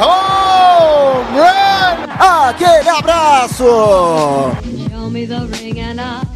home 0.00 1.36
run! 1.36 1.96
Aquele 2.48 2.88
abraço. 2.88 4.52
Show 4.90 5.10
me 5.10 5.26
the 5.26 5.46
ring 5.60 5.80
and 5.80 6.00
through. 6.00 6.27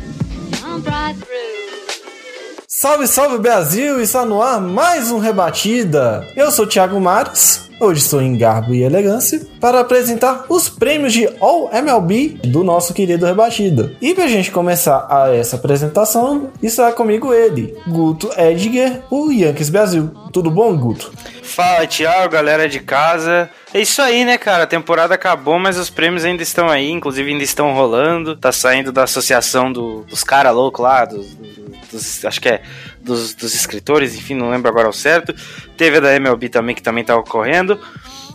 Salve, 2.82 3.06
salve 3.06 3.38
Brasil! 3.38 4.00
Está 4.00 4.24
no 4.26 4.42
ar 4.42 4.60
mais 4.60 5.12
um 5.12 5.20
Rebatida. 5.20 6.26
Eu 6.34 6.50
sou 6.50 6.66
Thiago 6.66 7.00
Mares. 7.00 7.70
Hoje 7.78 8.00
estou 8.00 8.20
em 8.20 8.36
garbo 8.36 8.74
e 8.74 8.82
elegância 8.82 9.40
para 9.60 9.78
apresentar 9.78 10.46
os 10.48 10.68
prêmios 10.68 11.12
de 11.12 11.28
All 11.40 11.70
MLB 11.72 12.40
do 12.42 12.64
nosso 12.64 12.92
querido 12.92 13.24
Rebatida. 13.24 13.92
E 14.02 14.12
pra 14.12 14.26
gente 14.26 14.50
começar 14.50 15.06
a 15.08 15.32
essa 15.32 15.54
apresentação, 15.54 16.50
está 16.60 16.90
comigo 16.90 17.32
ele, 17.32 17.72
Guto 17.86 18.28
Edgar, 18.36 19.00
o 19.12 19.30
Yankees 19.30 19.70
Brasil. 19.70 20.10
Tudo 20.32 20.50
bom, 20.50 20.76
Guto? 20.76 21.12
Fala, 21.40 21.86
Thiago, 21.86 22.32
galera 22.32 22.68
de 22.68 22.80
casa. 22.80 23.48
É 23.74 23.80
isso 23.80 24.02
aí, 24.02 24.24
né, 24.24 24.36
cara? 24.36 24.64
A 24.64 24.66
temporada 24.66 25.14
acabou, 25.14 25.58
mas 25.58 25.78
os 25.78 25.88
prêmios 25.88 26.24
ainda 26.26 26.42
estão 26.42 26.68
aí, 26.68 26.90
inclusive 26.90 27.30
ainda 27.30 27.42
estão 27.42 27.72
rolando. 27.72 28.36
Tá 28.36 28.52
saindo 28.52 28.92
da 28.92 29.04
associação 29.04 29.72
do- 29.72 30.02
dos 30.04 30.22
caras 30.22 30.54
loucos 30.54 30.82
lá, 30.82 31.06
dos, 31.06 31.34
dos- 31.90 32.24
acho 32.24 32.38
que 32.40 32.50
é 32.50 32.62
dos, 33.00 33.32
dos 33.34 33.54
escritores, 33.54 34.14
enfim, 34.14 34.34
não 34.34 34.50
lembro 34.50 34.68
agora 34.70 34.86
ao 34.88 34.92
certo. 34.92 35.34
Teve 35.74 35.96
a 35.96 36.00
da 36.00 36.14
MLB 36.14 36.50
também, 36.50 36.74
que 36.74 36.82
também 36.82 37.02
tá 37.02 37.16
ocorrendo. 37.16 37.80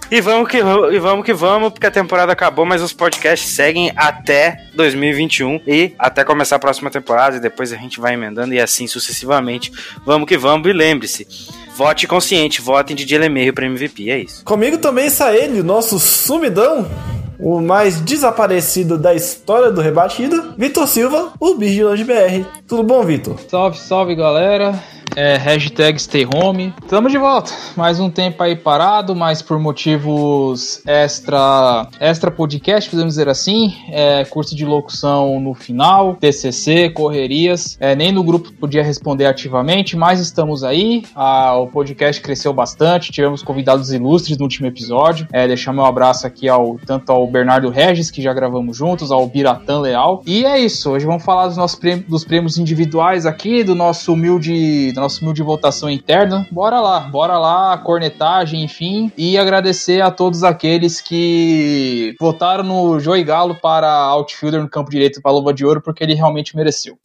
E 0.10 0.22
vamos 0.22 0.50
que 0.50 0.58
e 0.58 1.00
vamos 1.00 1.24
que 1.26 1.34
vamos, 1.34 1.72
porque 1.72 1.86
a 1.86 1.92
temporada 1.92 2.32
acabou, 2.32 2.66
mas 2.66 2.82
os 2.82 2.94
podcasts 2.94 3.50
seguem 3.54 3.92
até 3.96 4.64
2021 4.74 5.60
e 5.68 5.94
até 6.00 6.24
começar 6.24 6.56
a 6.56 6.60
próxima 6.60 6.90
temporada 6.90 7.36
e 7.36 7.40
depois 7.42 7.74
a 7.74 7.76
gente 7.78 8.00
vai 8.00 8.14
emendando 8.14 8.54
e 8.54 8.60
assim 8.60 8.88
sucessivamente. 8.88 9.70
Vamos 10.06 10.26
que 10.28 10.38
vamos 10.38 10.68
e 10.70 10.72
lembre-se, 10.74 11.28
vote 11.78 12.08
consciente, 12.08 12.59
votem 12.59 12.95
de 12.95 13.06
Dielemeio 13.06 13.53
para 13.53 13.67
MVP, 13.67 14.09
é 14.09 14.17
isso. 14.17 14.44
Comigo 14.44 14.80
também 14.80 15.06
está 15.06 15.36
ele, 15.36 15.61
o 15.61 15.64
nosso 15.64 16.00
sumidão, 16.00 16.89
o 17.39 17.61
mais 17.61 18.02
desaparecido 18.02 18.97
da 18.97 19.14
história 19.14 19.72
do 19.72 19.80
Rebatida, 19.80 20.55
Vitor 20.58 20.88
Silva, 20.88 21.33
o 21.39 21.55
Vigilante 21.55 22.03
BR. 22.03 22.48
Tudo 22.67 22.81
bom, 22.81 23.03
Vitor? 23.03 23.39
Salve, 23.48 23.78
salve 23.78 24.16
galera. 24.16 24.83
É, 25.20 25.36
hashtag 25.36 26.00
stay 26.00 26.28
home. 26.32 26.72
Tamo 26.88 27.10
de 27.10 27.18
volta. 27.18 27.52
Mais 27.76 28.00
um 28.00 28.08
tempo 28.08 28.44
aí 28.44 28.56
parado, 28.56 29.16
mas 29.16 29.42
por 29.42 29.58
motivos 29.58 30.80
extra 30.86 31.88
extra 32.00 32.30
podcast, 32.30 32.88
podemos 32.88 33.16
dizer 33.16 33.28
assim. 33.28 33.73
É, 33.90 34.23
curso 34.26 34.56
de 34.56 34.64
locução 34.64 35.40
no 35.40 35.56
final, 35.56 36.16
TCC, 36.18 36.92
correrias. 36.92 37.76
É, 37.80 37.95
nem 37.95 38.12
no 38.12 38.23
grupo 38.23 38.54
podia 38.54 38.84
responder 38.84 39.26
ativamente, 39.26 39.98
mas 39.98 40.20
estamos 40.20 40.64
aí. 40.64 41.04
O 41.16 41.66
podcast 41.66 42.22
cresceu 42.22 42.54
bastante. 42.54 43.12
Tivemos 43.12 43.42
convidados 43.42 43.92
ilustres 43.92 44.38
no 44.38 44.44
último 44.44 44.68
episódio. 44.68 45.28
É, 45.34 45.48
deixar 45.48 45.73
meu 45.73 45.86
abraço 45.86 46.28
aqui 46.28 46.48
ao 46.48 46.78
tanto 46.86 47.12
ao 47.12 47.26
Bernardo 47.26 47.72
Regis, 47.72 48.12
que 48.12 48.22
já 48.22 48.32
gravamos 48.36 48.78
juntos, 48.78 49.12
ao 49.12 49.26
Biratan 49.26 49.80
Leal. 49.80 50.22
E 50.28 50.45
é 50.45 50.60
isso. 50.60 50.92
Hoje 50.92 51.08
vamos 51.08 51.23
falar 51.23 51.48
dos 51.48 51.58
nossos 51.58 51.80
prêmios, 51.80 52.06
dos 52.08 52.23
prêmios 52.23 52.60
individuais 52.60 53.26
aqui, 53.26 53.64
do 53.64 53.73
nosso 53.73 54.14
humilde, 54.14 54.92
da 54.92 55.07
nossa 55.08 55.22
humilde 55.22 55.42
votação 55.42 55.90
interna. 55.90 56.45
Bora 56.52 56.82
lá, 56.82 57.00
bora 57.00 57.40
lá, 57.40 57.78
cornetagem, 57.78 58.64
enfim, 58.64 59.10
e 59.18 59.38
agradecer 59.38 60.02
a 60.02 60.12
todos 60.12 60.44
aqueles 60.44 61.00
que 61.00 62.14
votaram 62.20 62.64
no 62.64 63.00
Joey 63.00 63.23
Galo 63.23 63.56
para 63.56 63.90
outfielder 63.90 64.62
no 64.62 64.70
campo 64.70 64.92
direito 64.92 65.22
para 65.22 65.32
a 65.32 65.34
Luva 65.34 65.54
de 65.54 65.66
Ouro, 65.66 65.82
porque 65.82 66.04
ele 66.04 66.14
realmente 66.14 66.56
mereceu. 66.56 66.98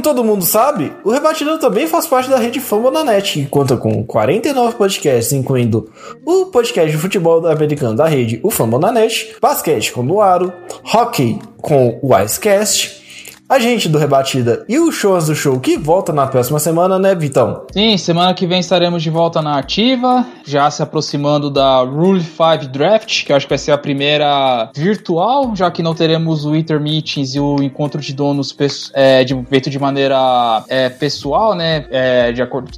Como 0.00 0.02
todo 0.02 0.24
mundo 0.24 0.44
sabe, 0.46 0.92
o 1.04 1.10
Rebatidão 1.10 1.58
também 1.58 1.86
faz 1.86 2.06
parte 2.06 2.30
da 2.30 2.38
rede 2.38 2.58
Fambonanet, 2.58 3.34
que 3.34 3.46
conta 3.46 3.76
com 3.76 4.02
49 4.02 4.74
podcasts, 4.74 5.32
incluindo 5.32 5.90
o 6.24 6.46
podcast 6.46 6.90
de 6.90 6.96
futebol 6.96 7.46
americano 7.46 7.94
da 7.94 8.06
rede, 8.06 8.40
o 8.42 8.50
Fambonanet, 8.50 9.36
basquete 9.42 9.92
com 9.92 10.00
o 10.00 10.04
Luaro, 10.04 10.52
hockey 10.94 11.38
com 11.60 11.98
o 12.02 12.16
Icecast, 12.18 12.99
a 13.50 13.58
gente 13.58 13.88
do 13.88 13.98
Rebatida 13.98 14.64
e 14.68 14.78
o 14.78 14.92
Shows 14.92 15.26
do 15.26 15.34
Show 15.34 15.58
que 15.58 15.76
volta 15.76 16.12
na 16.12 16.24
próxima 16.28 16.60
semana, 16.60 17.00
né, 17.00 17.16
Vitão? 17.16 17.66
Sim, 17.72 17.96
semana 17.96 18.32
que 18.32 18.46
vem 18.46 18.60
estaremos 18.60 19.02
de 19.02 19.10
volta 19.10 19.42
na 19.42 19.58
ativa, 19.58 20.24
já 20.46 20.70
se 20.70 20.80
aproximando 20.84 21.50
da 21.50 21.80
Rule 21.80 22.22
5 22.22 22.68
Draft, 22.70 23.24
que 23.24 23.32
eu 23.32 23.36
acho 23.36 23.46
que 23.46 23.50
vai 23.50 23.58
ser 23.58 23.72
a 23.72 23.78
primeira 23.78 24.70
virtual, 24.72 25.56
já 25.56 25.68
que 25.68 25.82
não 25.82 25.96
teremos 25.96 26.44
o 26.44 26.52
Winter 26.52 26.80
Meetings 26.80 27.34
e 27.34 27.40
o 27.40 27.60
encontro 27.60 28.00
de 28.00 28.12
donos 28.12 28.56
é, 28.94 29.24
de, 29.24 29.34
feito 29.48 29.68
de 29.68 29.80
maneira 29.80 30.62
é, 30.68 30.88
pessoal, 30.88 31.56
né? 31.56 31.86
É, 31.90 32.30
de 32.30 32.42
acordo 32.42 32.70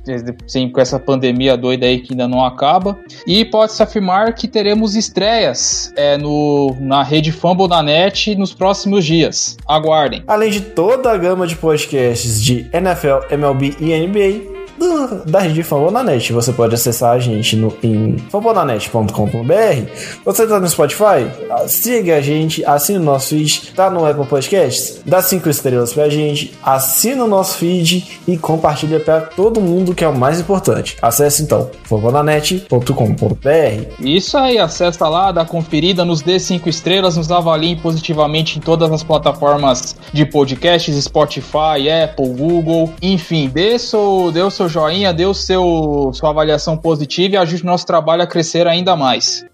sim, 0.46 0.70
com 0.70 0.80
essa 0.80 0.98
pandemia 0.98 1.54
doida 1.54 1.84
aí 1.84 2.00
que 2.00 2.14
ainda 2.14 2.26
não 2.26 2.42
acaba. 2.42 2.98
E 3.26 3.44
pode-se 3.44 3.82
afirmar 3.82 4.32
que 4.34 4.48
teremos 4.48 4.96
estreias 4.96 5.92
é, 5.96 6.16
no, 6.16 6.74
na 6.80 7.02
rede 7.02 7.30
Fumble 7.30 7.68
da 7.68 7.82
Net 7.82 8.34
nos 8.36 8.54
próximos 8.54 9.04
dias. 9.04 9.58
Aguardem. 9.68 10.24
Além 10.26 10.50
de 10.50 10.61
toda 10.62 11.12
a 11.12 11.16
gama 11.16 11.46
de 11.46 11.56
podcasts 11.56 12.40
de 12.40 12.66
NFL, 12.72 13.34
MLB 13.34 13.76
e 13.80 14.06
NBA 14.06 14.51
do- 14.82 15.24
da 15.30 15.40
rede 15.40 15.62
Fambonanet. 15.62 16.32
Você 16.32 16.52
pode 16.52 16.74
acessar 16.74 17.12
a 17.12 17.18
gente 17.18 17.56
no, 17.56 17.72
em 17.82 18.16
fambonanet.com.br. 18.30 19.90
Você 20.24 20.46
tá 20.46 20.60
no 20.60 20.68
Spotify? 20.68 21.26
Ah, 21.50 21.64
Siga 21.66 22.16
a 22.16 22.20
gente, 22.20 22.64
assine 22.64 22.98
o 22.98 23.02
nosso 23.02 23.28
feed, 23.30 23.72
tá 23.74 23.90
no 23.90 24.04
Apple 24.06 24.26
Podcasts? 24.26 25.00
Dá 25.06 25.22
cinco 25.22 25.48
estrelas 25.48 25.92
pra 25.92 26.08
gente, 26.08 26.52
assina 26.62 27.24
o 27.24 27.28
nosso 27.28 27.56
feed 27.58 28.20
e 28.26 28.36
compartilha 28.36 29.00
pra 29.00 29.20
todo 29.20 29.60
mundo 29.60 29.94
que 29.94 30.04
é 30.04 30.08
o 30.08 30.16
mais 30.16 30.40
importante. 30.40 30.96
Acesse 31.00 31.42
então 31.42 31.70
fambonanet.com.br. 31.84 33.92
Isso 34.00 34.36
aí, 34.38 34.58
acessa 34.58 35.08
lá, 35.08 35.32
dá 35.32 35.44
conferida, 35.44 36.04
nos 36.04 36.20
dê 36.22 36.38
cinco 36.38 36.68
estrelas, 36.68 37.16
nos 37.16 37.30
avaliem 37.30 37.76
positivamente 37.76 38.58
em 38.58 38.60
todas 38.60 38.90
as 38.92 39.02
plataformas 39.02 39.96
de 40.12 40.24
podcasts, 40.26 40.94
Spotify, 41.04 41.90
Apple, 42.04 42.28
Google, 42.30 42.92
enfim, 43.00 43.48
dê, 43.52 43.78
seu, 43.78 44.30
dê 44.32 44.42
o 44.42 44.50
seu 44.50 44.68
joinha, 44.72 45.12
dê 45.12 45.26
o 45.26 45.34
seu, 45.34 46.10
sua 46.12 46.30
avaliação 46.30 46.76
positiva 46.76 47.34
e 47.34 47.36
ajude 47.36 47.62
o 47.62 47.66
nosso 47.66 47.86
trabalho 47.86 48.22
a 48.22 48.26
crescer 48.26 48.66
ainda 48.66 48.96
mais. 48.96 49.44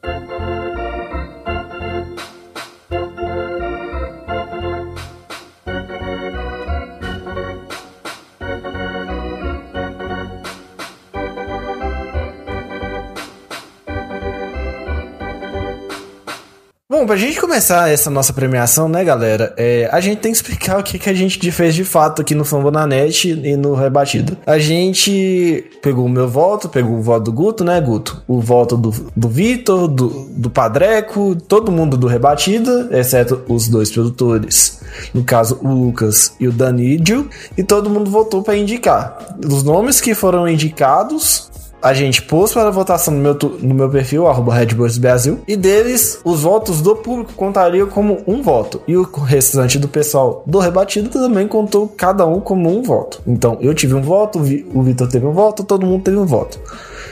Pra 17.09 17.17
gente 17.17 17.41
começar 17.41 17.91
essa 17.91 18.09
nossa 18.11 18.33
premiação, 18.33 18.89
né, 18.89 19.03
galera? 19.03 19.49
é, 19.57 19.89
a 19.93 20.01
gente 20.01 20.19
tem 20.19 20.31
que 20.31 20.37
explicar 20.37 20.79
o 20.79 20.83
que, 20.83 20.99
que 20.99 21.11
a 21.11 21.15
gente 21.15 21.51
fez 21.51 21.75
de 21.75 21.85
fato 21.85 22.23
aqui 22.23 22.35
no 22.35 22.45
Fambonanet 22.45 23.29
e 23.29 23.57
no 23.57 23.75
Rebatido. 23.75 24.37
A 24.47 24.59
gente 24.59 25.65
pegou 25.83 26.07
o 26.07 26.09
meu 26.09 26.29
voto, 26.29 26.69
pegou 26.69 26.97
o 26.97 27.03
voto 27.03 27.25
do 27.25 27.33
Guto, 27.33 27.65
né, 27.65 27.81
Guto? 27.81 28.23
O 28.29 28.41
voto 28.41 28.77
do, 28.77 28.95
do 29.17 29.29
Vitor, 29.29 29.89
do, 29.89 30.29
do 30.31 30.49
Padreco, 30.49 31.37
todo 31.49 31.73
mundo 31.73 31.97
do 31.97 32.07
Rebatida, 32.07 32.89
exceto 32.93 33.43
os 33.49 33.69
dois 33.69 33.91
produtores. 33.91 34.81
No 35.13 35.25
caso, 35.25 35.59
o 35.63 35.69
Lucas 35.69 36.33
e 36.39 36.47
o 36.47 36.53
Danídio. 36.53 37.29
E 37.57 37.63
todo 37.63 37.91
mundo 37.91 38.11
votou 38.11 38.43
pra 38.43 38.57
indicar. 38.57 39.37
Os 39.45 39.63
nomes 39.63 40.01
que 40.01 40.15
foram 40.15 40.49
indicados 40.49 41.51
a 41.83 41.95
gente 41.95 42.23
pôs 42.23 42.53
para 42.53 42.71
votação 42.71 43.15
no 43.15 43.21
meu, 43.21 43.37
no 43.61 43.75
meu 43.75 43.89
perfil, 43.89 44.27
arroba 44.27 44.55
Brasil, 44.99 45.41
e 45.47 45.57
deles, 45.57 46.21
os 46.25 46.43
votos 46.43 46.81
do 46.81 46.97
público 46.97 47.33
contariam 47.35 47.89
como 47.89 48.23
um 48.27 48.43
voto. 48.43 48.83
E 48.87 48.97
o 48.97 49.03
restante 49.03 49.79
do 49.79 49.89
pessoal 49.89 50.43
do 50.47 50.59
rebatido 50.59 51.09
também 51.09 51.47
contou 51.47 51.89
cada 51.89 52.27
um 52.27 52.41
como 52.41 52.69
um 52.77 52.83
voto. 52.83 53.21
Então, 53.27 53.59
eu 53.61 53.75
tive 53.75 53.95
um 53.95 54.03
voto, 54.03 54.39
o 54.39 54.83
Vitor 54.83 55.09
teve 55.09 55.27
um 55.27 55.33
voto, 55.33 55.65
todo 55.65 55.87
mundo 55.87 56.03
teve 56.03 56.17
um 56.17 56.27
voto. 56.27 56.59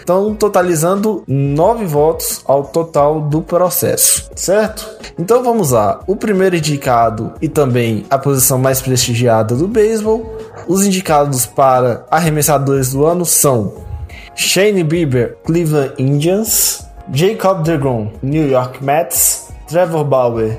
Então, 0.03 0.35
totalizando 0.35 1.25
nove 1.27 1.85
votos 1.85 2.41
ao 2.45 2.63
total 2.63 3.21
do 3.21 3.43
processo, 3.43 4.31
certo? 4.37 4.89
Então 5.19 5.43
vamos 5.43 5.73
lá. 5.73 6.01
O 6.07 6.15
primeiro 6.15 6.55
indicado 6.55 7.33
e 7.41 7.49
também 7.49 8.05
a 8.09 8.19
posição 8.19 8.59
mais 8.59 8.81
prestigiada 8.81 9.57
do 9.57 9.67
beisebol. 9.67 10.37
Os 10.69 10.85
indicados 10.85 11.47
para 11.47 12.05
arremessadores 12.11 12.93
do 12.93 13.05
ano 13.05 13.25
são 13.25 13.86
Shane 14.37 14.85
Bieber, 14.85 15.35
Cleveland 15.45 15.95
Indians, 15.99 16.87
Jacob 17.11 17.65
DeGrom, 17.65 18.13
New 18.23 18.47
York 18.47 18.83
Mets, 18.83 19.51
Trevor 19.67 20.05
Bauer, 20.05 20.59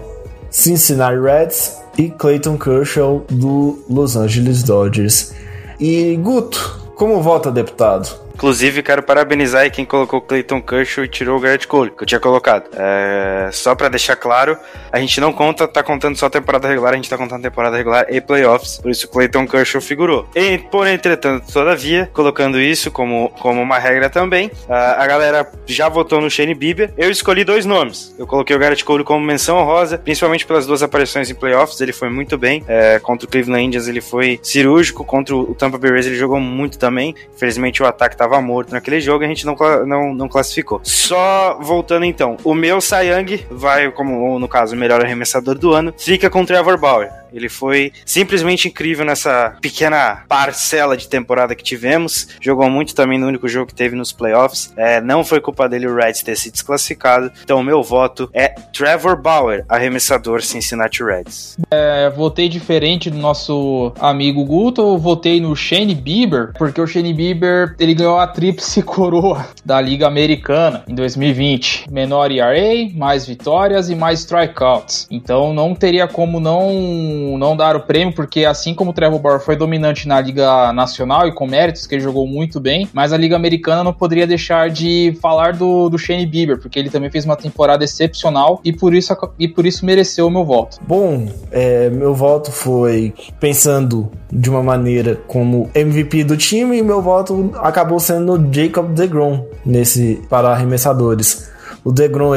Cincinnati 0.49 1.15
Reds 1.15 1.77
e 1.95 2.09
Clayton 2.09 2.57
Kershaw 2.57 3.23
do 3.29 3.83
Los 3.87 4.17
Angeles 4.17 4.63
Dodgers. 4.63 5.31
E 5.79 6.15
Guto, 6.17 6.91
como 6.95 7.21
vota 7.21 7.51
deputado? 7.51 8.26
Inclusive, 8.37 8.83
quero 8.83 9.01
parabenizar 9.01 9.63
aí 9.63 9.71
quem 9.71 9.83
colocou 9.83 10.21
Clayton 10.21 10.61
Kershaw 10.61 11.03
e 11.03 11.07
tirou 11.07 11.37
o 11.37 11.39
Garrett 11.39 11.67
Cole, 11.67 11.89
que 11.89 12.03
eu 12.03 12.05
tinha 12.05 12.19
colocado. 12.19 12.69
É, 12.77 13.49
só 13.51 13.73
pra 13.73 13.89
deixar 13.89 14.15
claro, 14.15 14.55
a 14.91 14.99
gente 14.99 15.19
não 15.19 15.33
conta, 15.33 15.67
tá 15.67 15.81
contando 15.81 16.15
só 16.15 16.29
temporada 16.29 16.67
regular, 16.67 16.93
a 16.93 16.97
gente 16.97 17.09
tá 17.09 17.17
contando 17.17 17.41
temporada 17.41 17.75
regular 17.75 18.05
e 18.07 18.21
playoffs, 18.21 18.77
por 18.77 18.91
isso 18.91 19.07
Clayton 19.07 19.47
Kershaw 19.47 19.81
figurou. 19.81 20.29
E, 20.35 20.59
porém, 20.59 20.93
entretanto, 20.93 21.51
todavia, 21.51 22.11
colocando 22.13 22.61
isso 22.61 22.91
como, 22.91 23.29
como 23.39 23.59
uma 23.59 23.79
regra 23.79 24.07
também, 24.07 24.51
a, 24.69 25.03
a 25.03 25.07
galera 25.07 25.51
já 25.65 25.89
votou 25.89 26.21
no 26.21 26.29
Shane 26.29 26.53
Bieber. 26.53 26.93
Eu 26.95 27.09
escolhi 27.09 27.43
dois 27.43 27.65
nomes. 27.65 28.13
Eu 28.19 28.27
coloquei 28.27 28.55
o 28.55 28.59
Garrett 28.59 28.85
Cole 28.85 29.03
como 29.03 29.25
menção 29.25 29.57
honrosa, 29.57 29.97
principalmente 29.97 30.45
pelas 30.45 30.67
duas 30.67 30.83
aparições 30.83 31.31
em 31.31 31.33
playoffs, 31.33 31.81
ele 31.81 31.91
foi 31.91 32.09
muito 32.11 32.37
bem. 32.37 32.63
É, 32.67 32.99
contra 32.99 33.25
o 33.25 33.31
Cleveland 33.31 33.63
Indians 33.63 33.87
ele 33.87 33.99
foi 33.99 34.39
cirúrgico, 34.43 35.03
contra 35.03 35.35
o 35.35 35.55
Tampa 35.55 35.79
Bay 35.79 35.89
Rays 35.89 36.05
ele 36.05 36.15
jogou 36.15 36.39
muito 36.39 36.77
também. 36.77 37.15
Infelizmente 37.35 37.81
o 37.81 37.87
ataque 37.87 38.15
tava 38.27 38.41
morto 38.41 38.71
naquele 38.71 38.99
jogo 38.99 39.23
a 39.23 39.27
gente 39.27 39.45
não, 39.45 39.55
não, 39.85 40.13
não 40.13 40.27
classificou. 40.27 40.81
Só 40.83 41.57
voltando 41.61 42.05
então, 42.05 42.37
o 42.43 42.53
meu 42.53 42.79
Young 42.79 43.45
vai, 43.49 43.89
como 43.91 44.37
no 44.37 44.47
caso, 44.47 44.75
o 44.75 44.77
melhor 44.77 45.03
arremessador 45.03 45.57
do 45.57 45.73
ano, 45.73 45.93
fica 45.97 46.29
com 46.29 46.41
o 46.41 46.45
Trevor 46.45 46.77
Bauer. 46.77 47.11
Ele 47.33 47.49
foi 47.49 47.91
simplesmente 48.05 48.67
incrível 48.67 49.05
nessa 49.05 49.55
pequena 49.61 50.23
parcela 50.27 50.95
de 50.97 51.07
temporada 51.07 51.55
que 51.55 51.63
tivemos. 51.63 52.29
Jogou 52.41 52.69
muito 52.69 52.95
também 52.95 53.19
no 53.19 53.27
único 53.27 53.47
jogo 53.47 53.67
que 53.67 53.75
teve 53.75 53.95
nos 53.95 54.11
playoffs. 54.11 54.73
É, 54.77 55.01
não 55.01 55.23
foi 55.23 55.39
culpa 55.39 55.67
dele 55.67 55.87
o 55.87 55.95
Reds 55.95 56.23
ter 56.23 56.35
se 56.35 56.51
desclassificado. 56.51 57.31
Então, 57.43 57.63
meu 57.63 57.83
voto 57.83 58.29
é 58.33 58.49
Trevor 58.73 59.21
Bauer, 59.21 59.65
arremessador 59.67 60.41
Cincinnati 60.41 61.03
Reds. 61.03 61.57
É, 61.71 62.09
votei 62.09 62.49
diferente 62.49 63.09
do 63.09 63.17
nosso 63.17 63.93
amigo 63.99 64.43
Guto, 64.45 64.97
votei 64.97 65.39
no 65.39 65.55
Shane 65.55 65.95
Bieber, 65.95 66.53
porque 66.57 66.79
o 66.79 66.87
Shane 66.87 67.13
Bieber 67.13 67.75
ele 67.79 67.93
ganhou 67.93 68.17
a 68.17 68.27
tríplice 68.27 68.81
coroa 68.83 69.47
da 69.65 69.79
Liga 69.81 70.07
Americana 70.07 70.83
em 70.87 70.95
2020. 70.95 71.91
Menor 71.91 72.31
ERA, 72.31 72.89
mais 72.93 73.25
vitórias 73.25 73.89
e 73.89 73.95
mais 73.95 74.19
strikeouts. 74.19 75.07
Então 75.09 75.53
não 75.53 75.75
teria 75.75 76.07
como 76.07 76.39
não, 76.39 77.26
não 77.35 77.57
dar 77.57 77.75
o 77.75 77.79
prêmio, 77.79 78.13
porque 78.13 78.45
assim 78.45 78.75
como 78.75 78.91
o 78.91 78.93
Trevor 78.93 79.17
Bauer 79.19 79.39
foi 79.39 79.55
dominante 79.55 80.07
na 80.07 80.21
Liga 80.21 80.71
Nacional 80.71 81.27
e 81.27 81.31
com 81.31 81.47
méritos, 81.47 81.87
que 81.87 81.95
ele 81.95 82.03
jogou 82.03 82.27
muito 82.27 82.59
bem, 82.59 82.87
mas 82.93 83.11
a 83.11 83.17
Liga 83.17 83.35
Americana 83.35 83.83
não 83.83 83.91
poderia 83.91 84.27
deixar 84.27 84.69
de 84.69 85.17
falar 85.19 85.53
do, 85.53 85.89
do 85.89 85.97
Shane 85.97 86.27
Bieber, 86.27 86.59
porque 86.59 86.77
ele 86.77 86.91
também 86.91 87.09
fez 87.09 87.25
uma 87.25 87.35
temporada 87.35 87.83
excepcional 87.83 88.61
e 88.63 88.71
por 88.71 88.93
isso, 88.93 89.17
e 89.39 89.47
por 89.47 89.65
isso 89.65 89.83
mereceu 89.83 90.27
o 90.27 90.31
meu 90.31 90.45
voto. 90.45 90.77
Bom, 90.87 91.27
é, 91.51 91.89
meu 91.89 92.13
voto 92.13 92.51
foi 92.51 93.15
pensando 93.39 94.11
de 94.31 94.49
uma 94.49 94.61
maneira 94.61 95.15
como 95.27 95.69
MVP 95.73 96.23
do 96.23 96.37
time 96.37 96.77
e 96.77 96.83
meu 96.83 97.01
voto 97.01 97.51
acabou 97.55 97.99
sendo 97.99 98.37
Jacob 98.53 98.93
DeGrom 98.93 99.45
nesse 99.65 100.21
para 100.29 100.49
arremessadores. 100.49 101.49
O 101.83 101.91
DeGrom 101.91 102.35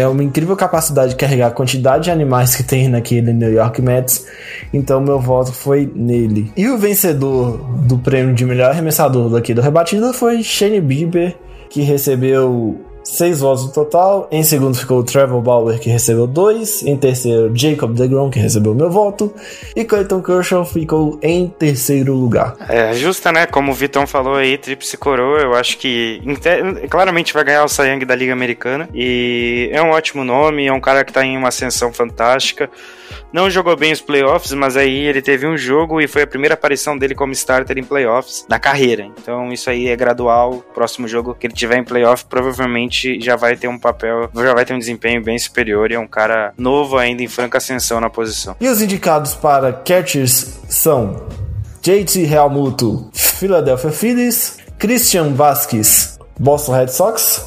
é- 0.00 0.08
uma 0.08 0.22
incrível 0.22 0.56
capacidade 0.56 1.10
de 1.10 1.16
carregar 1.16 1.48
a 1.48 1.50
quantidade 1.50 2.04
de 2.04 2.10
animais 2.10 2.54
que 2.54 2.62
tem 2.62 2.88
naquele 2.88 3.32
New 3.32 3.52
York 3.52 3.80
Mets, 3.82 4.26
então 4.72 5.00
meu 5.00 5.20
voto 5.20 5.52
foi 5.52 5.90
nele. 5.94 6.52
E 6.56 6.68
o 6.68 6.78
vencedor 6.78 7.58
do 7.86 7.98
prêmio 7.98 8.34
de 8.34 8.44
melhor 8.44 8.70
arremessador 8.70 9.30
daqui 9.30 9.52
do 9.54 9.60
Rebatida 9.60 10.12
foi 10.12 10.42
Shane 10.42 10.80
Bieber, 10.80 11.36
que 11.70 11.82
recebeu 11.82 12.80
seis 13.08 13.40
votos 13.40 13.64
no 13.64 13.72
total. 13.72 14.28
Em 14.30 14.42
segundo 14.42 14.76
ficou 14.76 14.98
o 14.98 15.04
Trevor 15.04 15.40
Bauer, 15.40 15.78
que 15.78 15.88
recebeu 15.88 16.26
dois. 16.26 16.82
Em 16.82 16.96
terceiro, 16.96 17.50
Jacob 17.54 17.94
DeGrom, 17.94 18.30
que 18.30 18.38
recebeu 18.38 18.74
meu 18.74 18.90
voto. 18.90 19.32
E 19.74 19.84
Clayton 19.84 20.22
Kershaw 20.22 20.64
ficou 20.64 21.18
em 21.22 21.48
terceiro 21.48 22.14
lugar. 22.14 22.54
É 22.68 22.92
justa, 22.94 23.32
né? 23.32 23.46
Como 23.46 23.72
o 23.72 23.74
Vitão 23.74 24.06
falou 24.06 24.34
aí, 24.34 24.58
Tríplice 24.58 24.96
Coroa, 24.96 25.40
eu 25.40 25.54
acho 25.54 25.78
que 25.78 26.20
claramente 26.90 27.32
vai 27.32 27.44
ganhar 27.44 27.64
o 27.64 27.68
Cy 27.68 27.82
Young 27.82 28.04
da 28.04 28.14
Liga 28.14 28.32
Americana. 28.32 28.88
E 28.92 29.70
é 29.72 29.82
um 29.82 29.90
ótimo 29.90 30.24
nome, 30.24 30.66
é 30.66 30.72
um 30.72 30.80
cara 30.80 31.04
que 31.04 31.12
tá 31.12 31.24
em 31.24 31.36
uma 31.36 31.48
ascensão 31.48 31.92
fantástica. 31.92 32.70
Não 33.32 33.50
jogou 33.50 33.76
bem 33.76 33.92
os 33.92 34.00
playoffs, 34.00 34.52
mas 34.52 34.76
aí 34.76 35.06
ele 35.06 35.20
teve 35.20 35.46
um 35.46 35.56
jogo 35.56 36.00
e 36.00 36.08
foi 36.08 36.22
a 36.22 36.26
primeira 36.26 36.54
aparição 36.54 36.96
dele 36.96 37.14
como 37.14 37.32
starter 37.32 37.76
em 37.76 37.84
playoffs 37.84 38.46
na 38.48 38.58
carreira. 38.58 39.04
Então 39.04 39.52
isso 39.52 39.68
aí 39.68 39.88
é 39.88 39.96
gradual. 39.96 40.64
Próximo 40.74 41.06
jogo 41.06 41.34
que 41.34 41.46
ele 41.46 41.54
tiver 41.54 41.78
em 41.78 41.84
playoff, 41.84 42.24
provavelmente 42.24 43.20
já 43.20 43.36
vai 43.36 43.56
ter 43.56 43.68
um 43.68 43.78
papel, 43.78 44.30
já 44.34 44.54
vai 44.54 44.64
ter 44.64 44.74
um 44.74 44.78
desempenho 44.78 45.22
bem 45.22 45.38
superior. 45.38 45.90
E 45.90 45.94
é 45.94 45.98
um 45.98 46.06
cara 46.06 46.52
novo 46.56 46.96
ainda 46.96 47.22
em 47.22 47.28
franca 47.28 47.58
ascensão 47.58 48.00
na 48.00 48.08
posição. 48.08 48.56
E 48.60 48.68
os 48.68 48.80
indicados 48.80 49.34
para 49.34 49.72
catchers 49.72 50.60
são 50.68 51.26
JT 51.82 52.24
Realmuto, 52.24 53.10
Philadelphia 53.12 53.90
Phillies, 53.90 54.58
Christian 54.78 55.34
Vasquez, 55.34 56.18
Boston 56.38 56.72
Red 56.72 56.88
Sox, 56.88 57.46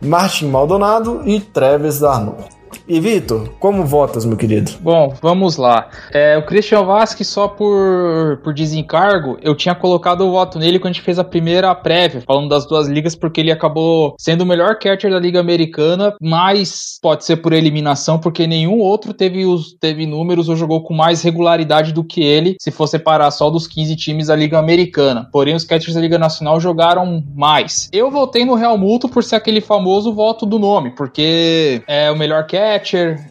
Martin 0.00 0.46
Maldonado 0.46 1.22
e 1.24 1.40
Travis 1.40 2.00
Darno. 2.00 2.55
E 2.88 3.00
Vitor, 3.00 3.50
como 3.58 3.84
votas, 3.84 4.24
meu 4.24 4.36
querido? 4.36 4.72
Bom, 4.80 5.14
vamos 5.22 5.56
lá. 5.56 5.88
É, 6.12 6.36
o 6.36 6.44
Christian 6.44 6.82
Vasquez, 6.82 7.28
só 7.28 7.48
por, 7.48 8.40
por 8.42 8.52
desencargo, 8.52 9.38
eu 9.40 9.54
tinha 9.54 9.74
colocado 9.74 10.20
o 10.22 10.30
voto 10.30 10.58
nele 10.58 10.78
quando 10.78 10.90
a 10.90 10.92
gente 10.94 11.04
fez 11.04 11.18
a 11.18 11.24
primeira 11.24 11.74
prévia, 11.74 12.22
falando 12.26 12.48
das 12.48 12.66
duas 12.66 12.88
ligas, 12.88 13.14
porque 13.14 13.40
ele 13.40 13.52
acabou 13.52 14.14
sendo 14.18 14.42
o 14.42 14.46
melhor 14.46 14.78
catcher 14.78 15.10
da 15.10 15.18
Liga 15.18 15.40
Americana, 15.40 16.14
mas 16.20 16.98
pode 17.00 17.24
ser 17.24 17.36
por 17.36 17.52
eliminação, 17.52 18.18
porque 18.18 18.46
nenhum 18.46 18.78
outro 18.78 19.14
teve, 19.14 19.46
os, 19.46 19.72
teve 19.74 20.06
números 20.06 20.48
ou 20.48 20.56
jogou 20.56 20.82
com 20.82 20.94
mais 20.94 21.22
regularidade 21.22 21.92
do 21.92 22.04
que 22.04 22.22
ele, 22.22 22.56
se 22.60 22.70
for 22.70 22.86
separar 22.86 23.30
só 23.30 23.50
dos 23.50 23.66
15 23.66 23.96
times 23.96 24.26
da 24.26 24.36
Liga 24.36 24.58
Americana. 24.58 25.28
Porém, 25.32 25.54
os 25.54 25.64
catchers 25.64 25.94
da 25.94 26.00
Liga 26.00 26.18
Nacional 26.18 26.60
jogaram 26.60 27.22
mais. 27.34 27.88
Eu 27.92 28.10
votei 28.10 28.44
no 28.44 28.54
Real 28.54 28.76
Muto 28.76 29.08
por 29.08 29.22
ser 29.24 29.36
aquele 29.36 29.60
famoso 29.60 30.12
voto 30.12 30.44
do 30.44 30.58
nome, 30.58 30.90
porque 30.90 31.82
é 31.86 32.10
o 32.10 32.16
melhor 32.16 32.46
catcher 32.46 32.65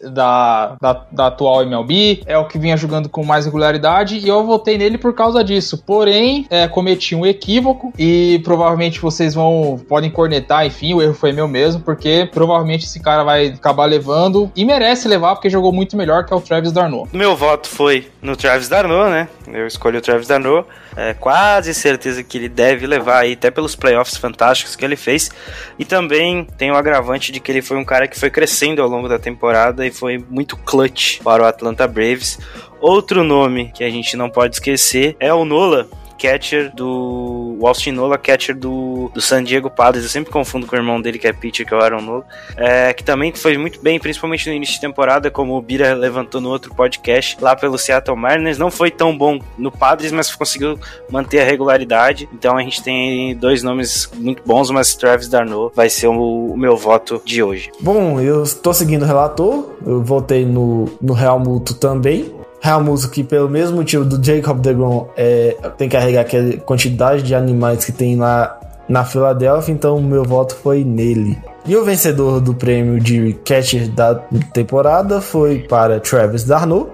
da, 0.01 0.75
da, 0.82 1.06
da 1.12 1.27
atual 1.27 1.63
MLB, 1.63 2.24
é 2.25 2.38
o 2.38 2.46
que 2.46 2.58
vinha 2.58 2.77
jogando 2.77 3.10
com 3.10 3.24
mais 3.24 3.46
regularidade 3.46 4.18
e 4.18 4.27
eu 4.27 4.44
votei 4.46 4.77
nele 4.77 4.98
por 4.98 5.13
causa 5.13 5.44
disso. 5.44 5.77
Porém, 5.86 6.46
é, 6.50 6.68
cometi 6.68 7.15
um 7.15 7.25
equívoco 7.25 7.94
e 7.98 8.42
provavelmente 8.44 9.00
vocês 9.00 9.34
vão 9.34 9.80
podem 9.88 10.10
cornetar, 10.10 10.65
enfim, 10.65 10.94
o 10.94 11.01
erro 11.01 11.13
foi 11.13 11.32
meu 11.32 11.48
mesmo, 11.48 11.82
porque 11.82 12.30
provavelmente 12.32 12.86
esse 12.86 13.00
cara 13.00 13.24
vai 13.24 13.48
acabar 13.48 13.86
levando 13.86 14.51
e 14.56 14.65
merece 14.65 15.08
levar 15.08 15.36
porque 15.36 15.50
jogou 15.50 15.72
muito 15.72 15.98
melhor 15.98 16.25
que 16.25 16.34
é 16.34 16.36
o 16.36 16.42
Travis 16.42 16.72
Darno. 16.72 17.08
Meu 17.12 17.36
voto 17.36 17.68
foi 17.68 18.08
no 18.22 18.36
Travis 18.36 18.70
Darno, 18.70 19.10
né? 19.10 19.27
Eu 19.51 19.68
escolhi 19.68 19.98
o 19.98 20.01
Travis 20.01 20.27
Darno. 20.27 20.65
É 20.98 21.14
quase 21.14 21.74
certeza 21.74 22.24
que 22.24 22.38
ele 22.38 22.48
deve 22.48 22.88
levar 22.88 23.20
aí, 23.20 23.34
até 23.34 23.52
pelos 23.52 23.75
playoffs 23.75 24.18
fantásticos 24.18 24.75
que 24.75 24.86
ele 24.86 24.96
fez. 24.96 25.30
E 25.78 25.84
também 25.84 26.46
tem 26.58 26.72
o 26.72 26.75
agravante 26.75 27.32
de 27.32 27.40
que 27.40 27.52
ele 27.52 27.62
foi 27.62 27.78
um 27.78 27.84
cara 27.84 28.08
que 28.08 28.20
foi 28.20 28.30
crescendo 28.30 28.82
ao 28.82 28.88
longo 28.88 29.10
da 29.10 29.20
temporada 29.20 29.86
e 29.86 29.92
foi 29.92 30.24
muito 30.30 30.56
clutch 30.56 31.22
para 31.22 31.44
o 31.44 31.46
Atlanta 31.46 31.88
Braves. 31.88 32.40
Outro 32.80 33.24
nome 33.24 33.72
que 33.74 33.84
a 33.84 33.90
gente 33.90 34.16
não 34.16 34.30
pode 34.30 34.56
esquecer 34.56 35.18
é 35.20 35.34
o 35.34 35.44
Nola, 35.44 35.90
catcher 36.17 36.74
do. 36.74 37.57
O 37.60 37.67
Austin 37.67 37.91
Nola, 37.91 38.17
catcher 38.17 38.55
do, 38.55 39.10
do 39.13 39.22
San 39.22 39.43
Diego 39.43 39.69
Padres. 39.69 40.03
Eu 40.03 40.10
sempre 40.10 40.31
confundo 40.31 40.65
com 40.65 40.75
o 40.75 40.79
irmão 40.79 41.01
dele, 41.01 41.19
que 41.19 41.27
é 41.27 41.34
pitcher, 41.34 41.65
que 41.65 41.74
é 41.74 41.77
o 41.77 41.81
Aaron 41.81 42.01
Nola. 42.01 42.25
É, 42.57 42.93
que 42.93 43.03
também 43.03 43.34
foi 43.34 43.57
muito 43.57 43.81
bem, 43.81 44.00
principalmente 44.00 44.50
no 44.50 44.55
início 44.55 44.75
de 44.75 44.81
temporada, 44.81 45.31
como 45.31 45.55
o 45.55 45.62
Bira 45.62 45.93
levantou 45.93 46.41
no 46.41 46.50
outro 46.50 46.74
podcast, 46.74 47.38
lá 47.41 47.55
pelo 47.55 47.77
Seattle 47.77 48.17
Mariners. 48.17 48.57
Não 48.57 48.72
foi 48.72 48.91
tão 48.91 49.17
bom 49.17 49.39
no 49.57 49.72
Padres, 49.72 50.12
mas 50.12 50.34
conseguiu 50.34 50.79
manter 51.10 51.41
a 51.41 51.45
regularidade. 51.45 52.27
Então 52.34 52.57
a 52.57 52.62
gente 52.62 52.84
tem 52.84 53.36
dois 53.36 53.63
nomes 53.63 54.10
muito 54.15 54.43
bons, 54.45 54.69
mas 54.72 54.95
Travis 54.95 55.27
Darno 55.27 55.72
vai 55.75 55.89
ser 55.89 56.07
o, 56.07 56.53
o 56.53 56.57
meu 56.57 56.77
voto 56.77 57.22
de 57.25 57.41
hoje. 57.41 57.72
Bom, 57.79 58.19
eu 58.19 58.43
estou 58.43 58.74
seguindo 58.74 59.03
o 59.03 59.05
relator, 59.05 59.72
eu 59.86 60.01
votei 60.03 60.45
no, 60.45 60.86
no 61.01 61.13
Real 61.13 61.39
Muto 61.39 61.74
também. 61.74 62.45
Real 62.65 62.84
Muto 62.84 63.07
que 63.12 63.24
pelo 63.24 63.48
mesmo 63.48 63.77
motivo 63.77 64.03
do 64.03 64.24
Jacob 64.25 64.60
DeGrom 64.60 65.07
é, 65.15 65.55
tem 65.77 65.88
que 65.88 65.95
carregar 65.95 66.22
aquela 66.22 66.57
quantidade 66.57 67.22
de 67.22 67.36
animais 67.36 67.86
que 67.86 67.91
tem 67.91 68.15
lá 68.15 68.60
na 68.89 69.05
Filadélfia, 69.05 69.72
então 69.72 70.01
meu 70.01 70.24
voto 70.24 70.55
foi 70.55 70.84
nele. 70.84 71.38
E 71.67 71.75
o 71.75 71.86
vencedor 71.86 72.41
do 72.41 72.55
prêmio 72.55 73.00
de 73.00 73.34
catcher 73.45 73.88
da 73.89 74.15
temporada 74.51 75.22
foi 75.22 75.60
para 75.60 76.00
Travis 76.00 76.43
Darno, 76.43 76.89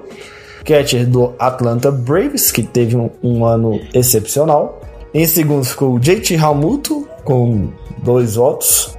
catcher 0.66 1.08
do 1.08 1.34
Atlanta 1.40 1.90
Braves, 1.90 2.52
que 2.52 2.64
teve 2.64 2.98
um, 2.98 3.10
um 3.24 3.46
ano 3.46 3.80
excepcional. 3.94 4.82
Em 5.14 5.26
segundo 5.26 5.64
ficou 5.64 5.98
JT 5.98 6.36
Realmuto, 6.36 7.08
com 7.24 7.70
dois 8.04 8.36
votos. 8.36 8.98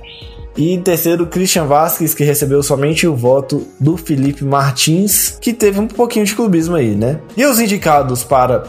E 0.56 0.72
em 0.72 0.80
terceiro, 0.80 1.26
Christian 1.26 1.64
Vasquez, 1.64 2.14
que 2.14 2.24
recebeu 2.24 2.62
somente 2.62 3.06
o 3.06 3.16
voto 3.16 3.66
do 3.80 3.96
Felipe 3.96 4.44
Martins, 4.44 5.38
que 5.40 5.52
teve 5.52 5.80
um 5.80 5.86
pouquinho 5.86 6.26
de 6.26 6.34
clubismo 6.34 6.76
aí, 6.76 6.94
né? 6.94 7.20
E 7.36 7.44
os 7.46 7.58
indicados 7.58 8.22
para 8.22 8.62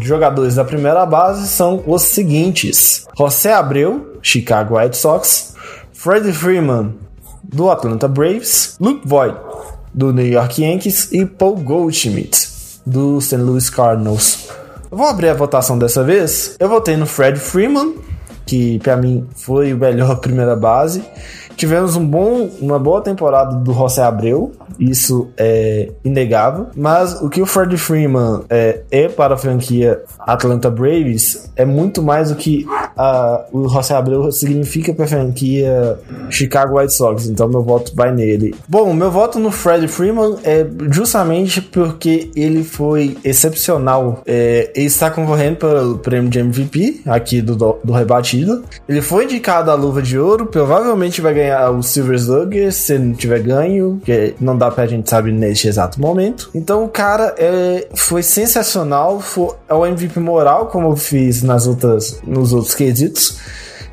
jogadores 0.00 0.56
da 0.56 0.64
primeira 0.64 1.06
base 1.06 1.46
são 1.48 1.82
os 1.86 2.02
seguintes: 2.02 3.06
José 3.16 3.52
Abreu, 3.52 4.18
Chicago 4.20 4.76
White 4.76 4.96
Sox, 4.96 5.54
Freddie 5.92 6.32
Freeman, 6.32 6.94
do 7.42 7.70
Atlanta 7.70 8.08
Braves, 8.08 8.76
Luke 8.80 9.06
Voigt, 9.06 9.38
do 9.94 10.12
New 10.12 10.26
York 10.26 10.62
Yankees 10.62 11.12
e 11.12 11.24
Paul 11.24 11.56
Goldschmidt, 11.56 12.48
do 12.84 13.20
St. 13.20 13.36
Louis 13.36 13.70
Cardinals. 13.70 14.48
Vou 14.90 15.06
abrir 15.06 15.28
a 15.28 15.34
votação 15.34 15.78
dessa 15.78 16.02
vez. 16.02 16.56
Eu 16.58 16.68
votei 16.68 16.96
no 16.96 17.06
Fred 17.06 17.38
Freeman, 17.38 17.94
que 18.50 18.80
para 18.80 18.96
mim 18.96 19.24
foi 19.36 19.72
o 19.72 19.76
melhor 19.76 20.16
primeira 20.18 20.56
base. 20.56 21.04
Tivemos 21.60 21.94
um 21.94 22.06
bom, 22.06 22.48
uma 22.58 22.78
boa 22.78 23.02
temporada 23.02 23.54
do 23.54 23.74
José 23.74 24.02
Abreu, 24.02 24.50
isso 24.78 25.28
é 25.36 25.90
inegável. 26.02 26.68
Mas 26.74 27.20
o 27.20 27.28
que 27.28 27.42
o 27.42 27.44
Freddie 27.44 27.76
Freeman 27.76 28.44
é, 28.48 28.80
é 28.90 29.08
para 29.10 29.34
a 29.34 29.36
franquia 29.36 30.00
Atlanta 30.20 30.70
Braves 30.70 31.50
é 31.54 31.66
muito 31.66 32.02
mais 32.02 32.30
do 32.30 32.36
que 32.36 32.66
a, 32.96 33.44
o 33.52 33.68
José 33.68 33.94
Abreu 33.94 34.32
significa 34.32 34.94
para 34.94 35.04
a 35.04 35.08
franquia 35.08 35.98
Chicago 36.30 36.78
White 36.78 36.94
Sox. 36.94 37.26
Então 37.26 37.46
meu 37.46 37.62
voto 37.62 37.92
vai 37.94 38.10
nele. 38.10 38.54
Bom, 38.66 38.94
meu 38.94 39.10
voto 39.10 39.38
no 39.38 39.50
Freddie 39.50 39.86
Freeman 39.86 40.36
é 40.42 40.66
justamente 40.90 41.60
porque 41.60 42.30
ele 42.34 42.64
foi 42.64 43.18
excepcional. 43.22 44.22
É, 44.24 44.72
ele 44.74 44.86
está 44.86 45.10
concorrendo 45.10 45.56
pelo 45.56 45.98
prêmio 45.98 46.30
de 46.30 46.38
MVP 46.38 47.02
aqui 47.04 47.42
do, 47.42 47.54
do 47.54 47.92
rebatido. 47.92 48.64
Ele 48.88 49.02
foi 49.02 49.24
indicado 49.24 49.70
à 49.70 49.74
luva 49.74 50.00
de 50.00 50.18
ouro, 50.18 50.46
provavelmente 50.46 51.20
vai 51.20 51.34
ganhar 51.34 51.49
o 51.70 51.82
Silver 51.82 52.16
Slugger 52.16 52.72
se 52.72 52.98
não 52.98 53.14
tiver 53.14 53.40
ganho, 53.40 54.00
que 54.04 54.34
não 54.40 54.56
dá 54.56 54.70
pra 54.70 54.86
gente 54.86 55.08
saber 55.08 55.32
neste 55.32 55.68
exato 55.68 56.00
momento. 56.00 56.50
Então 56.54 56.84
o 56.84 56.88
cara 56.88 57.34
é, 57.38 57.88
foi 57.94 58.22
sensacional, 58.22 59.20
foi, 59.20 59.54
é 59.68 59.74
o 59.74 59.86
MVP 59.86 60.18
moral, 60.20 60.66
como 60.66 60.88
eu 60.88 60.96
fiz 60.96 61.42
nas 61.42 61.66
outras, 61.66 62.20
nos 62.26 62.52
outros 62.52 62.74
quesitos. 62.74 63.38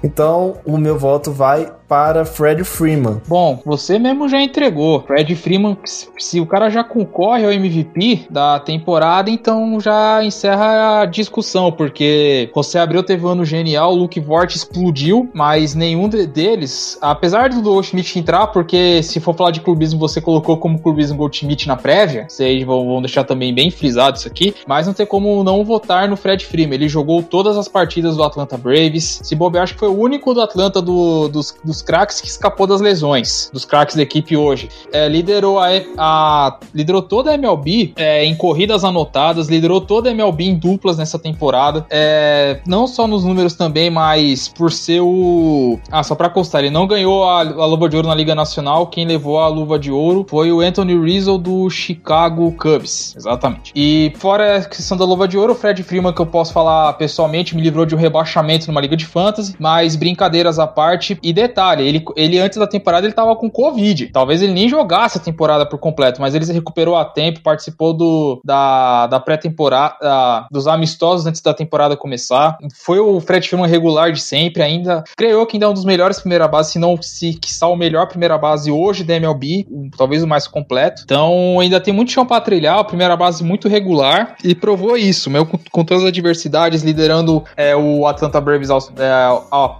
Então 0.03 0.57
o 0.65 0.77
meu 0.77 0.97
voto 0.97 1.31
vai 1.31 1.71
para 1.88 2.25
Fred 2.25 2.63
Freeman. 2.63 3.22
Bom, 3.27 3.62
você 3.65 3.98
mesmo 3.98 4.27
já 4.27 4.41
entregou. 4.41 5.01
Fred 5.01 5.36
Freeman, 5.36 5.77
se 6.17 6.39
o 6.39 6.46
cara 6.46 6.70
já 6.70 6.84
concorre 6.84 7.46
ao 7.46 7.51
MVP 7.51 8.27
da 8.29 8.60
temporada, 8.60 9.29
então 9.29 9.79
já 9.79 10.24
encerra 10.24 11.01
a 11.01 11.06
discussão, 11.06 11.72
porque 11.72 12.50
você 12.53 12.77
abriu 12.77 13.03
teve 13.03 13.25
um 13.25 13.29
ano 13.29 13.46
genial, 13.46 13.94
Luke 13.94 14.20
Vort 14.20 14.56
explodiu, 14.56 15.29
mas 15.34 15.75
nenhum 15.75 16.10
deles, 16.10 16.98
apesar 17.01 17.50
do 17.50 17.62
Goldschmidt 17.62 18.20
entrar, 18.20 18.48
porque 18.48 19.01
se 19.03 19.20
for 19.20 19.36
falar 19.36 19.51
de 19.51 19.62
clubismo, 19.62 20.00
você 20.00 20.20
colocou 20.20 20.58
como 20.58 20.79
clubismo 20.79 21.17
Goldschmidt 21.17 21.67
na 21.67 21.75
prévia, 21.75 22.25
vocês 22.27 22.63
vão 22.63 23.01
deixar 23.01 23.24
também 23.24 23.53
bem 23.53 23.72
frisado 23.72 24.17
isso 24.17 24.27
aqui, 24.27 24.53
mas 24.67 24.88
não 24.88 24.94
tem 24.94 25.06
como 25.06 25.44
não 25.44 25.63
votar 25.63 26.08
no 26.08 26.17
Fred 26.17 26.46
Freeman. 26.46 26.75
Ele 26.75 26.89
jogou 26.89 27.24
todas 27.24 27.58
as 27.58 27.67
partidas 27.67 28.17
do 28.17 28.24
Atlanta 28.24 28.58
Braves. 28.58 29.20
Se 29.24 29.36
bobear, 29.36 29.63
acho 29.63 29.74
que 29.74 29.79
foi 29.79 29.89
o 29.89 30.00
único 30.00 30.34
do 30.34 30.41
Atlanta 30.41 30.82
do, 30.82 31.27
dos, 31.27 31.56
dos 31.63 31.76
dos 31.77 31.81
craques 31.81 32.19
que 32.19 32.27
escapou 32.27 32.65
das 32.65 32.81
lesões, 32.81 33.50
dos 33.53 33.65
craques 33.65 33.96
da 33.96 34.01
equipe 34.01 34.36
hoje. 34.36 34.69
É, 34.91 35.07
liderou, 35.07 35.60
a, 35.60 35.67
a, 35.98 36.60
liderou 36.74 37.01
toda 37.01 37.31
a 37.31 37.34
MLB 37.36 37.93
é, 37.96 38.25
em 38.25 38.36
corridas 38.36 38.84
anotadas, 38.84 39.48
liderou 39.48 39.79
toda 39.79 40.10
a 40.10 40.12
MLB 40.12 40.46
em 40.46 40.55
duplas 40.55 40.98
nessa 40.98 41.19
temporada. 41.19 41.86
É, 41.89 42.60
não 42.65 42.88
só 42.88 43.07
nos 43.07 43.24
números 43.24 43.53
também, 43.53 43.89
mas 43.89 44.48
por 44.48 44.72
ser 44.72 45.01
o. 45.01 45.79
Ah, 45.91 46.03
só 46.03 46.15
pra 46.15 46.29
constar, 46.29 46.62
ele 46.62 46.72
não 46.72 46.88
ganhou 46.88 47.24
a, 47.24 47.41
a 47.41 47.65
luva 47.65 47.88
de 47.88 47.96
ouro 47.96 48.07
na 48.07 48.15
Liga 48.15 48.34
Nacional. 48.34 48.88
Quem 48.88 49.05
levou 49.05 49.39
a 49.39 49.48
luva 49.48 49.77
de 49.77 49.91
ouro 49.91 50.25
foi 50.27 50.51
o 50.51 50.62
Anthony 50.62 51.00
Rizzo 51.00 51.38
do 51.38 51.69
Chicago 51.69 52.51
Cubs. 52.53 53.15
Exatamente. 53.15 53.72
E 53.75 54.13
fora 54.17 54.57
a 54.57 54.65
questão 54.65 54.98
da 54.98 55.05
luva 55.05 55.27
de 55.27 55.38
ouro, 55.38 55.53
o 55.53 55.55
Fred 55.55 55.84
Freeman, 55.84 56.13
que 56.13 56.22
eu 56.22 56.25
posso 56.25 56.51
falar 56.51 56.93
pessoalmente, 56.93 57.55
me 57.55 57.62
livrou 57.62 57.86
de 57.86 57.93
um 57.93 57.98
rebaixamento 57.98 58.67
numa 58.67 58.81
Liga 58.81 58.98
de 58.98 59.05
Fantasy. 59.05 59.55
Mas 59.60 59.96
brincadeiras 59.96 60.57
à 60.57 60.65
parte. 60.65 61.19
E 61.22 61.31
detalhe 61.31 61.66
detalhe, 61.67 61.88
ele, 61.88 62.05
ele 62.15 62.39
antes 62.39 62.57
da 62.57 62.67
temporada 62.67 63.05
ele 63.05 63.13
tava 63.13 63.36
com 63.36 63.50
Covid. 63.50 64.07
Talvez 64.07 64.41
ele 64.41 64.53
nem 64.53 64.69
jogasse 64.69 65.17
a 65.17 65.21
temporada 65.21 65.65
por 65.65 65.77
completo, 65.77 66.21
mas 66.21 66.33
ele 66.33 66.45
se 66.45 66.53
recuperou 66.53 66.95
a 66.95 67.03
tempo, 67.03 67.41
participou 67.41 67.93
do, 67.93 68.41
da, 68.43 69.07
da 69.07 69.19
pré-temporada, 69.19 70.47
dos 70.51 70.67
amistosos 70.67 71.25
antes 71.25 71.41
da 71.41 71.53
temporada 71.53 71.97
começar. 71.97 72.57
Foi 72.75 73.00
o 73.00 73.19
Fred 73.19 73.47
Freeman 73.47 73.69
regular 73.69 74.12
de 74.12 74.21
sempre, 74.21 74.63
ainda 74.63 75.03
creio 75.15 75.45
que 75.45 75.57
ainda 75.57 75.65
é 75.65 75.69
um 75.69 75.74
dos 75.74 75.86
melhores 75.86 76.19
primeira 76.19 76.47
base, 76.47 76.74
se 76.74 76.79
não 76.79 77.01
se 77.01 77.33
quiçá 77.33 77.67
o 77.67 77.75
melhor 77.75 78.07
primeira 78.07 78.38
base 78.38 78.71
hoje 78.71 79.03
da 79.03 79.15
MLB, 79.15 79.67
talvez 79.97 80.24
o 80.24 80.27
mais 80.27 80.47
completo. 80.47 81.01
Então 81.03 81.59
ainda 81.59 81.79
tem 81.79 81.93
muito 81.93 82.12
chão 82.12 82.25
para 82.25 82.41
trilhar, 82.41 82.79
a 82.79 82.83
primeira 82.83 83.15
base 83.15 83.43
muito 83.43 83.67
regular 83.67 84.36
e 84.43 84.53
provou 84.55 84.97
isso, 84.97 85.29
meu, 85.29 85.45
com, 85.45 85.57
com 85.71 85.83
todas 85.83 86.03
as 86.03 86.09
adversidades, 86.09 86.83
liderando 86.83 87.43
é, 87.55 87.75
o 87.75 88.05
Atlanta 88.05 88.39
Braves 88.39 88.69
é, 88.69 88.77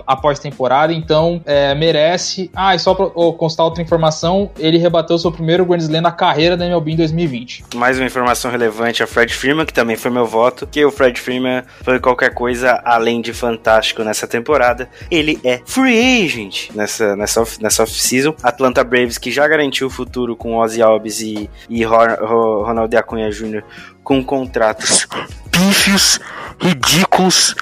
após 0.06 0.40
temporada. 0.40 0.94
Então 0.94 1.42
é, 1.46 1.74
merece. 1.78 2.50
Ah, 2.56 2.76
e 2.76 2.80
só 2.80 2.94
pra 2.94 3.10
oh, 3.14 3.34
constar 3.34 3.66
outra 3.66 3.82
informação, 3.82 4.50
ele 4.58 4.78
rebateu 4.78 5.18
seu 5.18 5.32
primeiro 5.32 5.66
Grand 5.66 5.80
Slam 5.80 6.02
na 6.02 6.12
carreira 6.12 6.58
da 6.58 6.66
MLB 6.66 6.94
em 6.94 6.96
2020. 6.98 7.66
Mais 7.76 7.98
uma 7.98 8.06
informação 8.06 8.52
relevante 8.52 9.04
a 9.04 9.08
Fred 9.08 9.34
Freeman, 9.34 9.66
que 9.66 9.74
também 9.74 9.96
foi 9.96 10.12
meu 10.12 10.26
voto, 10.26 10.68
que 10.68 10.84
o 10.84 10.92
Fred 10.92 11.20
Freeman 11.20 11.64
foi 11.84 12.00
qualquer 12.00 12.34
coisa 12.34 12.82
além 12.84 13.22
de 13.22 13.34
fantástico 13.34 14.04
nessa 14.04 14.28
temporada. 14.28 14.90
Ele 15.10 15.40
é 15.44 15.62
free 15.66 16.26
agent 16.26 16.72
nessa, 16.74 17.16
nessa, 17.16 17.44
nessa 17.62 17.84
off-season. 17.84 18.36
Atlanta 18.42 18.84
Braves, 18.84 19.18
que 19.18 19.32
já 19.32 19.48
garantiu 19.48 19.88
o 19.88 19.90
futuro 19.90 20.36
com 20.36 20.58
Ozzy 20.58 20.82
Alves 20.82 21.22
e, 21.22 21.50
e 21.70 21.84
Ronald 21.84 22.96
Acunha 22.96 23.30
Jr. 23.30 23.64
com 24.04 24.24
contratos 24.24 25.08
pífios, 25.52 26.20
ridículos, 26.60 27.56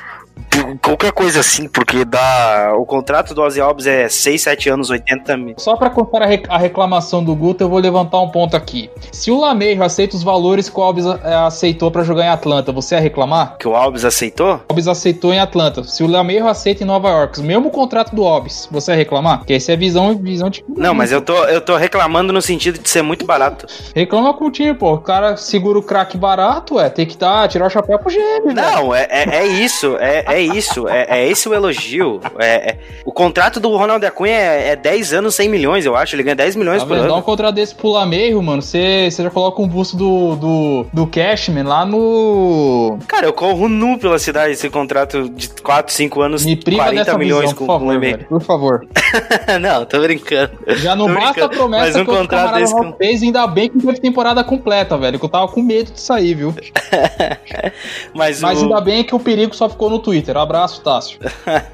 qualquer 0.81 1.11
coisa 1.11 1.39
assim, 1.39 1.67
porque 1.67 2.05
dá 2.05 2.73
o 2.77 2.85
contrato 2.85 3.33
do 3.33 3.41
Ozzy 3.41 3.61
Alves 3.61 3.85
é 3.87 4.07
6, 4.07 4.41
7 4.41 4.69
anos, 4.69 4.89
80 4.89 5.37
mil. 5.37 5.55
Só 5.57 5.75
para 5.75 5.89
comparar 5.89 6.29
a 6.49 6.57
reclamação 6.57 7.23
do 7.23 7.35
Guto, 7.35 7.63
eu 7.63 7.69
vou 7.69 7.79
levantar 7.79 8.21
um 8.21 8.29
ponto 8.29 8.55
aqui. 8.55 8.89
Se 9.11 9.31
o 9.31 9.39
Lameiro 9.39 9.83
aceita 9.83 10.15
os 10.15 10.23
valores 10.23 10.69
que 10.69 10.79
o 10.79 10.83
Alves 10.83 11.05
é, 11.05 11.35
aceitou 11.35 11.91
para 11.91 12.03
jogar 12.03 12.25
em 12.25 12.29
Atlanta, 12.29 12.71
você 12.71 12.95
ia 12.95 13.01
reclamar? 13.01 13.57
Que 13.57 13.67
o 13.67 13.75
Alves 13.75 14.05
aceitou? 14.05 14.55
O 14.55 14.61
Alves 14.69 14.87
aceitou 14.87 15.33
em 15.33 15.39
Atlanta. 15.39 15.83
Se 15.83 16.03
o 16.03 16.07
Lameiro 16.07 16.47
aceita 16.47 16.83
em 16.83 16.87
Nova 16.87 17.09
York, 17.09 17.39
o 17.39 17.43
mesmo 17.43 17.69
contrato 17.69 18.15
do 18.15 18.23
Alves, 18.23 18.67
você 18.71 18.91
ia 18.91 18.97
reclamar? 18.97 19.39
Porque 19.39 19.53
essa 19.53 19.73
é 19.73 19.75
visão, 19.75 20.17
visão 20.17 20.49
de... 20.49 20.63
Não, 20.67 20.93
mas 20.93 21.11
eu 21.11 21.21
tô, 21.21 21.35
eu 21.45 21.61
tô 21.61 21.75
reclamando 21.75 22.31
no 22.31 22.41
sentido 22.41 22.79
de 22.79 22.89
ser 22.89 23.01
muito 23.01 23.25
barato. 23.25 23.65
Reclama 23.95 24.33
com 24.33 24.45
o 24.45 24.51
time, 24.51 24.73
pô. 24.73 24.93
O 24.93 24.99
cara 24.99 25.37
segura 25.37 25.79
o 25.79 25.83
craque 25.83 26.17
barato, 26.17 26.79
é, 26.79 26.89
tem 26.89 27.05
que 27.05 27.17
tá, 27.17 27.47
tirar 27.47 27.67
o 27.67 27.69
chapéu 27.69 27.99
pro 27.99 28.09
gêmeo, 28.09 28.53
Não, 28.53 28.93
é, 28.93 29.07
é, 29.09 29.37
é, 29.37 29.47
isso, 29.47 29.97
é, 29.99 30.23
é 30.27 30.41
isso, 30.45 30.87
é, 30.87 31.05
é 31.09 31.27
esse 31.27 31.47
o 31.47 31.53
elogio. 31.53 32.19
É, 32.39 32.71
é, 32.71 32.79
o 33.05 33.11
contrato 33.11 33.59
do 33.59 33.75
Ronaldo 33.75 34.05
Acunha 34.05 34.33
é, 34.33 34.69
é 34.69 34.75
10 34.75 35.13
anos, 35.13 35.35
100 35.35 35.49
milhões, 35.49 35.85
eu 35.85 35.95
acho. 35.95 36.15
Ele 36.15 36.23
ganha 36.23 36.35
10 36.35 36.55
milhões 36.55 36.81
tá 36.81 36.87
por 36.87 36.97
ano. 36.97 37.07
Dá 37.07 37.15
um 37.15 37.21
contrato 37.21 37.55
desse 37.55 37.75
pro 37.75 37.89
Lameiro, 37.89 38.41
mano. 38.41 38.61
Você 38.61 39.09
já 39.09 39.29
coloca 39.29 39.61
um 39.61 39.67
busto 39.67 39.97
do, 39.97 40.35
do, 40.35 40.85
do 40.91 41.07
Cashman 41.07 41.63
lá 41.63 41.85
no. 41.85 42.97
Cara, 43.07 43.25
eu 43.25 43.33
corro 43.33 43.67
nu 43.67 43.97
pela 43.97 44.19
cidade 44.19 44.53
esse 44.53 44.69
contrato 44.69 45.29
de 45.29 45.49
4, 45.49 45.93
5 45.93 46.21
anos, 46.21 46.45
Me 46.45 46.55
priva 46.55 46.83
40 46.83 47.17
milhões 47.17 47.41
visão, 47.51 47.57
com, 47.57 47.65
favor, 47.65 47.85
o 47.85 47.87
Lameiro. 47.87 48.25
Por 48.25 48.41
favor. 48.41 48.87
não, 49.61 49.85
tô 49.85 49.99
brincando. 50.01 50.51
Já 50.77 50.95
não 50.95 51.07
tô 51.07 51.13
basta 51.13 51.45
a 51.45 51.49
promessa 51.49 51.85
Mas 51.85 51.95
um 51.95 52.05
que 52.05 52.11
o 52.11 52.17
contrato 52.17 52.55
desse 52.55 52.73
com... 52.73 52.93
fez, 52.93 53.23
ainda 53.23 53.47
bem 53.47 53.69
que 53.69 53.77
não 53.77 53.85
teve 53.85 53.99
temporada 53.99 54.43
completa, 54.43 54.97
velho. 54.97 55.19
Que 55.19 55.25
eu 55.25 55.29
tava 55.29 55.47
com 55.47 55.61
medo 55.61 55.91
de 55.91 55.99
sair, 55.99 56.33
viu? 56.33 56.53
Mas, 58.13 58.41
Mas 58.41 58.59
o... 58.59 58.63
ainda 58.63 58.81
bem 58.81 59.03
que 59.03 59.15
o 59.15 59.19
perigo 59.19 59.55
só 59.55 59.69
ficou 59.69 59.89
no 59.89 59.99
Twitter. 59.99 60.34
Abraço, 60.39 60.81
Tássio. 60.81 61.19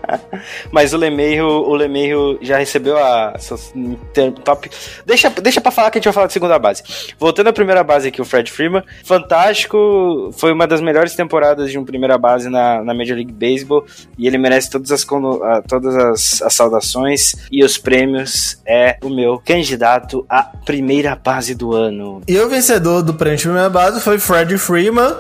Mas 0.72 0.94
o 0.94 0.98
Lemeiro, 0.98 1.48
o 1.48 1.74
Lemeiro 1.74 2.38
já 2.42 2.58
recebeu 2.58 2.98
a 2.98 3.34
top. 4.44 4.70
Deixa, 5.06 5.30
deixa 5.30 5.62
pra 5.62 5.72
falar 5.72 5.92
que 5.92 5.98
a 5.98 6.00
gente 6.00 6.06
vai 6.06 6.14
falar 6.14 6.28
de 6.28 6.34
segunda 6.34 6.58
base. 6.60 6.84
Voltando 7.20 7.48
à 7.48 7.54
primeira 7.54 7.84
base 7.84 8.08
aqui, 8.08 8.22
o 8.22 8.26
Fred 8.26 8.52
Freeman. 8.52 8.84
Fantástico. 9.04 10.32
Foi 10.34 10.52
uma 10.52 10.68
das 10.68 10.82
melhores 10.82 11.16
temporadas 11.16 11.72
de 11.72 11.78
uma 11.78 11.86
primeira 11.86 12.18
base 12.18 12.50
na, 12.50 12.84
na 12.84 12.94
Major 12.94 13.16
League 13.16 13.34
Baseball. 13.34 13.86
E 14.18 14.28
ele 14.28 14.38
merece 14.38 14.70
todas 14.70 14.92
as, 14.92 15.06
todas 15.68 15.96
as, 15.96 16.42
as 16.42 16.54
saudações 16.54 17.36
e 17.52 17.64
os 17.64 17.78
prêmios. 17.78 18.60
É 18.66 18.98
o 19.04 19.10
meu 19.10 19.40
candidato 19.40 20.26
à 20.30 20.44
primeira 20.44 21.16
base 21.16 21.56
do 21.56 21.74
ano. 21.74 22.22
E 22.28 22.38
o 22.38 22.50
vencedor 22.50 23.02
do 23.02 23.14
prêmio 23.14 23.38
de 23.38 23.44
primeira 23.44 23.70
base 23.70 24.00
foi 24.02 24.20
Fred 24.20 24.58
Freeman 24.58 25.16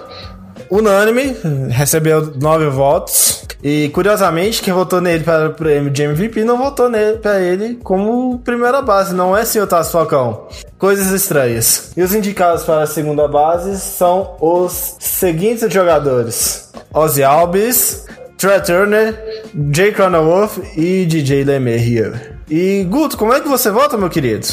unânime, 0.71 1.35
recebeu 1.69 2.33
nove 2.41 2.67
votos. 2.69 3.45
E 3.63 3.89
curiosamente, 3.89 4.61
quem 4.61 4.73
votou 4.73 4.99
nele 4.99 5.23
para 5.23 5.49
o 5.49 5.53
prêmio 5.53 5.91
de 5.91 6.01
MVP 6.01 6.43
não 6.43 6.57
votou 6.57 6.89
nele 6.89 7.17
para 7.17 7.39
ele 7.39 7.75
como 7.83 8.39
primeira 8.39 8.81
base, 8.81 9.13
não 9.13 9.37
é 9.37 9.45
senhor 9.45 9.67
Tasso 9.67 9.91
Falcão. 9.91 10.47
Coisas 10.79 11.11
estranhas. 11.11 11.91
E 11.95 12.01
os 12.01 12.15
indicados 12.15 12.63
para 12.63 12.83
a 12.83 12.87
segunda 12.87 13.27
base 13.27 13.79
são 13.79 14.35
os 14.39 14.95
seguintes 14.99 15.71
jogadores: 15.71 16.71
Ozzy 16.91 17.23
Alves, 17.23 18.05
Trey 18.35 18.61
Turner, 18.61 19.43
Jay 19.71 19.91
Cronenworth 19.91 20.57
e 20.75 21.05
DJ 21.05 21.43
LeMahieu. 21.43 22.13
E 22.49 22.83
Guto, 22.89 23.15
como 23.15 23.33
é 23.33 23.39
que 23.39 23.47
você 23.47 23.69
vota, 23.69 23.97
meu 23.97 24.09
querido? 24.09 24.47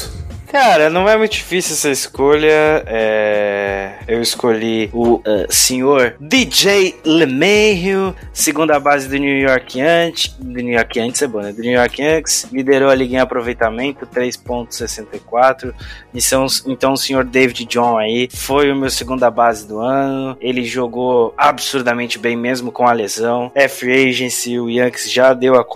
Cara, 0.50 0.88
não 0.88 1.06
é 1.06 1.16
muito 1.16 1.32
difícil 1.32 1.74
essa 1.74 1.90
escolha. 1.90 2.82
É... 2.86 3.98
Eu 4.08 4.22
escolhi 4.22 4.88
o 4.94 5.16
uh, 5.16 5.22
senhor 5.50 6.16
DJ 6.18 6.98
LeMahieu, 7.04 8.14
segunda 8.32 8.80
base 8.80 9.06
do 9.06 9.16
New 9.18 9.38
York 9.38 9.78
Yankees. 9.78 10.34
Do 10.38 10.60
New 10.62 10.72
York 10.72 10.98
Yankees 10.98 11.20
é 11.20 11.26
bom, 11.26 11.40
né? 11.40 11.52
Do 11.52 11.60
New 11.60 11.72
York 11.72 12.00
Yankees. 12.00 12.48
Liderou 12.50 12.88
a 12.88 12.94
liga 12.94 13.16
em 13.16 13.18
aproveitamento, 13.18 14.06
3.64. 14.06 15.74
Então, 16.14 16.46
então 16.66 16.92
o 16.94 16.96
senhor 16.96 17.24
David 17.24 17.66
John 17.66 17.98
aí 17.98 18.28
foi 18.32 18.72
o 18.72 18.76
meu 18.76 18.88
segunda 18.88 19.30
base 19.30 19.68
do 19.68 19.78
ano. 19.78 20.36
Ele 20.40 20.64
jogou 20.64 21.34
absurdamente 21.36 22.18
bem 22.18 22.36
mesmo 22.36 22.72
com 22.72 22.86
a 22.86 22.92
lesão. 22.92 23.52
É 23.54 23.68
free 23.68 24.08
agency, 24.08 24.58
o 24.58 24.70
Yankees 24.70 25.12
já 25.12 25.34
deu 25.34 25.54
a, 25.56 25.66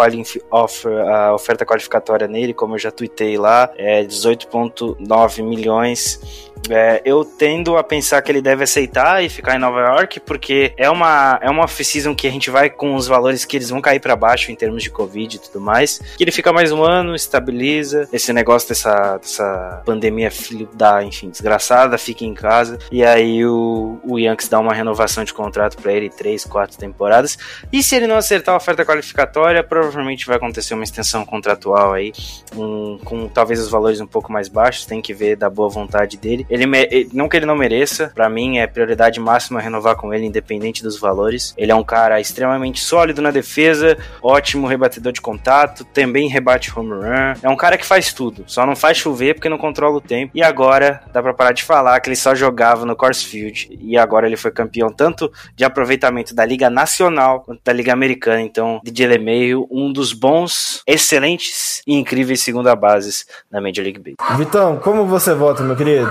offer, 0.51 0.99
a 1.07 1.35
oferta 1.35 1.67
qualificatória 1.67 2.27
nele, 2.27 2.55
como 2.55 2.75
eu 2.75 2.79
já 2.79 2.91
tuitei 2.91 3.37
lá. 3.37 3.71
É 3.77 4.03
18. 4.03 4.49
1,9 4.71 5.43
milhões 5.43 6.52
é, 6.71 7.03
eu 7.05 7.25
tendo 7.25 7.77
a 7.77 7.85
pensar 7.85 8.23
que 8.23 8.31
ele 8.31 8.41
deve 8.41 8.65
aceitar 8.65 9.25
e 9.25 9.29
ficar 9.29 9.57
em 9.57 9.59
Nova 9.59 9.81
York, 9.81 10.21
porque 10.21 10.73
é 10.77 10.89
uma, 10.89 11.39
é 11.43 11.51
uma 11.51 11.65
off-season 11.65 12.15
que 12.15 12.27
a 12.27 12.31
gente 12.31 12.51
vai 12.51 12.71
com 12.71 12.95
os 12.95 13.07
valores 13.07 13.45
que 13.45 13.57
eles 13.57 13.71
vão 13.71 13.81
cair 13.81 14.01
para 14.01 14.15
baixo 14.17 14.53
em 14.53 14.55
termos 14.55 14.83
de 14.83 14.91
Covid 14.91 15.37
e 15.37 15.39
tudo 15.39 15.61
mais. 15.61 15.99
Que 16.17 16.25
ele 16.25 16.31
fica 16.31 16.53
mais 16.53 16.73
um 16.73 16.83
ano, 16.83 17.15
estabiliza. 17.15 18.09
Esse 18.13 18.33
negócio 18.33 18.69
dessa, 18.69 19.19
dessa 19.19 19.83
pandemia, 19.85 20.31
filho 20.31 20.69
da, 20.75 21.03
enfim, 21.03 21.31
desgraçada, 21.31 21.99
fica 21.99 22.25
em 22.25 22.35
casa. 22.35 22.79
E 22.91 23.05
aí 23.05 23.45
o, 23.45 23.99
o 24.05 24.19
Yankees 24.19 24.49
dá 24.49 24.61
uma 24.61 24.73
renovação 24.73 25.25
de 25.25 25.33
contrato 25.33 25.77
para 25.81 25.93
ele, 25.93 26.11
três, 26.11 26.45
quatro 26.45 26.79
temporadas. 26.79 27.39
E 27.73 27.83
se 27.83 27.97
ele 27.97 28.07
não 28.07 28.17
acertar 28.17 28.55
a 28.55 28.59
oferta 28.59 28.85
qualificatória, 28.85 29.63
provavelmente 29.63 30.27
vai 30.27 30.37
acontecer 30.37 30.75
uma 30.75 30.85
extensão 30.85 31.25
contratual 31.25 31.93
aí, 31.93 32.13
um, 32.57 32.99
com 33.05 33.29
talvez 33.29 33.61
os 33.61 33.69
valores 33.69 34.01
um 34.01 34.07
pouco 34.07 34.33
mais 34.33 34.49
baixos. 34.49 34.87
Tem 34.87 35.01
que 35.01 35.15
ver 35.15 35.37
da 35.37 35.51
boa 35.51 35.69
vontade 35.69 36.17
dele. 36.17 36.47
Ele 36.53 36.67
não 37.15 37.31
que 37.31 37.37
ele 37.39 37.47
não 37.47 37.57
mereça, 37.57 38.13
para 38.15 38.29
mim 38.29 38.59
é 38.59 38.67
prioridade 38.67 39.19
máxima 39.19 39.59
renovar 39.59 39.97
com 39.97 40.13
ele, 40.13 40.27
independente 40.27 40.83
dos 40.83 41.01
valores. 41.01 41.55
Ele 41.57 41.73
é 41.73 41.75
um 41.75 41.83
cara 41.83 42.21
extremamente 42.21 42.79
sólido 42.79 43.23
na 43.23 43.31
defesa, 43.31 43.97
ótimo 44.23 44.67
rebatedor 44.67 45.13
de 45.13 45.21
contato, 45.21 45.83
também 45.83 46.29
rebate 46.29 46.71
home 46.79 46.91
run. 46.91 47.35
É 47.43 47.49
um 47.49 47.57
cara 47.57 47.79
que 47.79 47.87
faz 47.87 48.13
tudo, 48.13 48.45
só 48.47 48.67
não 48.67 48.77
faz 48.77 48.99
chover 48.99 49.35
porque 49.35 49.49
não 49.49 49.57
controla 49.57 49.97
o 49.97 50.01
tempo. 50.01 50.33
E 50.35 50.43
agora 50.43 51.01
dá 51.11 51.23
para 51.23 51.33
parar 51.33 51.53
de 51.53 51.63
falar 51.63 51.99
que 52.01 52.11
ele 52.11 52.17
só 52.17 52.35
jogava 52.35 52.85
no 52.85 52.95
Coors 52.95 53.23
Field 53.23 53.79
e 53.81 53.97
agora 53.97 54.27
ele 54.27 54.37
foi 54.37 54.51
campeão 54.51 54.93
tanto 54.93 55.33
de 55.57 55.65
aproveitamento 55.65 56.35
da 56.35 56.45
Liga 56.45 56.69
Nacional 56.69 57.41
quanto 57.41 57.63
da 57.65 57.73
Liga 57.73 57.95
Americana. 57.95 58.43
Então, 58.43 58.79
DJ 58.85 59.07
LeMahieu, 59.07 59.67
um 59.71 59.91
dos 59.91 60.13
bons, 60.13 60.83
excelentes 60.87 61.81
e 61.87 61.95
incríveis 61.95 62.43
segunda 62.43 62.77
bases 62.77 63.27
da 63.51 63.59
Major 63.59 63.83
League 63.83 63.99
Baseball. 63.99 64.37
Vitão, 64.37 64.77
como 64.77 65.07
você 65.07 65.33
vota, 65.33 65.63
meu 65.63 65.77
querido? 65.77 66.11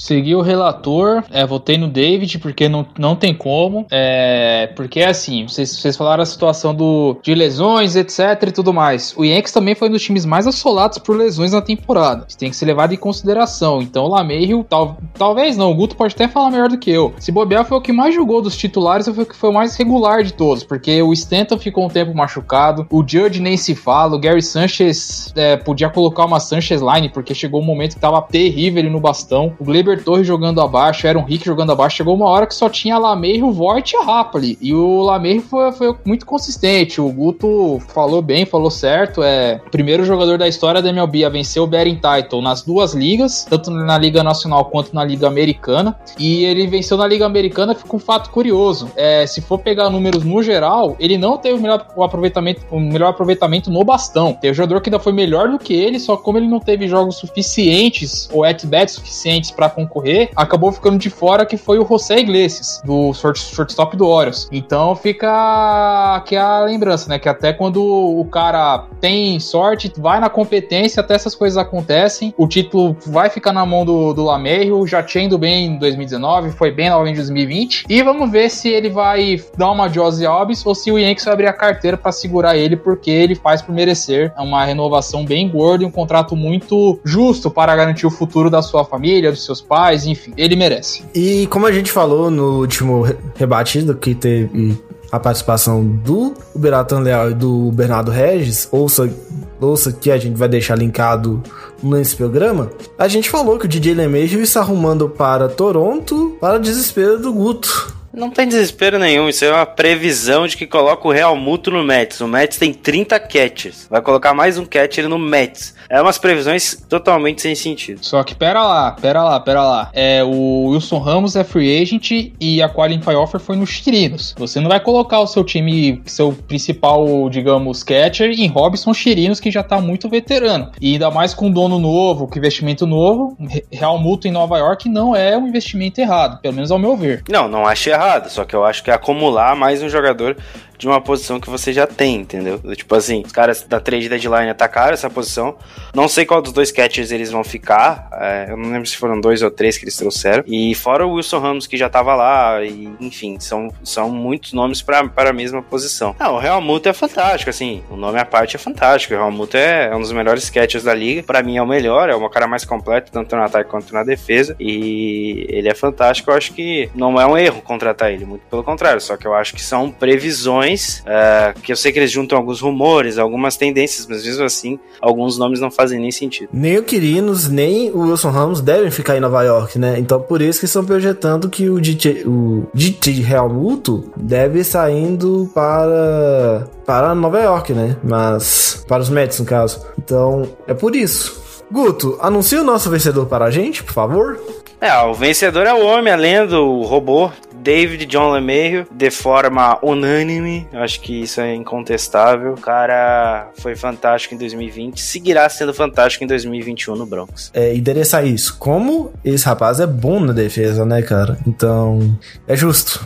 Segui 0.00 0.34
o 0.34 0.40
relator, 0.40 1.22
é, 1.30 1.44
votei 1.44 1.76
no 1.76 1.86
David, 1.86 2.38
porque 2.38 2.70
não, 2.70 2.86
não 2.98 3.14
tem 3.14 3.34
como. 3.34 3.86
É, 3.90 4.72
porque 4.74 5.00
é 5.00 5.08
assim, 5.08 5.46
vocês, 5.46 5.76
vocês 5.76 5.94
falaram 5.94 6.22
a 6.22 6.26
situação 6.26 6.74
do, 6.74 7.18
de 7.22 7.34
lesões, 7.34 7.96
etc 7.96 8.48
e 8.48 8.50
tudo 8.50 8.72
mais. 8.72 9.14
O 9.14 9.24
Yankees 9.26 9.52
também 9.52 9.74
foi 9.74 9.88
um 9.88 9.92
dos 9.92 10.02
times 10.02 10.24
mais 10.24 10.46
assolados 10.46 10.96
por 10.96 11.14
lesões 11.14 11.52
na 11.52 11.60
temporada. 11.60 12.24
Isso 12.26 12.38
tem 12.38 12.48
que 12.48 12.56
ser 12.56 12.64
levado 12.64 12.94
em 12.94 12.96
consideração. 12.96 13.82
Então 13.82 14.04
o 14.04 14.08
Lameiro, 14.08 14.64
tal, 14.64 14.96
talvez 15.18 15.58
não, 15.58 15.70
o 15.70 15.74
Guto 15.74 15.94
pode 15.94 16.14
até 16.14 16.26
falar 16.26 16.50
melhor 16.50 16.70
do 16.70 16.78
que 16.78 16.90
eu. 16.90 17.12
Se 17.18 17.30
bobear 17.30 17.66
foi 17.66 17.76
o 17.76 17.82
que 17.82 17.92
mais 17.92 18.14
jogou 18.14 18.40
dos 18.40 18.56
titulares, 18.56 19.06
foi 19.06 19.24
o 19.24 19.26
que 19.26 19.36
foi 19.36 19.50
o 19.50 19.54
mais 19.54 19.76
regular 19.76 20.22
de 20.22 20.32
todos, 20.32 20.64
porque 20.64 21.02
o 21.02 21.12
Stanton 21.12 21.58
ficou 21.58 21.84
um 21.84 21.90
tempo 21.90 22.14
machucado, 22.14 22.86
o 22.90 23.04
Judge 23.06 23.40
nem 23.40 23.58
se 23.58 23.74
fala, 23.74 24.16
o 24.16 24.18
Gary 24.18 24.40
Sanchez 24.40 25.30
é, 25.36 25.58
podia 25.58 25.90
colocar 25.90 26.24
uma 26.24 26.40
Sanchez 26.40 26.80
line, 26.80 27.10
porque 27.10 27.34
chegou 27.34 27.60
um 27.60 27.64
momento 27.64 27.96
que 27.96 28.00
tava 28.00 28.22
terrível 28.22 28.80
ele 28.80 28.90
no 28.90 28.98
bastão. 28.98 29.52
O 29.58 29.64
Gleber 29.64 29.89
Torres 29.98 30.26
jogando 30.26 30.60
abaixo, 30.60 31.06
era 31.06 31.18
um 31.18 31.24
Rick 31.24 31.44
jogando 31.44 31.72
abaixo. 31.72 31.96
Chegou 31.96 32.14
uma 32.14 32.28
hora 32.28 32.46
que 32.46 32.54
só 32.54 32.68
tinha 32.68 32.98
Lameiro, 32.98 33.48
o 33.48 33.52
Voigt 33.52 33.94
e 33.94 33.96
a. 33.96 34.30
E 34.60 34.74
o 34.74 35.02
Lameiro 35.02 35.42
foi, 35.42 35.72
foi 35.72 35.94
muito 36.04 36.26
consistente. 36.26 37.00
O 37.00 37.10
Guto 37.10 37.80
falou 37.88 38.22
bem, 38.22 38.44
falou 38.44 38.70
certo. 38.70 39.22
É 39.22 39.60
primeiro 39.70 40.04
jogador 40.04 40.38
da 40.38 40.46
história 40.46 40.82
da 40.82 40.90
MLB 40.90 41.24
a 41.24 41.28
vencer 41.28 41.62
o 41.62 41.66
Betting 41.66 42.00
Title 42.00 42.42
nas 42.42 42.62
duas 42.62 42.94
ligas, 42.94 43.46
tanto 43.48 43.70
na 43.70 43.98
Liga 43.98 44.22
Nacional 44.22 44.66
quanto 44.66 44.94
na 44.94 45.04
Liga 45.04 45.26
Americana. 45.26 45.96
E 46.18 46.44
ele 46.44 46.66
venceu 46.66 46.96
na 46.96 47.06
Liga 47.06 47.24
Americana, 47.24 47.74
fica 47.74 47.96
um 47.96 47.98
fato 47.98 48.30
curioso. 48.30 48.90
É, 48.96 49.26
se 49.26 49.40
for 49.40 49.58
pegar 49.58 49.90
números 49.90 50.24
no 50.24 50.42
geral, 50.42 50.96
ele 50.98 51.16
não 51.16 51.38
teve 51.38 51.58
o 51.58 51.62
melhor 51.62 51.86
o 51.96 52.02
aproveitamento, 52.02 52.62
o 52.70 52.78
melhor 52.78 53.10
aproveitamento 53.10 53.70
no 53.70 53.84
bastão. 53.84 54.32
Teve 54.34 54.52
um 54.52 54.54
jogador 54.54 54.80
que 54.80 54.88
ainda 54.88 54.98
foi 54.98 55.12
melhor 55.12 55.48
do 55.48 55.58
que 55.58 55.74
ele, 55.74 55.98
só 55.98 56.16
como 56.16 56.38
ele 56.38 56.46
não 56.46 56.60
teve 56.60 56.88
jogos 56.88 57.16
suficientes 57.16 58.28
ou 58.32 58.44
at-bats 58.44 58.94
suficientes 58.94 59.50
para 59.50 59.68
concorrer, 59.86 60.30
acabou 60.34 60.72
ficando 60.72 60.98
de 60.98 61.10
fora, 61.10 61.46
que 61.46 61.56
foi 61.56 61.78
o 61.78 61.86
José 61.86 62.18
Iglesias, 62.18 62.80
do 62.84 63.12
short, 63.14 63.38
shortstop 63.38 63.96
do 63.96 64.06
Orioles. 64.06 64.48
Então 64.52 64.94
fica 64.94 66.14
aqui 66.16 66.36
a 66.36 66.60
lembrança, 66.60 67.08
né? 67.08 67.18
Que 67.18 67.28
até 67.28 67.52
quando 67.52 67.82
o 67.82 68.24
cara 68.26 68.86
tem 69.00 69.38
sorte, 69.40 69.92
vai 69.96 70.20
na 70.20 70.28
competência, 70.28 71.00
até 71.00 71.14
essas 71.14 71.34
coisas 71.34 71.56
acontecem. 71.56 72.34
O 72.36 72.46
título 72.46 72.96
vai 73.06 73.30
ficar 73.30 73.52
na 73.52 73.64
mão 73.64 73.84
do, 73.84 74.12
do 74.12 74.24
Lameiro, 74.24 74.86
já 74.86 75.02
tinha 75.02 75.24
ido 75.24 75.38
bem 75.38 75.66
em 75.66 75.78
2019, 75.78 76.50
foi 76.52 76.70
bem 76.70 76.90
novamente 76.90 77.14
em 77.14 77.18
2020. 77.18 77.84
E 77.88 78.02
vamos 78.02 78.30
ver 78.30 78.50
se 78.50 78.68
ele 78.68 78.88
vai 78.88 79.42
dar 79.56 79.70
uma 79.70 79.88
Josie 79.88 80.26
Alves 80.26 80.64
ou 80.64 80.74
se 80.74 80.90
o 80.90 80.98
Yankees 80.98 81.24
vai 81.24 81.34
abrir 81.34 81.46
a 81.46 81.52
carteira 81.52 81.96
para 81.96 82.12
segurar 82.12 82.56
ele, 82.56 82.76
porque 82.76 83.10
ele 83.10 83.34
faz 83.34 83.62
por 83.62 83.74
merecer 83.74 84.32
é 84.36 84.40
uma 84.40 84.64
renovação 84.64 85.24
bem 85.24 85.48
gorda 85.48 85.84
e 85.84 85.86
um 85.86 85.90
contrato 85.90 86.36
muito 86.36 86.98
justo 87.04 87.50
para 87.50 87.74
garantir 87.74 88.06
o 88.06 88.10
futuro 88.10 88.50
da 88.50 88.62
sua 88.62 88.84
família, 88.84 89.30
dos 89.30 89.44
seus 89.44 89.59
pais, 89.60 90.06
enfim, 90.06 90.32
ele 90.36 90.56
merece. 90.56 91.02
E 91.14 91.46
como 91.48 91.66
a 91.66 91.72
gente 91.72 91.90
falou 91.90 92.30
no 92.30 92.60
último 92.60 93.06
rebatido 93.36 93.94
que 93.94 94.14
teve 94.14 94.78
a 95.10 95.18
participação 95.18 95.84
do 95.84 96.34
Beratan 96.54 97.00
Leal 97.00 97.30
e 97.30 97.34
do 97.34 97.70
Bernardo 97.72 98.10
Regis, 98.10 98.68
ouça, 98.70 99.12
ouça 99.60 99.92
que 99.92 100.10
a 100.10 100.18
gente 100.18 100.36
vai 100.36 100.48
deixar 100.48 100.76
linkado 100.76 101.42
nesse 101.82 102.14
programa, 102.14 102.70
a 102.98 103.08
gente 103.08 103.28
falou 103.28 103.58
que 103.58 103.66
o 103.66 103.68
DJ 103.68 103.94
LeMahieu 103.94 104.42
está 104.42 104.60
arrumando 104.60 105.08
para 105.08 105.48
Toronto 105.48 106.36
para 106.40 106.58
desespero 106.58 107.18
do 107.18 107.32
Guto. 107.32 107.99
Não 108.12 108.28
tem 108.28 108.48
desespero 108.48 108.98
nenhum, 108.98 109.28
isso 109.28 109.44
é 109.44 109.52
uma 109.52 109.66
previsão 109.66 110.46
de 110.46 110.56
que 110.56 110.66
coloca 110.66 111.06
o 111.06 111.12
Real 111.12 111.36
Muto 111.36 111.70
no 111.70 111.84
Mets. 111.84 112.20
O 112.20 112.26
Mets 112.26 112.58
tem 112.58 112.72
30 112.72 113.20
catchers, 113.20 113.86
vai 113.88 114.02
colocar 114.02 114.34
mais 114.34 114.58
um 114.58 114.64
catcher 114.64 115.08
no 115.08 115.18
Mets. 115.18 115.74
É 115.88 116.00
umas 116.00 116.18
previsões 116.18 116.76
totalmente 116.88 117.42
sem 117.42 117.54
sentido. 117.54 118.04
Só 118.04 118.22
que 118.22 118.34
pera 118.34 118.62
lá, 118.62 118.92
pera 118.92 119.22
lá, 119.22 119.40
pera 119.40 119.62
lá. 119.62 119.90
É, 119.92 120.22
o 120.24 120.70
Wilson 120.70 120.98
Ramos 120.98 121.36
é 121.36 121.44
free 121.44 121.82
agent 121.82 122.32
e 122.40 122.62
a 122.62 122.68
qualify 122.68 123.14
offer 123.14 123.40
foi 123.40 123.56
nos 123.56 123.70
Chirinos. 123.70 124.34
Você 124.38 124.60
não 124.60 124.68
vai 124.68 124.80
colocar 124.80 125.20
o 125.20 125.26
seu 125.26 125.44
time, 125.44 126.02
seu 126.06 126.32
principal, 126.32 127.28
digamos, 127.28 127.82
catcher 127.82 128.30
em 128.30 128.48
Robson 128.48 128.92
Chirinos, 128.92 129.40
que 129.40 129.50
já 129.50 129.62
tá 129.62 129.80
muito 129.80 130.08
veterano. 130.08 130.70
E 130.80 130.92
ainda 130.92 131.10
mais 131.10 131.34
com 131.34 131.50
dono 131.50 131.78
novo, 131.78 132.26
com 132.26 132.38
investimento 132.38 132.86
novo, 132.86 133.36
Real 133.70 133.98
Muto 133.98 134.28
em 134.28 134.32
Nova 134.32 134.58
York 134.58 134.88
não 134.88 135.14
é 135.14 135.36
um 135.36 135.48
investimento 135.48 136.00
errado, 136.00 136.40
pelo 136.40 136.54
menos 136.54 136.70
ao 136.70 136.78
meu 136.78 136.96
ver. 136.96 137.22
Não, 137.28 137.48
não 137.48 137.66
acho 137.66 137.88
errado, 137.90 137.99
só 138.28 138.44
que 138.44 138.54
eu 138.56 138.64
acho 138.64 138.82
que 138.82 138.90
é 138.90 138.94
acumular 138.94 139.54
mais 139.54 139.82
um 139.82 139.88
jogador 139.88 140.36
de 140.80 140.86
uma 140.86 140.98
posição 140.98 141.38
que 141.38 141.50
você 141.50 141.74
já 141.74 141.86
tem, 141.86 142.16
entendeu? 142.16 142.58
Tipo 142.74 142.94
assim, 142.94 143.22
os 143.24 143.32
caras 143.32 143.62
da 143.62 143.78
trade 143.78 144.08
deadline 144.08 144.48
atacaram 144.48 144.94
essa 144.94 145.10
posição. 145.10 145.54
Não 145.94 146.08
sei 146.08 146.24
qual 146.24 146.40
dos 146.40 146.54
dois 146.54 146.72
catchers 146.72 147.12
eles 147.12 147.30
vão 147.30 147.44
ficar. 147.44 148.08
É, 148.14 148.46
eu 148.48 148.56
não 148.56 148.70
lembro 148.72 148.88
se 148.88 148.96
foram 148.96 149.20
dois 149.20 149.42
ou 149.42 149.50
três 149.50 149.76
que 149.76 149.84
eles 149.84 149.94
trouxeram. 149.94 150.42
E 150.46 150.74
fora 150.74 151.06
o 151.06 151.12
Wilson 151.12 151.38
Ramos 151.38 151.66
que 151.66 151.76
já 151.76 151.90
tava 151.90 152.14
lá. 152.14 152.64
E, 152.64 152.88
enfim, 152.98 153.38
são, 153.38 153.70
são 153.84 154.08
muitos 154.08 154.54
nomes 154.54 154.80
para 154.80 155.06
a 155.16 155.32
mesma 155.34 155.62
posição. 155.62 156.16
Não, 156.18 156.36
o 156.36 156.38
Real 156.38 156.62
Muto 156.62 156.88
é 156.88 156.94
fantástico, 156.94 157.50
assim. 157.50 157.84
O 157.90 157.96
nome 157.96 158.18
à 158.18 158.24
parte 158.24 158.56
é 158.56 158.58
fantástico. 158.58 159.12
O 159.12 159.18
Real 159.18 159.30
Muto 159.30 159.58
é 159.58 159.94
um 159.94 160.00
dos 160.00 160.12
melhores 160.12 160.48
catchers 160.48 160.84
da 160.84 160.94
liga. 160.94 161.22
Para 161.22 161.42
mim 161.42 161.58
é 161.58 161.62
o 161.62 161.66
melhor, 161.66 162.08
é 162.08 162.14
o 162.14 162.30
cara 162.30 162.46
mais 162.46 162.64
completo, 162.64 163.12
tanto 163.12 163.36
no 163.36 163.42
ataque 163.42 163.68
quanto 163.68 163.92
na 163.92 164.02
defesa. 164.02 164.56
E 164.58 165.44
ele 165.50 165.68
é 165.68 165.74
fantástico. 165.74 166.30
Eu 166.30 166.36
acho 166.38 166.54
que 166.54 166.88
não 166.94 167.20
é 167.20 167.26
um 167.26 167.36
erro 167.36 167.60
contratar 167.60 168.10
ele, 168.10 168.24
muito 168.24 168.46
pelo 168.48 168.64
contrário. 168.64 168.98
Só 168.98 169.18
que 169.18 169.26
eu 169.26 169.34
acho 169.34 169.52
que 169.52 169.60
são 169.60 169.90
previsões 169.90 170.69
ah, 171.06 171.54
que 171.62 171.72
eu 171.72 171.76
sei 171.76 171.92
que 171.92 171.98
eles 171.98 172.10
juntam 172.10 172.38
alguns 172.38 172.60
rumores, 172.60 173.18
algumas 173.18 173.56
tendências, 173.56 174.06
mas 174.06 174.24
mesmo 174.24 174.44
assim, 174.44 174.78
alguns 175.00 175.38
nomes 175.38 175.60
não 175.60 175.70
fazem 175.70 176.00
nem 176.00 176.10
sentido. 176.10 176.50
Nem 176.52 176.78
o 176.78 176.82
Quirinos, 176.82 177.48
nem 177.48 177.90
o 177.90 178.00
Wilson 178.00 178.30
Ramos 178.30 178.60
devem 178.60 178.90
ficar 178.90 179.16
em 179.16 179.20
Nova 179.20 179.42
York, 179.42 179.78
né? 179.78 179.98
Então 179.98 180.20
por 180.20 180.42
isso 180.42 180.60
que 180.60 180.66
estão 180.66 180.84
projetando 180.84 181.48
que 181.48 181.68
o 181.68 181.80
DJ, 181.80 182.24
o 182.26 182.66
DJ 182.74 183.20
Realmuto 183.22 184.10
deve 184.16 184.64
saindo 184.64 185.50
para, 185.54 186.68
para 186.84 187.14
Nova 187.14 187.40
York, 187.40 187.72
né? 187.72 187.96
Mas 188.02 188.84
para 188.86 189.02
os 189.02 189.08
Mets, 189.08 189.38
no 189.38 189.46
caso. 189.46 189.84
Então 189.98 190.48
é 190.66 190.74
por 190.74 190.94
isso. 190.96 191.40
Guto, 191.70 192.18
anuncia 192.20 192.60
o 192.60 192.64
nosso 192.64 192.90
vencedor 192.90 193.26
para 193.26 193.44
a 193.44 193.50
gente, 193.50 193.84
por 193.84 193.92
favor. 193.92 194.40
É, 194.80 194.96
o 195.02 195.14
vencedor 195.14 195.66
é 195.66 195.74
o 195.74 195.84
homem, 195.84 196.12
a 196.12 196.16
lenda, 196.16 196.58
o 196.58 196.82
robô, 196.82 197.30
David 197.60 198.06
John 198.06 198.32
LeMahieu, 198.32 198.86
de 198.90 199.10
forma 199.10 199.78
unânime. 199.82 200.66
Acho 200.72 201.00
que 201.00 201.22
isso 201.22 201.40
é 201.40 201.54
incontestável. 201.54 202.54
O 202.54 202.60
cara 202.60 203.50
foi 203.58 203.76
fantástico 203.76 204.34
em 204.34 204.38
2020, 204.38 205.00
seguirá 205.00 205.48
sendo 205.48 205.74
fantástico 205.74 206.24
em 206.24 206.26
2021 206.26 206.96
no 206.96 207.06
Broncos. 207.06 207.50
É 207.54 207.74
endereçar 207.74 208.26
isso. 208.26 208.56
Como 208.58 209.12
esse 209.24 209.44
rapaz 209.44 209.80
é 209.80 209.86
bom 209.86 210.20
na 210.20 210.32
defesa, 210.32 210.84
né, 210.84 211.02
cara? 211.02 211.38
Então 211.46 212.18
é 212.46 212.56
justo. 212.56 213.04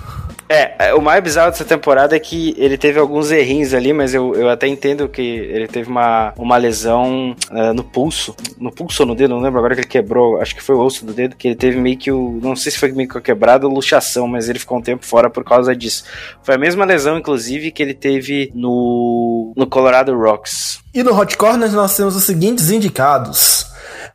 É, 0.49 0.93
o 0.95 1.01
mais 1.01 1.23
bizarro 1.23 1.51
dessa 1.51 1.65
temporada 1.65 2.15
é 2.15 2.19
que 2.19 2.55
ele 2.59 2.77
teve 2.77 2.99
alguns 2.99 3.31
errinhos 3.31 3.73
ali, 3.73 3.93
mas 3.93 4.13
eu, 4.13 4.35
eu 4.35 4.49
até 4.49 4.67
entendo 4.67 5.09
que 5.09 5.23
ele 5.23 5.67
teve 5.67 5.89
uma, 5.89 6.35
uma 6.37 6.57
lesão 6.57 7.35
ah, 7.51 7.73
no 7.73 7.83
pulso. 7.83 8.35
No 8.59 8.71
pulso 8.71 9.03
ou 9.03 9.09
no 9.09 9.15
dedo, 9.15 9.35
não 9.35 9.41
lembro 9.41 9.59
agora 9.59 9.75
que 9.75 9.81
ele 9.81 9.89
quebrou. 9.89 10.41
Acho 10.41 10.55
que 10.55 10.63
foi 10.63 10.75
o 10.75 10.81
osso 10.81 11.05
do 11.05 11.13
dedo, 11.13 11.37
que 11.37 11.49
ele 11.49 11.57
teve 11.57 11.79
meio 11.79 11.97
que 11.97 12.13
o. 12.13 12.39
Não 12.43 12.55
sei 12.55 12.73
se 12.73 12.79
foi 12.79 12.93
meio 12.93 13.09
que 13.09 13.21
quebrado 13.21 13.67
ou 13.67 13.75
luxação, 13.75 14.29
mas 14.29 14.49
ele 14.49 14.59
ficou 14.59 14.79
um 14.79 14.83
tempo 14.83 15.05
fora 15.05 15.31
por 15.31 15.45
causa 15.45 15.75
disso. 15.75 16.05
Foi 16.43 16.55
a 16.55 16.59
mesma 16.59 16.85
lesão, 16.85 17.19
inclusive, 17.19 17.71
que 17.71 17.83
ele 17.83 17.95
teve 17.95 18.53
no, 18.55 19.53
no 19.57 19.67
Colorado 19.67 20.15
Rocks. 20.15 20.81
E 20.93 21.03
no 21.03 21.19
Hot 21.19 21.37
Corners 21.37 21.73
nós 21.73 21.97
temos 21.97 22.15
os 22.15 22.25
seguintes 22.25 22.71
indicados: 22.71 23.67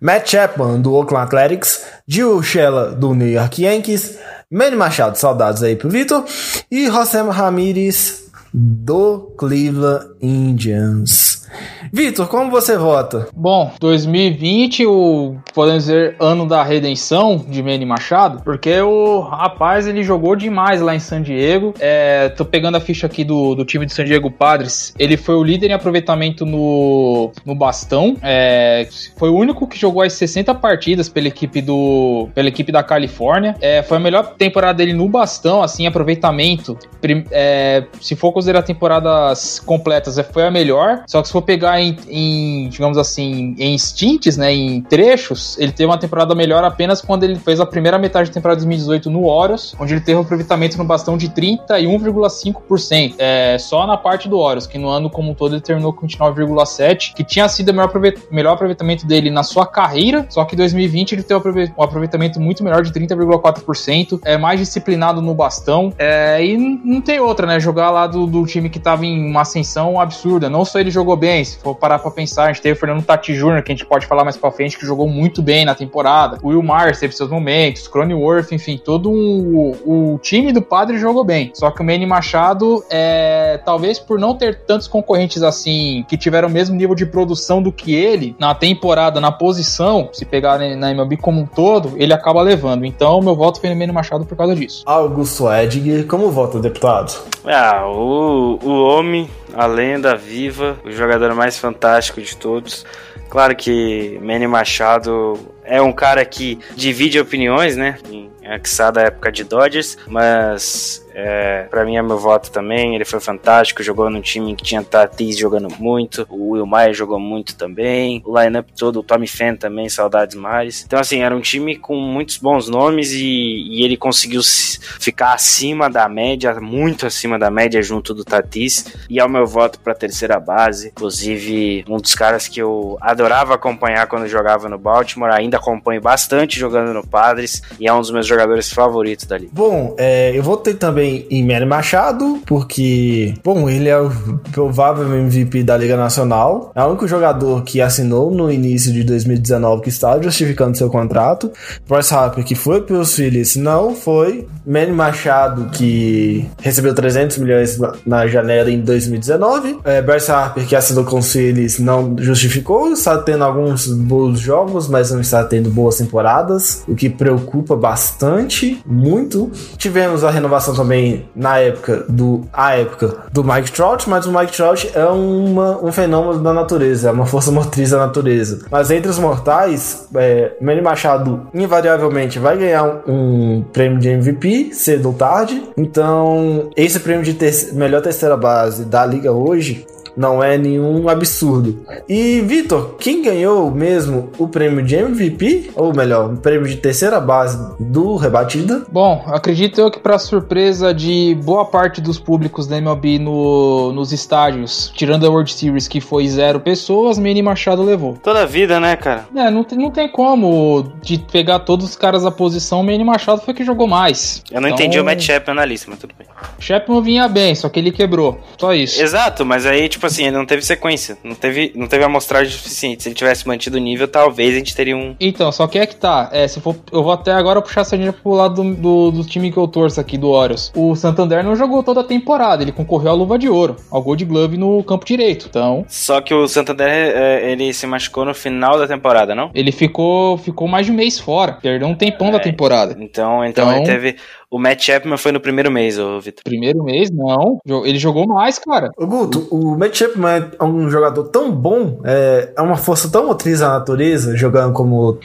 Matt 0.01 0.29
Chapman, 0.29 0.81
do 0.81 0.93
Oakland 0.93 1.25
Athletics, 1.25 1.85
Gil 2.07 2.41
Shella, 2.41 2.91
do 2.91 3.13
New 3.13 3.27
York 3.27 3.61
Yankees, 3.61 4.17
Manny 4.49 4.75
Machado, 4.75 5.17
saudades 5.17 5.61
aí 5.61 5.75
pro 5.75 5.89
Vitor, 5.89 6.25
e 6.71 6.87
José 6.87 7.21
Ramírez, 7.21 8.29
do 8.53 9.33
Cleveland 9.37 10.08
Indians. 10.21 11.47
Vitor, 11.91 12.27
como 12.27 12.51
você 12.51 12.77
vota? 12.77 13.27
Bom, 13.35 13.71
2020, 13.79 14.85
o 14.85 15.35
podemos 15.53 15.85
dizer 15.85 16.15
ano 16.19 16.47
da 16.47 16.61
redenção 16.63 17.37
de 17.37 17.63
Manny 17.63 17.85
Machado, 17.85 18.43
porque 18.43 18.79
o 18.81 19.21
rapaz 19.21 19.87
ele 19.87 20.03
jogou 20.03 20.35
demais 20.35 20.81
lá 20.81 20.95
em 20.95 20.99
San 20.99 21.21
Diego. 21.23 21.73
É, 21.79 22.29
tô 22.29 22.45
pegando 22.45 22.75
a 22.75 22.79
ficha 22.79 23.07
aqui 23.07 23.23
do, 23.23 23.55
do 23.55 23.65
time 23.65 23.85
de 23.85 23.93
San 23.93 24.05
Diego 24.05 24.29
Padres. 24.29 24.93
Ele 24.99 25.17
foi 25.17 25.35
o 25.35 25.43
líder 25.43 25.71
em 25.71 25.73
aproveitamento 25.73 26.45
no, 26.45 27.31
no 27.43 27.55
bastão. 27.55 28.15
É, 28.21 28.87
foi 29.17 29.29
o 29.29 29.35
único 29.35 29.67
que 29.67 29.77
jogou 29.77 30.03
as 30.03 30.13
60 30.13 30.53
partidas 30.55 31.09
pela 31.09 31.27
equipe 31.27 31.61
do 31.61 32.29
pela 32.35 32.47
equipe 32.49 32.71
da 32.71 32.83
Califórnia. 32.83 33.55
É, 33.59 33.81
foi 33.81 33.97
a 33.97 33.99
melhor 33.99 34.35
temporada 34.37 34.77
dele 34.77 34.93
no 34.93 35.09
bastão, 35.09 35.63
assim, 35.63 35.87
aproveitamento. 35.87 36.77
Prim- 37.01 37.25
é, 37.31 37.85
se 37.99 38.15
for 38.15 38.31
considerar 38.31 38.61
temporadas 38.61 39.59
completas, 39.59 40.08
é, 40.17 40.23
foi 40.23 40.43
a 40.45 40.51
melhor. 40.51 41.03
Só 41.07 41.21
que 41.21 41.27
se 41.27 41.31
for 41.31 41.41
pegar 41.41 41.79
em, 41.81 41.97
em, 42.07 42.69
digamos 42.69 42.97
assim, 42.97 43.55
em 43.57 43.77
stints, 43.77 44.37
né, 44.37 44.53
em 44.53 44.81
trechos, 44.81 45.57
ele 45.59 45.71
teve 45.71 45.85
uma 45.85 45.97
temporada 45.97 46.33
melhor 46.35 46.63
apenas 46.63 47.01
quando 47.01 47.23
ele 47.23 47.35
fez 47.35 47.59
a 47.59 47.65
primeira 47.65 47.97
metade 47.97 48.29
da 48.29 48.33
temporada 48.33 48.59
de 48.59 48.65
2018 48.65 49.09
no 49.09 49.25
Orioles, 49.25 49.75
onde 49.79 49.93
ele 49.93 50.01
teve 50.01 50.17
um 50.17 50.21
aproveitamento 50.21 50.77
no 50.77 50.83
bastão 50.83 51.17
de 51.17 51.29
31,5%. 51.29 53.15
É, 53.17 53.57
só 53.59 53.85
na 53.85 53.97
parte 53.97 54.27
do 54.27 54.37
Orioles, 54.37 54.67
que 54.67 54.77
no 54.77 54.89
ano 54.89 55.09
como 55.09 55.31
um 55.31 55.33
todo 55.33 55.55
ele 55.55 55.61
terminou 55.61 55.93
com 55.93 56.07
29,7%, 56.07 57.13
que 57.13 57.23
tinha 57.23 57.47
sido 57.47 57.69
o 57.69 57.73
melhor, 57.73 57.91
melhor 58.31 58.53
aproveitamento 58.53 59.05
dele 59.05 59.29
na 59.29 59.43
sua 59.43 59.65
carreira, 59.65 60.25
só 60.29 60.45
que 60.45 60.55
em 60.55 60.57
2020 60.57 61.13
ele 61.13 61.23
teve 61.23 61.35
um 61.35 61.37
aprove- 61.37 61.73
aproveitamento 61.77 62.39
muito 62.39 62.63
melhor 62.63 62.83
de 62.83 62.91
30,4%, 62.91 64.19
é 64.23 64.37
mais 64.37 64.59
disciplinado 64.59 65.21
no 65.21 65.33
bastão, 65.33 65.93
é, 65.97 66.43
e 66.43 66.57
não 66.57 67.01
tem 67.01 67.19
outra, 67.19 67.45
né? 67.45 67.59
Jogar 67.59 67.91
lá 67.91 68.07
do, 68.07 68.25
do 68.25 68.45
time 68.45 68.69
que 68.69 68.79
tava 68.79 69.05
em 69.05 69.29
uma 69.29 69.41
ascensão 69.41 69.98
absurda. 70.01 70.49
Não 70.49 70.63
só 70.65 70.79
ele 70.79 70.91
jogou 70.91 71.15
bem, 71.15 71.43
se 71.43 71.57
for 71.59 71.75
parar 71.75 71.99
pra 71.99 72.11
pensar, 72.11 72.45
a 72.45 72.47
gente 72.53 72.61
teve 72.61 72.75
o 72.77 72.79
Fernando 72.79 73.03
Tati 73.03 73.33
Jr., 73.33 73.61
que 73.63 73.71
a 73.71 73.75
gente 73.75 73.85
pode 73.85 74.05
falar 74.05 74.23
mais 74.23 74.37
pra 74.37 74.51
frente, 74.51 74.77
que 74.77 74.85
jogou 74.85 75.07
muito 75.07 75.41
bem 75.41 75.65
na 75.65 75.75
temporada. 75.75 76.37
O 76.41 76.49
Will 76.49 76.61
Myers 76.63 76.99
teve 76.99 77.13
seus 77.15 77.29
momentos, 77.29 77.87
Cronenworth, 77.87 78.51
enfim, 78.51 78.77
todo 78.83 79.09
um- 79.09 79.73
o, 79.85 80.13
o 80.15 80.19
time 80.19 80.51
do 80.51 80.61
Padre 80.61 80.97
jogou 80.97 81.23
bem. 81.23 81.51
Só 81.53 81.71
que 81.71 81.81
o 81.81 81.85
Manny 81.85 82.05
Machado, 82.05 82.83
é, 82.89 83.59
talvez 83.65 83.99
por 83.99 84.19
não 84.19 84.35
ter 84.35 84.59
tantos 84.65 84.87
concorrentes 84.87 85.43
assim, 85.43 86.05
que 86.07 86.17
tiveram 86.17 86.47
o 86.47 86.51
mesmo 86.51 86.75
nível 86.75 86.95
de 86.95 87.05
produção 87.05 87.61
do 87.61 87.71
que 87.71 87.93
ele, 87.93 88.35
na 88.39 88.53
temporada, 88.55 89.19
na 89.19 89.31
posição, 89.31 90.09
se 90.13 90.25
pegar 90.25 90.59
na 90.59 90.91
MLB 90.91 91.17
como 91.17 91.41
um 91.41 91.45
todo, 91.45 91.93
ele 91.97 92.13
acaba 92.13 92.41
levando. 92.41 92.85
Então, 92.85 93.19
meu 93.21 93.35
voto 93.35 93.59
foi 93.59 93.69
no 93.69 93.75
Manny 93.75 93.91
Machado 93.91 94.25
por 94.25 94.37
causa 94.37 94.55
disso. 94.55 94.83
Augusto 94.85 95.51
Edgar, 95.51 96.05
como 96.05 96.29
vota, 96.29 96.59
deputado? 96.59 97.13
Ah, 97.45 97.85
o, 97.87 98.59
o 98.63 98.83
homem, 98.83 99.29
a 99.53 99.65
lenda 99.89 100.15
viva, 100.15 100.79
o 100.85 100.91
jogador 100.91 101.33
mais 101.33 101.57
fantástico 101.57 102.21
de 102.21 102.35
todos. 102.35 102.85
Claro 103.29 103.55
que 103.55 104.19
Manny 104.21 104.47
Machado 104.47 105.39
é 105.63 105.81
um 105.81 105.91
cara 105.91 106.25
que 106.25 106.59
divide 106.75 107.19
opiniões, 107.19 107.75
né? 107.75 107.97
Axá 108.45 108.89
da 108.89 109.01
época 109.03 109.31
de 109.31 109.43
Dodgers, 109.43 109.97
mas 110.07 111.05
é, 111.13 111.63
para 111.69 111.85
mim 111.85 111.97
é 111.97 112.01
meu 112.01 112.17
voto 112.17 112.51
também. 112.51 112.95
Ele 112.95 113.05
foi 113.05 113.19
fantástico, 113.19 113.81
jogou 113.83 114.09
num 114.09 114.21
time 114.21 114.55
que 114.55 114.63
tinha 114.63 114.83
Tatis 114.83 115.37
jogando 115.37 115.67
muito, 115.79 116.25
o 116.29 116.51
Will 116.51 116.65
Myers 116.67 116.97
jogou 116.97 117.19
muito 117.19 117.55
também, 117.55 118.21
o 118.25 118.39
lineup 118.39 118.67
todo, 118.77 118.99
o 118.99 119.03
Tommy 119.03 119.27
Fan 119.27 119.55
também, 119.55 119.89
saudades 119.89 120.35
mais. 120.35 120.83
Então, 120.85 120.99
assim, 120.99 121.21
era 121.21 121.35
um 121.35 121.41
time 121.41 121.75
com 121.75 121.95
muitos 121.95 122.37
bons 122.37 122.67
nomes 122.69 123.11
e, 123.11 123.23
e 123.23 123.83
ele 123.83 123.97
conseguiu 123.97 124.41
se- 124.43 124.79
ficar 124.99 125.33
acima 125.33 125.89
da 125.89 126.07
média, 126.09 126.53
muito 126.59 127.05
acima 127.05 127.37
da 127.37 127.49
média, 127.49 127.81
junto 127.81 128.13
do 128.13 128.23
Tatis. 128.23 128.95
E 129.09 129.19
é 129.19 129.25
o 129.25 129.29
meu 129.29 129.45
voto 129.45 129.79
para 129.79 129.93
terceira 129.93 130.39
base. 130.39 130.89
Inclusive, 130.89 131.85
um 131.87 131.97
dos 131.97 132.15
caras 132.15 132.47
que 132.47 132.61
eu 132.61 132.97
adorava 133.01 133.53
acompanhar 133.55 134.07
quando 134.07 134.27
jogava 134.27 134.67
no 134.69 134.77
Baltimore, 134.77 135.31
ainda 135.33 135.57
acompanho 135.57 136.01
bastante 136.01 136.57
jogando 136.59 136.93
no 136.93 137.05
Padres 137.05 137.61
e 137.79 137.87
é 137.87 137.93
um 137.93 137.99
dos 137.99 138.11
meus 138.11 138.25
jogadores 138.27 138.71
favoritos 138.71 139.25
dali. 139.25 139.49
Bom, 139.51 139.95
é, 139.97 140.31
eu 140.35 140.43
votei 140.43 140.73
também 140.73 140.98
em 141.01 141.45
Manny 141.45 141.65
Machado, 141.65 142.39
porque, 142.45 143.33
bom, 143.43 143.69
ele 143.69 143.89
é 143.89 143.99
o 143.99 144.09
provável 144.51 145.05
MVP 145.13 145.63
da 145.63 145.77
Liga 145.77 145.95
Nacional. 145.95 146.71
É 146.75 146.83
o 146.83 146.87
único 146.87 147.07
jogador 147.07 147.63
que 147.63 147.81
assinou 147.81 148.31
no 148.31 148.51
início 148.51 148.91
de 148.91 149.03
2019 149.03 149.83
que 149.83 149.89
está 149.89 150.19
justificando 150.21 150.77
seu 150.77 150.89
contrato. 150.89 151.51
Bryce 151.87 152.13
Harper, 152.13 152.43
que 152.43 152.55
foi 152.55 152.81
pelos 152.81 153.13
Phillies, 153.13 153.55
não 153.55 153.93
foi. 153.93 154.47
Manny 154.65 154.91
Machado, 154.91 155.69
que 155.71 156.47
recebeu 156.59 156.93
300 156.93 157.37
milhões 157.37 157.77
na 158.05 158.27
janela 158.27 158.69
em 158.69 158.79
2019. 158.81 159.79
É, 159.83 160.01
Bryce 160.01 160.31
Harper, 160.31 160.65
que 160.67 160.75
assinou 160.75 161.03
com 161.03 161.19
os 161.19 161.31
Phillies, 161.31 161.79
não 161.79 162.15
justificou. 162.19 162.91
Está 162.91 163.17
tendo 163.17 163.43
alguns 163.43 163.87
bons 163.87 164.39
jogos, 164.39 164.87
mas 164.87 165.11
não 165.11 165.21
está 165.21 165.43
tendo 165.43 165.69
boas 165.69 165.97
temporadas, 165.97 166.83
o 166.87 166.95
que 166.95 167.09
preocupa 167.09 167.75
bastante, 167.75 168.81
muito. 168.85 169.51
Tivemos 169.77 170.23
a 170.23 170.29
renovação 170.29 170.73
também 170.73 170.88
na 171.35 171.57
época 171.59 172.05
do 172.09 172.41
a 172.53 172.75
época 172.75 173.17
do 173.31 173.43
Mike 173.43 173.71
Trout, 173.71 174.09
mas 174.09 174.25
o 174.25 174.31
Mike 174.31 174.53
Trout 174.55 174.89
é 174.93 175.05
uma, 175.05 175.83
um 175.83 175.91
fenômeno 175.91 176.39
da 176.41 176.53
natureza, 176.53 177.09
é 177.09 177.11
uma 177.11 177.25
força 177.25 177.51
motriz 177.51 177.91
da 177.91 177.97
natureza. 177.97 178.65
Mas 178.71 178.89
entre 178.91 179.09
os 179.09 179.19
mortais, 179.19 180.07
é, 180.15 180.51
Manny 180.61 180.81
Machado 180.81 181.47
invariavelmente 181.53 182.39
vai 182.39 182.57
ganhar 182.57 182.83
um, 183.07 183.57
um 183.59 183.61
prêmio 183.73 183.99
de 183.99 184.09
MVP 184.09 184.69
cedo 184.73 185.07
ou 185.07 185.13
tarde. 185.13 185.61
Então, 185.77 186.69
esse 186.75 186.99
prêmio 186.99 187.23
de 187.23 187.33
ter- 187.33 187.73
melhor 187.73 188.01
terceira 188.01 188.35
base 188.37 188.85
da 188.85 189.05
liga 189.05 189.31
hoje 189.31 189.85
não 190.19 190.43
é 190.43 190.57
nenhum 190.57 191.07
absurdo. 191.07 191.79
E, 192.09 192.41
Vitor, 192.41 192.95
quem 192.99 193.21
ganhou 193.21 193.71
mesmo 193.71 194.29
o 194.37 194.49
prêmio 194.49 194.83
de 194.83 194.95
MVP? 194.95 195.71
Ou 195.75 195.95
melhor, 195.95 196.33
o 196.33 196.37
prêmio 196.37 196.67
de 196.67 196.75
terceira 196.75 197.21
base 197.21 197.57
do 197.79 198.17
Rebatida? 198.17 198.83
Bom, 198.91 199.23
acredito 199.27 199.79
eu 199.79 199.89
que 199.89 199.97
para 199.99 200.19
surpresa 200.19 200.93
de 200.93 201.37
boa 201.41 201.63
parte 201.63 202.01
dos 202.01 202.19
públicos 202.19 202.67
da 202.67 202.77
MLB 202.77 203.17
no- 203.17 203.93
nos 203.93 204.11
estádios, 204.11 204.91
tirando 204.93 205.25
a 205.25 205.29
World 205.29 205.51
Series 205.53 205.87
que 205.87 206.01
foi 206.01 206.27
zero 206.27 206.59
pessoas, 206.59 207.17
Manny 207.17 207.41
Machado 207.41 207.81
levou. 207.81 208.17
Toda 208.21 208.41
a 208.41 208.45
vida, 208.45 208.77
né, 208.79 208.97
cara? 208.97 209.25
É, 209.33 209.49
não 209.49 209.63
tem, 209.63 209.77
não 209.77 209.89
tem 209.89 210.09
como 210.09 210.91
de 211.01 211.17
pegar 211.17 211.59
todos 211.59 211.85
os 211.85 211.95
caras 211.95 212.23
da 212.23 212.31
posição, 212.31 212.83
Manny 212.83 213.05
Machado 213.05 213.41
foi 213.41 213.53
que 213.53 213.63
jogou 213.63 213.87
mais. 213.87 214.43
Eu 214.51 214.59
não 214.59 214.67
Então, 214.67 214.79
entendi 214.79 214.99
o 214.99 215.05
Matt 215.05 215.21
Chapman 215.21 215.55
na 215.55 215.63
lista, 215.63 215.87
mas 215.89 215.97
tudo 215.99 216.13
bem. 216.19 216.27
Chapman 216.59 217.01
vinha 217.01 217.27
bem, 217.29 217.55
só 217.55 217.69
que 217.69 217.79
ele 217.79 217.91
quebrou. 217.91 218.37
Só 218.57 218.73
isso. 218.73 219.01
Exato, 219.01 219.45
mas 219.45 219.65
aí, 219.65 219.87
tipo 219.87 220.08
assim, 220.09 220.23
ele 220.27 220.37
não 220.37 220.45
teve 220.45 220.61
sequência, 220.61 221.17
não 221.23 221.35
teve, 221.35 221.71
não 221.75 221.87
teve 221.87 222.03
amostragem 222.03 222.51
suficiente. 222.51 223.03
Se 223.03 223.09
ele 223.09 223.15
tivesse 223.15 223.47
mantido 223.47 223.77
o 223.77 223.79
nível, 223.79 224.07
talvez 224.07 224.53
a 224.53 224.57
gente 224.57 224.75
teria 224.75 224.95
um. 224.95 225.15
Então, 225.19 225.51
só 225.51 225.67
que 225.67 225.79
é 225.79 225.85
que 225.85 225.95
tá. 225.95 226.29
É, 226.31 226.47
se 226.47 226.59
for, 226.59 226.75
eu 226.91 227.01
vou 227.03 227.11
até 227.11 227.31
agora 227.31 227.61
puxar 227.61 227.81
essa 227.81 227.97
gente 227.97 228.13
pro 228.13 228.31
lado 228.31 228.61
do, 228.61 228.75
do, 228.75 229.11
do 229.11 229.23
time 229.23 229.51
que 229.51 229.57
eu 229.57 229.67
torço 229.67 229.99
aqui, 229.99 230.17
do 230.17 230.29
Orioles. 230.29 230.71
O 230.75 230.95
Santander 230.95 231.43
não 231.43 231.55
jogou 231.55 231.81
toda 231.83 232.01
a 232.01 232.03
temporada, 232.03 232.61
ele 232.63 232.71
concorreu 232.71 233.11
à 233.11 233.13
luva 233.13 233.37
de 233.37 233.47
ouro, 233.49 233.75
ao 233.91 234.01
Gold 234.01 234.23
Glove 234.25 234.57
no 234.57 234.83
campo 234.83 235.05
direito. 235.05 235.47
Então, 235.49 235.85
Só 235.87 236.21
que 236.21 236.33
o 236.33 236.47
Santander, 236.47 236.87
é, 236.87 237.51
ele 237.51 237.73
se 237.73 237.85
machucou 237.87 238.25
no 238.25 238.33
final 238.33 238.77
da 238.77 238.87
temporada, 238.87 239.33
não? 239.35 239.49
ele 239.53 239.71
ficou, 239.71 240.37
ficou 240.37 240.67
mais 240.67 240.85
de 240.85 240.91
um 240.91 240.95
mês 240.95 241.19
fora, 241.19 241.53
perdeu 241.53 241.87
um 241.87 241.95
tempão 241.95 242.31
da 242.31 242.37
É. 242.37 242.41
temporada. 242.41 242.93
Então, 242.99 243.43
então, 243.45 243.69
Então- 243.69 243.75
ele 243.75 243.85
teve. 243.85 244.15
O 244.51 244.57
Matt 244.57 244.81
Chapman 244.81 245.17
foi 245.17 245.31
no 245.31 245.39
primeiro 245.39 245.69
mês, 245.69 245.99
ô 245.99 246.19
Vitor. 246.19 246.43
Primeiro 246.43 246.83
mês, 246.83 247.11
não. 247.11 247.59
Ele 247.85 247.99
jogou 247.99 248.27
mais, 248.27 248.57
cara. 248.57 248.89
Ô 248.97 249.05
Guto, 249.05 249.47
o 249.51 249.77
Matt 249.77 249.95
Chapman 249.95 250.51
é 250.59 250.63
um 250.63 250.89
jogador 250.89 251.25
tão 251.25 251.51
bom, 251.51 252.01
é, 252.03 252.51
é 252.57 252.61
uma 252.61 252.75
força 252.75 253.09
tão 253.09 253.27
motriz 253.27 253.59
da 253.59 253.69
natureza, 253.69 254.35
jogando 254.35 254.73
como 254.73 255.19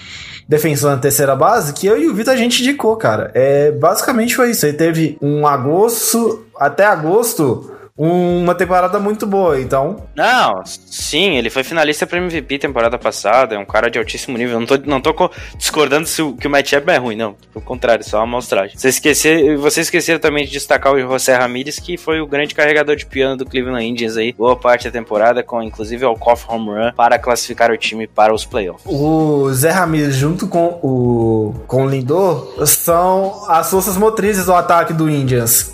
defensor 0.46 0.90
na 0.90 0.98
terceira 0.98 1.34
base, 1.34 1.72
que 1.72 1.86
eu 1.86 1.98
e 1.98 2.06
o 2.06 2.14
Vitor 2.14 2.34
a 2.34 2.36
gente 2.36 2.60
indicou, 2.60 2.96
cara. 2.96 3.30
É, 3.34 3.72
basicamente 3.72 4.36
foi 4.36 4.50
isso. 4.50 4.66
Ele 4.66 4.76
teve 4.76 5.16
um 5.22 5.46
agosto, 5.46 6.44
até 6.58 6.84
agosto, 6.84 7.73
uma 7.96 8.54
temporada 8.56 8.98
muito 8.98 9.24
boa, 9.26 9.60
então. 9.60 10.04
Não, 10.16 10.62
sim, 10.64 11.36
ele 11.36 11.48
foi 11.48 11.62
finalista 11.62 12.06
pra 12.06 12.18
MVP 12.18 12.58
temporada 12.58 12.98
passada, 12.98 13.54
é 13.54 13.58
um 13.58 13.64
cara 13.64 13.88
de 13.88 13.98
altíssimo 13.98 14.36
nível. 14.36 14.58
Não 14.58 14.66
tô, 14.66 14.76
não 14.84 15.00
tô 15.00 15.14
co- 15.14 15.30
discordando 15.56 16.06
se 16.06 16.20
o, 16.20 16.34
que 16.36 16.46
o 16.48 16.50
Matt 16.50 16.68
Chapman 16.70 16.94
é 16.96 16.98
ruim, 16.98 17.16
não. 17.16 17.36
Pelo 17.52 17.64
contrário, 17.64 18.04
só 18.04 18.16
uma 18.18 18.24
amostragem. 18.24 18.76
Você 18.76 18.88
esquecer, 18.88 19.56
você 19.56 19.80
esqueceram 19.82 20.18
também 20.18 20.44
de 20.44 20.50
destacar 20.50 20.92
o 20.92 21.00
José 21.00 21.36
Ramirez, 21.36 21.78
que 21.78 21.96
foi 21.96 22.20
o 22.20 22.26
grande 22.26 22.54
carregador 22.54 22.96
de 22.96 23.06
piano 23.06 23.36
do 23.36 23.46
Cleveland 23.46 23.86
Indians 23.86 24.16
aí, 24.16 24.32
boa 24.32 24.56
parte 24.56 24.86
da 24.86 24.90
temporada, 24.90 25.42
com 25.44 25.62
inclusive 25.62 26.04
o 26.04 26.16
Coff 26.16 26.44
Home 26.48 26.70
Run, 26.70 26.92
para 26.96 27.16
classificar 27.18 27.70
o 27.70 27.76
time 27.76 28.08
para 28.08 28.34
os 28.34 28.44
playoffs. 28.44 28.84
O 28.86 29.48
Zé 29.52 29.70
Ramirez 29.70 30.16
junto 30.16 30.48
com 30.48 30.80
o, 30.82 31.54
com 31.68 31.84
o 31.84 31.88
Lindor 31.88 32.66
são 32.66 33.44
as 33.48 33.70
forças 33.70 33.96
motrizes 33.96 34.46
do 34.46 34.52
ataque 34.54 34.92
do 34.92 35.08
Indians. 35.08 35.72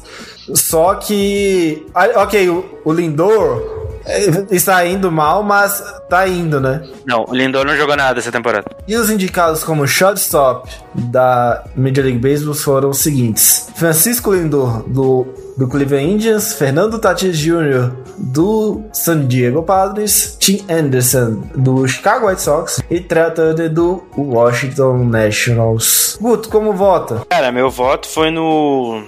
Só 0.55 0.95
que. 0.95 1.87
ah, 1.95 2.23
Ok, 2.23 2.49
o, 2.49 2.65
o 2.85 2.93
Lindor 2.93 3.81
é, 4.05 4.47
está 4.51 4.85
indo 4.87 5.11
mal, 5.13 5.43
mas 5.43 5.83
tá 6.09 6.27
indo, 6.27 6.61
né? 6.61 6.83
Não, 7.07 7.25
o 7.29 7.35
Lindor 7.35 7.65
não 7.65 7.77
jogou 7.77 7.97
nada 7.97 8.19
essa 8.19 8.33
temporada. 8.33 8.65
E 8.89 8.97
os 8.97 9.11
indicados 9.11 9.63
como 9.63 9.87
shortstop 9.87 10.69
da 10.95 11.65
Major 11.77 12.05
League 12.05 12.19
Baseball 12.19 12.55
foram 12.55 12.91
os 12.91 12.99
seguintes: 12.99 13.69
Francisco 13.77 14.33
Lindor, 14.33 14.83
do, 14.89 15.27
do 15.57 15.69
Cleveland 15.69 16.15
Indians, 16.15 16.55
Fernando 16.55 16.99
Tatis 16.99 17.39
Jr., 17.39 17.93
do 18.19 18.83
San 18.93 19.27
Diego 19.27 19.63
Padres, 19.63 20.37
Tim 20.41 20.65
Anderson, 20.69 21.43
do 21.55 21.87
Chicago 21.87 22.27
White 22.29 22.43
Sox 22.43 22.83
e 22.91 23.01
Trey 23.01 23.31
Turner, 23.31 23.73
do 23.73 24.03
Washington 24.17 25.05
Nationals. 25.05 26.19
Guto, 26.21 26.49
como 26.49 26.73
vota? 26.73 27.23
Cara, 27.29 27.53
meu 27.53 27.71
voto 27.71 28.09
foi 28.09 28.31
no. 28.31 29.03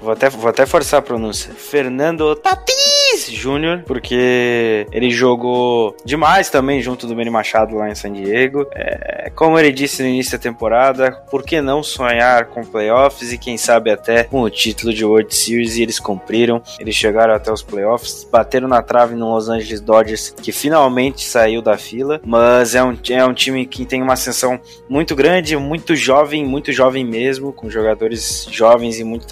Vou 0.00 0.12
até, 0.12 0.28
vou 0.30 0.48
até 0.48 0.66
forçar 0.66 1.00
a 1.00 1.02
pronúncia. 1.02 1.52
Fernando 1.52 2.34
Tatis 2.36 3.28
Jr., 3.28 3.82
porque 3.86 4.86
ele 4.92 5.10
jogou 5.10 5.96
demais 6.04 6.48
também 6.48 6.80
junto 6.80 7.06
do 7.06 7.14
Manny 7.14 7.30
Machado 7.30 7.76
lá 7.76 7.88
em 7.88 7.94
San 7.94 8.12
Diego. 8.12 8.66
É, 8.74 9.30
como 9.34 9.58
ele 9.58 9.72
disse 9.72 10.02
no 10.02 10.08
início 10.08 10.32
da 10.32 10.42
temporada, 10.42 11.12
por 11.30 11.42
que 11.42 11.60
não 11.60 11.82
sonhar 11.82 12.46
com 12.46 12.64
playoffs 12.64 13.32
e 13.32 13.38
quem 13.38 13.58
sabe 13.58 13.90
até 13.90 14.24
com 14.24 14.42
o 14.42 14.50
título 14.50 14.92
de 14.92 15.04
World 15.04 15.34
Series? 15.34 15.76
E 15.76 15.82
eles 15.82 15.98
cumpriram. 15.98 16.62
Eles 16.78 16.94
chegaram 16.94 17.34
até 17.34 17.52
os 17.52 17.62
playoffs, 17.62 18.26
bateram 18.30 18.68
na 18.68 18.82
trave 18.82 19.14
no 19.14 19.34
Los 19.34 19.48
Angeles 19.48 19.80
Dodgers, 19.80 20.34
que 20.42 20.52
finalmente 20.52 21.24
saiu 21.24 21.60
da 21.60 21.76
fila. 21.76 22.20
Mas 22.24 22.74
é 22.74 22.82
um, 22.82 22.96
é 23.10 23.24
um 23.24 23.34
time 23.34 23.66
que 23.66 23.84
tem 23.84 24.02
uma 24.02 24.14
ascensão 24.14 24.60
muito 24.88 25.14
grande, 25.14 25.56
muito 25.56 25.94
jovem, 25.94 26.44
muito 26.44 26.72
jovem 26.72 27.04
mesmo, 27.04 27.52
com 27.52 27.68
jogadores 27.68 28.46
jovens 28.50 28.98
e 28.98 29.04
muito 29.04 29.26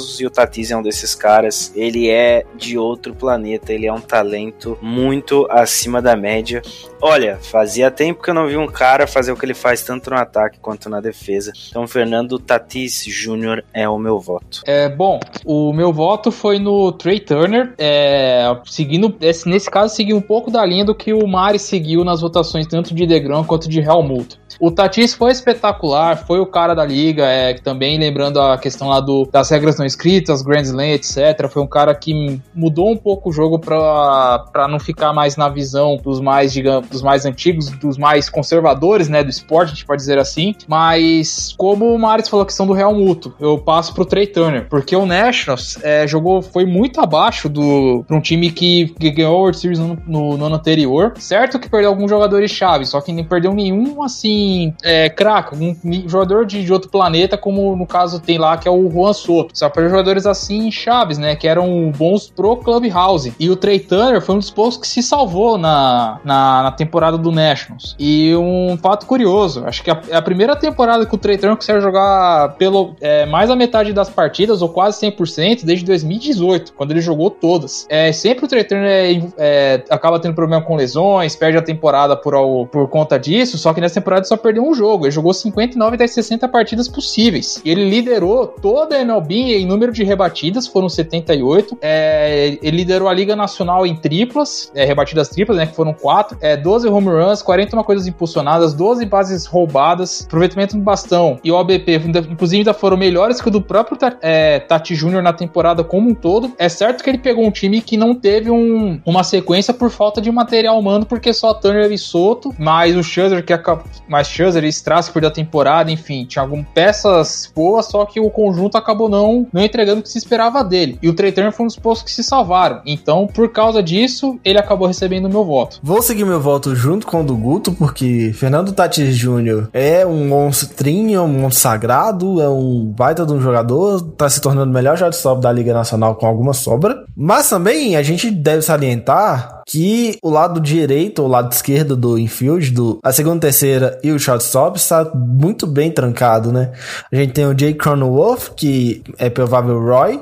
talentosos. 0.00 0.20
E 0.20 0.26
o 0.26 0.30
Tatis 0.30 0.70
é 0.70 0.76
um 0.76 0.82
desses 0.82 1.14
caras. 1.14 1.72
Ele 1.74 2.08
é 2.08 2.44
de 2.56 2.78
outro 2.78 3.14
planeta, 3.14 3.72
ele 3.72 3.86
é 3.86 3.92
um 3.92 4.00
talento 4.00 4.78
muito 4.80 5.46
acima 5.50 6.00
da 6.02 6.16
média. 6.16 6.62
Olha, 7.02 7.38
fazia 7.40 7.90
tempo 7.90 8.22
que 8.22 8.30
eu 8.30 8.34
não 8.34 8.46
vi 8.46 8.56
um 8.56 8.66
cara 8.66 9.06
fazer 9.06 9.32
o 9.32 9.36
que 9.36 9.44
ele 9.44 9.54
faz 9.54 9.82
tanto 9.82 10.10
no 10.10 10.16
ataque 10.16 10.58
quanto 10.60 10.88
na 10.90 11.00
defesa. 11.00 11.52
Então, 11.70 11.86
Fernando 11.86 12.38
Tatis 12.38 13.04
Jr. 13.04 13.62
é 13.72 13.88
o 13.88 13.98
meu 13.98 14.18
voto. 14.18 14.62
É, 14.66 14.88
bom, 14.88 15.18
o 15.44 15.72
meu 15.72 15.92
voto 15.92 16.30
foi 16.30 16.58
no 16.58 16.92
Trey 16.92 17.20
Turner, 17.20 17.72
é, 17.78 18.44
seguindo, 18.66 19.14
esse- 19.20 19.48
nesse 19.48 19.70
caso, 19.70 19.94
seguiu 19.94 20.16
um 20.16 20.20
pouco 20.20 20.50
da 20.50 20.64
linha 20.64 20.84
do 20.84 20.94
que 20.94 21.12
o 21.12 21.26
Mari 21.26 21.58
seguiu 21.58 22.04
nas 22.04 22.20
votações 22.20 22.66
tanto 22.66 22.94
de 22.94 23.06
Degrom 23.06 23.44
quanto 23.44 23.68
de 23.68 23.80
Helmut. 23.80 24.38
O 24.60 24.70
Tatis 24.70 25.14
foi 25.14 25.32
espetacular, 25.32 26.26
foi 26.26 26.38
o 26.38 26.44
cara 26.44 26.74
da 26.74 26.84
liga, 26.84 27.24
é, 27.24 27.54
também 27.54 27.98
lembrando 27.98 28.38
a 28.38 28.58
questão 28.58 28.88
lá 28.88 29.00
do, 29.00 29.26
das 29.32 29.48
regras 29.48 29.78
não 29.78 29.86
escritas, 29.86 30.42
Grand 30.42 30.60
Slam, 30.60 30.90
etc. 30.90 31.48
Foi 31.48 31.62
um 31.62 31.66
cara 31.66 31.94
que 31.94 32.38
mudou 32.54 32.90
um 32.90 32.96
pouco 32.96 33.30
o 33.30 33.32
jogo 33.32 33.58
pra 33.58 34.68
não 34.68 34.78
ficar 34.78 35.14
mais 35.14 35.34
na 35.34 35.48
visão 35.48 35.96
dos 35.96 36.20
mais, 36.20 36.52
digamos, 36.52 36.90
dos 36.90 37.00
mais 37.00 37.24
antigos, 37.24 37.70
dos 37.70 37.96
mais 37.96 38.28
conservadores, 38.28 39.08
né, 39.08 39.24
do 39.24 39.30
esporte, 39.30 39.72
a 39.72 39.74
gente 39.74 39.86
pode 39.86 40.02
dizer 40.02 40.18
assim. 40.18 40.54
Mas, 40.68 41.54
como 41.56 41.94
o 41.94 41.98
Maris 41.98 42.28
falou 42.28 42.42
a 42.42 42.46
questão 42.46 42.66
do 42.66 42.74
Real 42.74 42.94
Muto, 42.94 43.34
eu 43.40 43.56
passo 43.56 43.94
pro 43.94 44.04
Trey 44.04 44.26
Turner, 44.26 44.68
porque 44.68 44.94
o 44.94 45.06
Nationals 45.06 45.78
é, 45.82 46.06
jogou, 46.06 46.42
foi 46.42 46.66
muito 46.66 47.00
abaixo 47.00 47.48
do 47.48 48.04
pra 48.06 48.14
um 48.14 48.20
time 48.20 48.50
que, 48.50 48.94
que 49.00 49.10
ganhou 49.10 49.36
a 49.36 49.38
World 49.38 49.58
Series 49.58 49.78
no, 49.78 49.98
no, 50.06 50.36
no 50.36 50.44
ano 50.44 50.56
anterior. 50.56 51.14
Certo 51.16 51.58
que 51.58 51.70
perdeu 51.70 51.88
alguns 51.88 52.10
jogadores 52.10 52.50
chave, 52.50 52.84
só 52.84 53.00
que 53.00 53.10
nem 53.10 53.24
perdeu 53.24 53.54
nenhum, 53.54 54.02
assim, 54.02 54.49
é, 54.82 55.08
craque, 55.08 55.54
um 55.54 56.08
jogador 56.08 56.46
de, 56.46 56.64
de 56.64 56.72
outro 56.72 56.90
planeta, 56.90 57.36
como 57.36 57.74
no 57.76 57.86
caso 57.86 58.20
tem 58.20 58.38
lá, 58.38 58.56
que 58.56 58.68
é 58.68 58.70
o 58.70 58.90
Juan 58.90 59.12
Soto. 59.12 59.50
Só 59.56 59.68
perdeu 59.68 59.90
jogadores 59.90 60.26
assim, 60.26 60.70
chaves, 60.70 61.18
né, 61.18 61.36
que 61.36 61.46
eram 61.48 61.92
bons 61.96 62.30
pro 62.30 62.56
Clubhouse. 62.56 63.32
E 63.38 63.50
o 63.50 63.56
Trey 63.56 63.78
Turner 63.80 64.20
foi 64.20 64.34
um 64.34 64.38
dos 64.38 64.50
poucos 64.50 64.76
que 64.76 64.86
se 64.88 65.02
salvou 65.02 65.56
na, 65.58 66.20
na, 66.24 66.62
na 66.64 66.72
temporada 66.72 67.16
do 67.18 67.30
Nationals. 67.32 67.94
E 67.98 68.34
um 68.36 68.76
fato 68.80 69.06
curioso, 69.06 69.64
acho 69.66 69.82
que 69.82 69.90
a- 69.90 70.00
é 70.08 70.16
a 70.16 70.22
primeira 70.22 70.56
temporada 70.56 71.04
que 71.06 71.14
o 71.14 71.18
Trey 71.18 71.36
Turner 71.36 71.56
consegue 71.56 71.80
jogar 71.80 72.54
pelo 72.56 72.94
é, 73.00 73.26
mais 73.26 73.48
da 73.48 73.56
metade 73.56 73.92
das 73.92 74.08
partidas, 74.10 74.62
ou 74.62 74.68
quase 74.68 75.00
100%, 75.00 75.64
desde 75.64 75.84
2018, 75.84 76.72
quando 76.74 76.90
ele 76.92 77.00
jogou 77.00 77.30
todas. 77.30 77.86
É, 77.88 78.12
sempre 78.12 78.44
o 78.44 78.48
Trey 78.48 78.64
Turner 78.64 78.88
é, 78.90 79.22
é, 79.38 79.84
acaba 79.90 80.18
tendo 80.18 80.34
problema 80.34 80.62
com 80.64 80.76
lesões, 80.76 81.36
perde 81.36 81.58
a 81.58 81.62
temporada 81.62 82.16
por, 82.16 82.66
por 82.68 82.88
conta 82.88 83.18
disso, 83.18 83.58
só 83.58 83.72
que 83.72 83.80
nessa 83.80 83.94
temporada 84.00 84.24
só 84.24 84.36
perdeu 84.40 84.64
um 84.66 84.74
jogo. 84.74 85.04
Ele 85.06 85.12
jogou 85.12 85.32
59 85.32 85.96
das 85.96 86.10
60 86.12 86.48
partidas 86.48 86.88
possíveis. 86.88 87.60
Ele 87.64 87.88
liderou 87.88 88.46
toda 88.46 88.96
a 88.96 89.00
MLB 89.00 89.34
em 89.58 89.66
número 89.66 89.92
de 89.92 90.02
rebatidas, 90.04 90.66
foram 90.66 90.88
78. 90.88 91.78
É, 91.80 92.58
ele 92.62 92.78
liderou 92.78 93.08
a 93.08 93.14
Liga 93.14 93.36
Nacional 93.36 93.86
em 93.86 93.94
triplas, 93.94 94.70
é, 94.74 94.84
rebatidas 94.84 95.28
triplas, 95.28 95.56
né, 95.58 95.66
que 95.66 95.74
foram 95.74 95.92
4. 95.92 96.36
É, 96.40 96.56
12 96.56 96.88
home 96.88 97.08
runs, 97.08 97.42
41 97.42 97.82
coisas 97.82 98.06
impulsionadas, 98.06 98.74
12 98.74 99.04
bases 99.06 99.46
roubadas, 99.46 100.24
aproveitamento 100.26 100.76
no 100.76 100.82
bastão 100.82 101.38
e 101.44 101.50
o 101.52 101.56
ainda- 101.58 102.20
inclusive, 102.20 102.58
ainda 102.58 102.74
foram 102.74 102.96
melhores 102.96 103.40
que 103.40 103.48
o 103.48 103.50
do 103.50 103.60
próprio 103.60 103.98
é, 104.22 104.58
Tati 104.60 104.94
Júnior 104.94 105.22
na 105.22 105.32
temporada 105.32 105.84
como 105.84 106.08
um 106.10 106.14
todo. 106.14 106.52
É 106.58 106.68
certo 106.68 107.02
que 107.04 107.10
ele 107.10 107.18
pegou 107.18 107.44
um 107.46 107.50
time 107.50 107.80
que 107.80 107.96
não 107.96 108.14
teve 108.14 108.50
um- 108.50 109.00
uma 109.04 109.22
sequência 109.22 109.72
por 109.74 109.90
falta 109.90 110.20
de 110.20 110.30
material 110.30 110.78
humano, 110.78 111.04
porque 111.06 111.32
só 111.32 111.52
Turner 111.54 111.90
e 111.92 111.98
Soto, 111.98 112.54
mas 112.58 112.96
o 112.96 113.02
Scherzer, 113.02 113.44
que 113.44 113.52
acabou, 113.52 113.84
mas 114.08 114.28
Scherzer 114.30 114.64
e 114.64 114.68
Strasser 114.68 115.12
perdeu 115.12 115.28
a 115.28 115.32
temporada, 115.32 115.90
enfim, 115.90 116.24
tinha 116.24 116.42
algumas 116.42 116.66
peças 116.74 117.50
boas, 117.54 117.86
só 117.86 118.04
que 118.04 118.20
o 118.20 118.30
conjunto 118.30 118.76
acabou 118.76 119.08
não, 119.08 119.46
não 119.52 119.62
entregando 119.62 120.00
o 120.00 120.02
que 120.02 120.08
se 120.08 120.18
esperava 120.18 120.62
dele. 120.62 120.98
E 121.02 121.08
o 121.08 121.14
Trey 121.14 121.32
Turner 121.32 121.52
foi 121.52 121.64
um 121.64 121.66
dos 121.66 121.76
poucos 121.76 122.02
que 122.02 122.10
se 122.10 122.22
salvaram. 122.22 122.80
Então, 122.86 123.26
por 123.26 123.50
causa 123.50 123.82
disso, 123.82 124.38
ele 124.44 124.58
acabou 124.58 124.86
recebendo 124.86 125.26
o 125.26 125.28
meu 125.28 125.44
voto. 125.44 125.78
Vou 125.82 126.02
seguir 126.02 126.24
meu 126.24 126.40
voto 126.40 126.74
junto 126.74 127.06
com 127.06 127.20
o 127.20 127.24
do 127.24 127.36
Guto, 127.36 127.72
porque 127.72 128.32
Fernando 128.34 128.72
Tatis 128.72 129.16
Jr. 129.16 129.68
é 129.72 130.06
um 130.06 130.28
monstrinho, 130.28 131.22
um 131.22 131.28
monstro 131.28 131.60
sagrado, 131.62 132.40
é 132.40 132.48
um 132.48 132.92
baita 132.96 133.26
de 133.26 133.32
um 133.32 133.40
jogador, 133.40 134.00
tá 134.16 134.28
se 134.28 134.40
tornando 134.40 134.70
o 134.70 134.74
melhor 134.74 134.96
shortstop 134.96 135.40
da 135.40 135.52
Liga 135.52 135.72
Nacional 135.72 136.14
com 136.14 136.26
alguma 136.26 136.52
sobra. 136.52 137.04
Mas 137.16 137.48
também 137.48 137.96
a 137.96 138.02
gente 138.02 138.30
deve 138.30 138.62
salientar 138.62 139.60
que 139.66 140.18
o 140.22 140.30
lado 140.30 140.60
direito, 140.60 141.22
o 141.22 141.28
lado 141.28 141.52
esquerdo 141.52 141.96
do 141.96 142.18
infield, 142.18 142.70
do, 142.72 142.98
a 143.02 143.12
segunda, 143.12 143.40
terceira 143.40 143.98
e 144.02 144.09
o 144.12 144.18
shortstop 144.18 144.78
está 144.78 145.10
muito 145.14 145.66
bem 145.66 145.90
trancado, 145.90 146.52
né? 146.52 146.72
A 147.10 147.16
gente 147.16 147.32
tem 147.32 147.46
o 147.46 147.58
Jay 147.58 147.74
Cronenworth, 147.74 148.54
que 148.56 149.02
é 149.18 149.28
provável 149.28 149.80
Roy, 149.80 150.20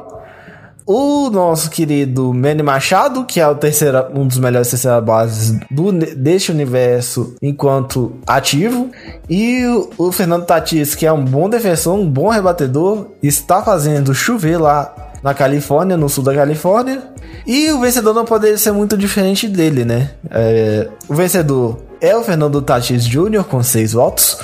o 0.90 1.28
nosso 1.28 1.68
querido 1.68 2.32
Manny 2.32 2.62
Machado, 2.62 3.26
que 3.26 3.38
é 3.38 3.46
o 3.46 3.54
terceiro, 3.54 4.06
um 4.14 4.26
dos 4.26 4.38
melhores 4.38 4.70
terceira 4.70 4.98
bases 5.02 5.60
do, 5.70 5.92
deste 5.92 6.50
universo 6.50 7.34
enquanto 7.42 8.14
ativo. 8.26 8.90
E 9.28 9.66
o, 9.66 9.90
o 10.06 10.12
Fernando 10.12 10.46
Tatis, 10.46 10.94
que 10.94 11.04
é 11.04 11.12
um 11.12 11.22
bom 11.22 11.46
defensor, 11.46 11.94
um 11.94 12.08
bom 12.08 12.30
rebatedor, 12.30 13.08
está 13.22 13.62
fazendo 13.62 14.14
chover 14.14 14.56
lá 14.56 14.94
na 15.22 15.34
Califórnia, 15.34 15.94
no 15.94 16.08
sul 16.08 16.24
da 16.24 16.34
Califórnia. 16.34 17.02
E 17.46 17.70
o 17.70 17.80
vencedor 17.80 18.14
não 18.14 18.24
poderia 18.24 18.56
ser 18.56 18.72
muito 18.72 18.96
diferente 18.96 19.46
dele, 19.46 19.84
né? 19.84 20.12
É, 20.30 20.88
o 21.06 21.14
vencedor 21.14 21.87
é 22.00 22.16
o 22.16 22.22
Fernando 22.22 22.62
Tatis 22.62 23.06
Jr., 23.06 23.44
com 23.44 23.62
6 23.62 23.92
votos. 23.92 24.38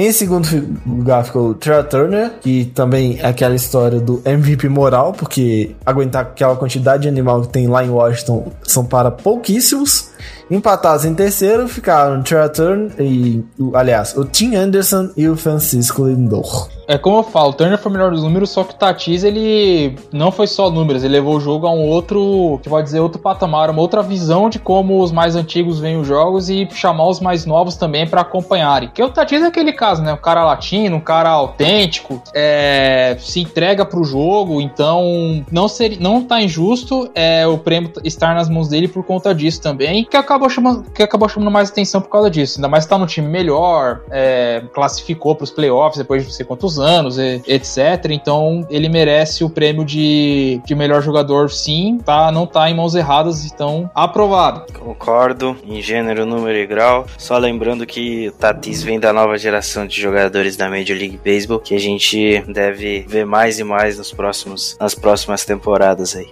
Em 0.00 0.12
segundo 0.12 0.46
lugar 0.86 1.24
ficou 1.24 1.54
Trey 1.54 1.82
Turner, 1.82 2.30
que 2.40 2.66
também 2.66 3.18
é 3.18 3.26
aquela 3.26 3.56
história 3.56 3.98
do 3.98 4.22
MVP 4.24 4.68
moral, 4.68 5.12
porque 5.12 5.74
aguentar 5.84 6.22
aquela 6.22 6.54
quantidade 6.54 7.02
de 7.02 7.08
animal 7.08 7.42
que 7.42 7.48
tem 7.48 7.66
lá 7.66 7.84
em 7.84 7.90
Washington 7.90 8.52
são 8.62 8.84
para 8.84 9.10
pouquíssimos. 9.10 10.12
Empatados 10.48 11.04
em 11.04 11.14
terceiro 11.14 11.66
ficaram 11.66 12.22
Trey 12.22 12.48
Turner 12.48 12.92
e, 13.00 13.44
aliás, 13.74 14.16
o 14.16 14.24
Tim 14.24 14.54
Anderson 14.54 15.10
e 15.16 15.28
o 15.28 15.36
Francisco 15.36 16.06
Lindor. 16.06 16.68
É 16.88 16.96
como 16.96 17.18
eu 17.18 17.22
falo, 17.22 17.50
o 17.50 17.52
Turner 17.52 17.76
foi 17.76 17.90
o 17.90 17.92
melhor 17.92 18.10
dos 18.10 18.22
números, 18.22 18.48
só 18.48 18.64
que 18.64 18.72
o 18.72 18.76
Tatis, 18.78 19.22
ele 19.22 19.94
não 20.10 20.32
foi 20.32 20.46
só 20.46 20.70
números, 20.70 21.04
ele 21.04 21.12
levou 21.12 21.36
o 21.36 21.40
jogo 21.40 21.66
a 21.66 21.70
um 21.70 21.86
outro, 21.86 22.58
que 22.62 22.70
pode 22.70 22.86
dizer, 22.86 23.00
outro 23.00 23.20
patamar, 23.20 23.68
uma 23.68 23.82
outra 23.82 24.02
visão 24.02 24.48
de 24.48 24.58
como 24.58 25.02
os 25.02 25.12
mais 25.12 25.36
antigos 25.36 25.78
veem 25.78 26.00
os 26.00 26.06
jogos 26.06 26.48
e 26.48 26.66
chamar 26.72 27.06
os 27.08 27.20
mais 27.20 27.44
novos 27.44 27.76
também 27.76 28.06
pra 28.06 28.22
acompanharem. 28.22 28.88
Porque 28.88 29.02
o 29.02 29.10
Tatis 29.10 29.42
é 29.42 29.46
aquele 29.46 29.74
caso, 29.88 30.02
né? 30.02 30.12
Um 30.12 30.16
cara 30.18 30.44
latino, 30.44 30.96
um 30.96 31.00
cara 31.00 31.30
autêntico, 31.30 32.22
é, 32.34 33.16
se 33.18 33.40
entrega 33.40 33.84
pro 33.84 34.04
jogo, 34.04 34.60
então 34.60 35.44
não, 35.50 35.66
seria, 35.68 35.98
não 36.00 36.22
tá 36.22 36.42
injusto 36.42 37.10
é, 37.14 37.46
o 37.46 37.56
prêmio 37.56 37.90
estar 38.04 38.34
nas 38.34 38.48
mãos 38.48 38.68
dele 38.68 38.86
por 38.86 39.02
conta 39.04 39.34
disso 39.34 39.62
também, 39.62 40.04
que 40.04 40.16
acabou 40.16 40.50
chamando, 40.50 40.90
que 40.90 41.02
acabou 41.02 41.28
chamando 41.28 41.50
mais 41.50 41.70
atenção 41.70 42.00
por 42.00 42.10
causa 42.10 42.30
disso. 42.30 42.58
Ainda 42.58 42.68
mais 42.68 42.84
tá 42.84 42.98
no 42.98 43.06
time 43.06 43.26
melhor, 43.28 44.00
é, 44.10 44.62
classificou 44.74 45.34
pros 45.34 45.50
playoffs 45.50 45.98
depois 45.98 46.22
de 46.22 46.28
não 46.28 46.34
sei 46.34 46.44
quantos 46.44 46.78
anos, 46.78 47.18
e- 47.18 47.42
etc. 47.46 48.10
Então 48.10 48.66
ele 48.68 48.88
merece 48.88 49.42
o 49.42 49.48
prêmio 49.50 49.84
de, 49.84 50.60
de 50.66 50.74
melhor 50.74 51.02
jogador, 51.02 51.50
sim. 51.50 51.98
Tá, 52.04 52.30
não 52.30 52.46
tá 52.46 52.68
em 52.68 52.74
mãos 52.74 52.94
erradas, 52.94 53.46
então 53.46 53.90
aprovado. 53.94 54.70
Concordo, 54.78 55.56
em 55.66 55.80
gênero, 55.80 56.26
número 56.26 56.58
e 56.58 56.66
grau. 56.66 57.06
Só 57.16 57.38
lembrando 57.38 57.86
que 57.86 58.30
Tatis 58.38 58.82
vem 58.82 59.00
da 59.00 59.12
nova 59.12 59.38
geração 59.38 59.77
de 59.86 60.00
jogadores 60.00 60.56
da 60.56 60.68
Major 60.68 60.96
League 60.96 61.20
Baseball, 61.24 61.60
que 61.60 61.74
a 61.74 61.78
gente 61.78 62.42
deve 62.48 63.04
ver 63.08 63.24
mais 63.24 63.58
e 63.58 63.64
mais 63.64 63.98
nos 63.98 64.12
próximos, 64.12 64.76
nas 64.80 64.94
próximas 64.94 65.44
temporadas 65.44 66.16
aí. 66.16 66.28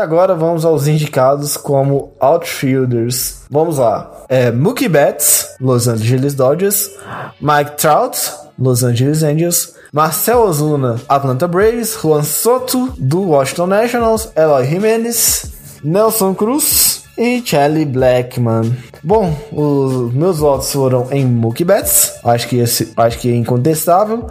Agora 0.00 0.34
vamos 0.34 0.64
aos 0.64 0.86
indicados 0.86 1.58
como 1.58 2.14
outfielders. 2.18 3.44
Vamos 3.50 3.76
lá. 3.76 4.24
É, 4.30 4.50
Mookie 4.50 4.88
Betts, 4.88 5.56
Los 5.60 5.86
Angeles 5.86 6.34
Dodgers. 6.34 6.90
Mike 7.38 7.76
Trout, 7.76 8.18
Los 8.60 8.84
Angeles 8.84 9.22
Angels. 9.22 9.74
Marcel 9.92 10.36
Ozuna, 10.36 11.00
Atlanta 11.08 11.48
Braves. 11.48 11.96
Juan 11.96 12.22
Soto, 12.22 12.92
do 12.98 13.22
Washington 13.22 13.68
Nationals. 13.68 14.30
Eloy 14.36 14.66
Jimenez. 14.66 15.50
Nelson 15.82 16.34
Cruz. 16.34 17.04
E 17.16 17.42
Charlie 17.44 17.84
Blackman. 17.84 18.74
Bom, 19.02 19.34
os 19.52 20.12
meus 20.14 20.38
votos 20.38 20.72
foram 20.72 21.08
em 21.10 21.26
Mookie 21.26 21.64
Betts. 21.64 22.14
Acho 22.24 22.48
que 22.48 22.56
esse, 22.58 22.92
acho 22.96 23.18
que 23.18 23.30
é 23.30 23.34
incontestável. 23.34 24.26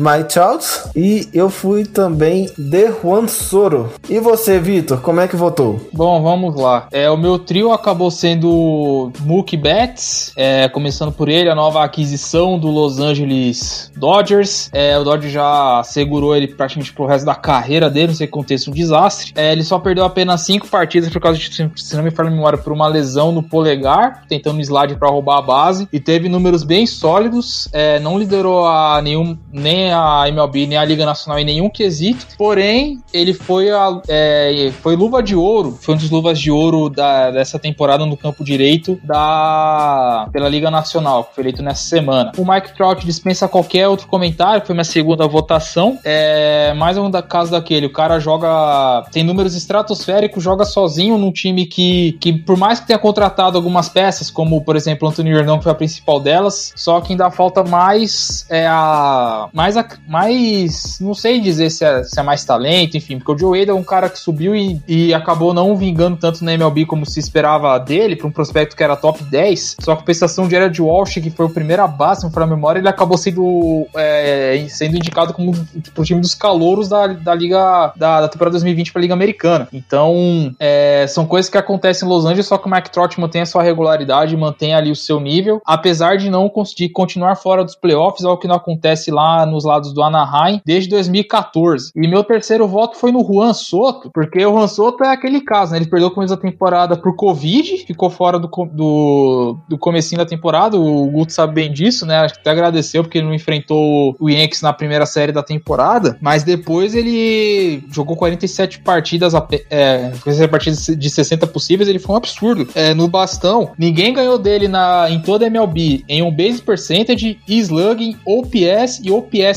Mike 0.00 0.32
Trout 0.32 0.64
e 0.96 1.28
eu 1.34 1.50
fui 1.50 1.84
também 1.84 2.48
de 2.56 2.90
Juan 3.02 3.28
Soro. 3.28 3.92
E 4.08 4.18
você, 4.18 4.58
Vitor, 4.58 5.02
como 5.02 5.20
é 5.20 5.28
que 5.28 5.36
votou? 5.36 5.78
Bom, 5.92 6.22
vamos 6.22 6.58
lá. 6.58 6.88
É, 6.90 7.10
o 7.10 7.18
meu 7.18 7.38
trio 7.38 7.70
acabou 7.70 8.10
sendo 8.10 9.12
Mookie 9.20 9.58
Betts, 9.58 10.32
é, 10.36 10.70
começando 10.70 11.12
por 11.12 11.28
ele, 11.28 11.50
a 11.50 11.54
nova 11.54 11.84
aquisição 11.84 12.58
do 12.58 12.68
Los 12.68 12.98
Angeles 12.98 13.92
Dodgers. 13.94 14.70
É, 14.72 14.98
o 14.98 15.04
Dodgers 15.04 15.34
já 15.34 15.82
segurou 15.84 16.34
ele 16.34 16.48
praticamente 16.48 16.94
pro 16.94 17.04
resto 17.04 17.26
da 17.26 17.34
carreira 17.34 17.90
dele, 17.90 18.08
não 18.08 18.14
sei 18.14 18.26
que 18.26 18.32
aconteça 18.32 18.70
um 18.70 18.72
desastre. 18.72 19.34
É, 19.36 19.52
ele 19.52 19.62
só 19.62 19.78
perdeu 19.78 20.04
apenas 20.06 20.40
cinco 20.40 20.66
partidas 20.66 21.10
por 21.10 21.20
causa 21.20 21.38
de, 21.38 21.70
se 21.76 21.94
não 21.94 22.02
me 22.02 22.10
falha 22.10 22.30
memória, 22.30 22.58
por 22.58 22.72
uma 22.72 22.88
lesão 22.88 23.32
no 23.32 23.42
polegar, 23.42 24.22
tentando 24.26 24.56
um 24.56 24.60
slide 24.62 24.96
para 24.96 25.10
roubar 25.10 25.40
a 25.40 25.42
base. 25.42 25.86
E 25.92 26.00
teve 26.00 26.26
números 26.26 26.64
bem 26.64 26.86
sólidos, 26.86 27.68
é, 27.70 28.00
não 28.00 28.18
liderou 28.18 28.66
a 28.66 29.02
nenhum, 29.02 29.36
nem 29.52 29.89
a 29.92 30.28
MLB, 30.28 30.66
nem 30.66 30.78
a 30.78 30.84
Liga 30.84 31.04
Nacional 31.04 31.38
em 31.38 31.44
nenhum 31.44 31.68
quesito. 31.68 32.26
Porém, 32.36 33.00
ele 33.12 33.34
foi, 33.34 33.70
a, 33.70 34.00
é, 34.08 34.72
foi 34.82 34.96
luva 34.96 35.22
de 35.22 35.34
ouro, 35.34 35.78
foi 35.80 35.94
um 35.94 35.98
dos 35.98 36.10
luvas 36.10 36.38
de 36.38 36.50
ouro 36.50 36.88
da, 36.88 37.30
dessa 37.30 37.58
temporada 37.58 38.04
no 38.06 38.16
campo 38.16 38.44
direito 38.44 38.98
da 39.02 40.28
pela 40.32 40.48
Liga 40.48 40.70
Nacional, 40.70 41.24
que 41.24 41.34
foi 41.34 41.44
eleito 41.44 41.62
nessa 41.62 41.82
semana. 41.82 42.32
O 42.36 42.44
Mike 42.44 42.74
Trout 42.74 43.04
dispensa 43.04 43.48
qualquer 43.48 43.88
outro 43.88 44.06
comentário, 44.06 44.64
foi 44.64 44.74
minha 44.74 44.84
segunda 44.84 45.26
votação. 45.26 45.98
É, 46.04 46.72
mais 46.74 46.96
um 46.96 47.10
da, 47.10 47.22
caso 47.22 47.50
daquele, 47.50 47.86
o 47.86 47.92
cara 47.92 48.18
joga, 48.18 49.04
tem 49.12 49.24
números 49.24 49.54
estratosféricos, 49.54 50.42
joga 50.42 50.64
sozinho 50.64 51.18
num 51.18 51.32
time 51.32 51.66
que, 51.66 52.12
que 52.20 52.32
por 52.32 52.56
mais 52.56 52.80
que 52.80 52.86
tenha 52.86 52.98
contratado 52.98 53.56
algumas 53.56 53.88
peças, 53.88 54.30
como 54.30 54.62
por 54.62 54.76
exemplo 54.76 55.08
Antônio 55.08 55.36
Hernão, 55.36 55.58
que 55.58 55.64
foi 55.64 55.72
a 55.72 55.74
principal 55.74 56.20
delas, 56.20 56.72
só 56.76 57.00
que 57.00 57.12
ainda 57.12 57.30
falta 57.30 57.62
mais 57.64 58.46
é, 58.48 58.66
a 58.66 59.48
mais 59.52 59.69
a, 59.76 59.86
mais 60.08 60.98
não 61.00 61.14
sei 61.14 61.40
dizer 61.40 61.70
se 61.70 61.84
é, 61.84 62.02
se 62.02 62.18
é 62.18 62.22
mais 62.22 62.44
talento, 62.44 62.96
enfim, 62.96 63.18
porque 63.18 63.32
o 63.32 63.38
Joe 63.38 63.58
Wade 63.58 63.70
é 63.70 63.74
um 63.74 63.82
cara 63.82 64.08
que 64.08 64.18
subiu 64.18 64.54
e, 64.54 64.80
e 64.86 65.14
acabou 65.14 65.52
não 65.52 65.76
vingando 65.76 66.16
tanto 66.16 66.44
na 66.44 66.52
MLB 66.54 66.86
como 66.86 67.06
se 67.06 67.20
esperava 67.20 67.78
dele, 67.78 68.16
para 68.16 68.26
um 68.26 68.32
prospecto 68.32 68.76
que 68.76 68.82
era 68.82 68.96
top 68.96 69.22
10, 69.24 69.76
só 69.80 69.94
que 69.94 70.02
a 70.02 70.04
prestação 70.04 70.46
de 70.46 70.54
Jared 70.54 70.80
Walsh, 70.80 71.14
que 71.14 71.30
foi 71.30 71.46
o 71.46 71.50
primeiro 71.50 71.86
base, 71.88 72.24
não 72.24 72.30
foi 72.30 72.42
a 72.42 72.46
memória, 72.46 72.78
ele 72.78 72.88
acabou 72.88 73.16
sendo, 73.16 73.86
é, 73.96 74.64
sendo 74.68 74.96
indicado 74.96 75.32
como 75.32 75.52
pro 75.94 76.04
time 76.04 76.20
dos 76.20 76.34
calouros 76.34 76.88
da, 76.88 77.06
da 77.06 77.34
Liga 77.34 77.92
da, 77.96 78.22
da 78.22 78.28
temporada 78.28 78.52
2020 78.52 78.92
para 78.92 79.00
a 79.00 79.02
Liga 79.02 79.14
Americana. 79.14 79.68
Então, 79.72 80.54
é, 80.58 81.06
são 81.08 81.26
coisas 81.26 81.50
que 81.50 81.58
acontecem 81.58 82.06
em 82.06 82.10
Los 82.10 82.24
Angeles, 82.24 82.46
só 82.46 82.58
que 82.58 82.66
o 82.66 82.70
Mike 82.70 82.90
Trout 82.90 83.18
mantém 83.20 83.42
a 83.42 83.46
sua 83.46 83.62
regularidade, 83.62 84.36
mantém 84.36 84.74
ali 84.74 84.90
o 84.90 84.96
seu 84.96 85.20
nível, 85.20 85.60
apesar 85.64 86.16
de 86.16 86.30
não 86.30 86.48
conseguir 86.48 86.90
continuar 86.90 87.36
fora 87.36 87.64
dos 87.64 87.74
playoffs, 87.74 88.24
algo 88.24 88.40
que 88.40 88.48
não 88.48 88.56
acontece 88.56 89.10
lá 89.10 89.46
nos 89.60 89.64
lados 89.64 89.92
do 89.92 90.02
Anaheim 90.02 90.60
desde 90.64 90.88
2014. 90.90 91.92
E 91.94 92.08
meu 92.08 92.24
terceiro 92.24 92.66
voto 92.66 92.96
foi 92.96 93.12
no 93.12 93.24
Juan 93.24 93.52
Soto, 93.52 94.10
porque 94.12 94.44
o 94.44 94.52
Juan 94.52 94.66
Soto 94.66 95.04
é 95.04 95.12
aquele 95.12 95.42
caso, 95.42 95.72
né? 95.72 95.78
Ele 95.78 95.86
perdeu 95.86 96.08
o 96.08 96.10
começo 96.10 96.34
da 96.34 96.40
temporada 96.40 96.96
por 96.96 97.14
Covid, 97.14 97.84
ficou 97.86 98.08
fora 98.08 98.38
do, 98.38 98.48
do, 98.72 99.56
do 99.68 99.78
comecinho 99.78 100.18
da 100.18 100.26
temporada, 100.26 100.78
o 100.78 101.06
Guto 101.10 101.32
sabe 101.32 101.54
bem 101.54 101.72
disso, 101.72 102.06
né? 102.06 102.20
Acho 102.20 102.34
que 102.34 102.40
até 102.40 102.50
agradeceu 102.50 103.02
porque 103.02 103.18
ele 103.18 103.26
não 103.26 103.34
enfrentou 103.34 104.16
o 104.18 104.30
Yankees 104.30 104.62
na 104.62 104.72
primeira 104.72 105.04
série 105.04 105.32
da 105.32 105.42
temporada, 105.42 106.16
mas 106.20 106.42
depois 106.42 106.94
ele 106.94 107.84
jogou 107.90 108.16
47 108.16 108.80
partidas, 108.80 109.34
é, 109.70 110.12
47 110.22 110.48
partidas 110.48 110.86
de 110.86 111.10
60 111.10 111.46
possíveis, 111.48 111.88
ele 111.88 111.98
foi 111.98 112.14
um 112.14 112.18
absurdo. 112.18 112.68
É, 112.74 112.94
no 112.94 113.08
bastão, 113.08 113.72
ninguém 113.78 114.12
ganhou 114.12 114.38
dele 114.38 114.68
na, 114.68 115.10
em 115.10 115.20
toda 115.20 115.44
a 115.44 115.48
MLB, 115.48 116.04
em 116.08 116.22
um 116.22 116.30
base 116.30 116.62
percentage, 116.62 117.38
slugging, 117.46 118.16
OPS 118.24 119.00
e 119.02 119.10
OPS+. 119.10 119.49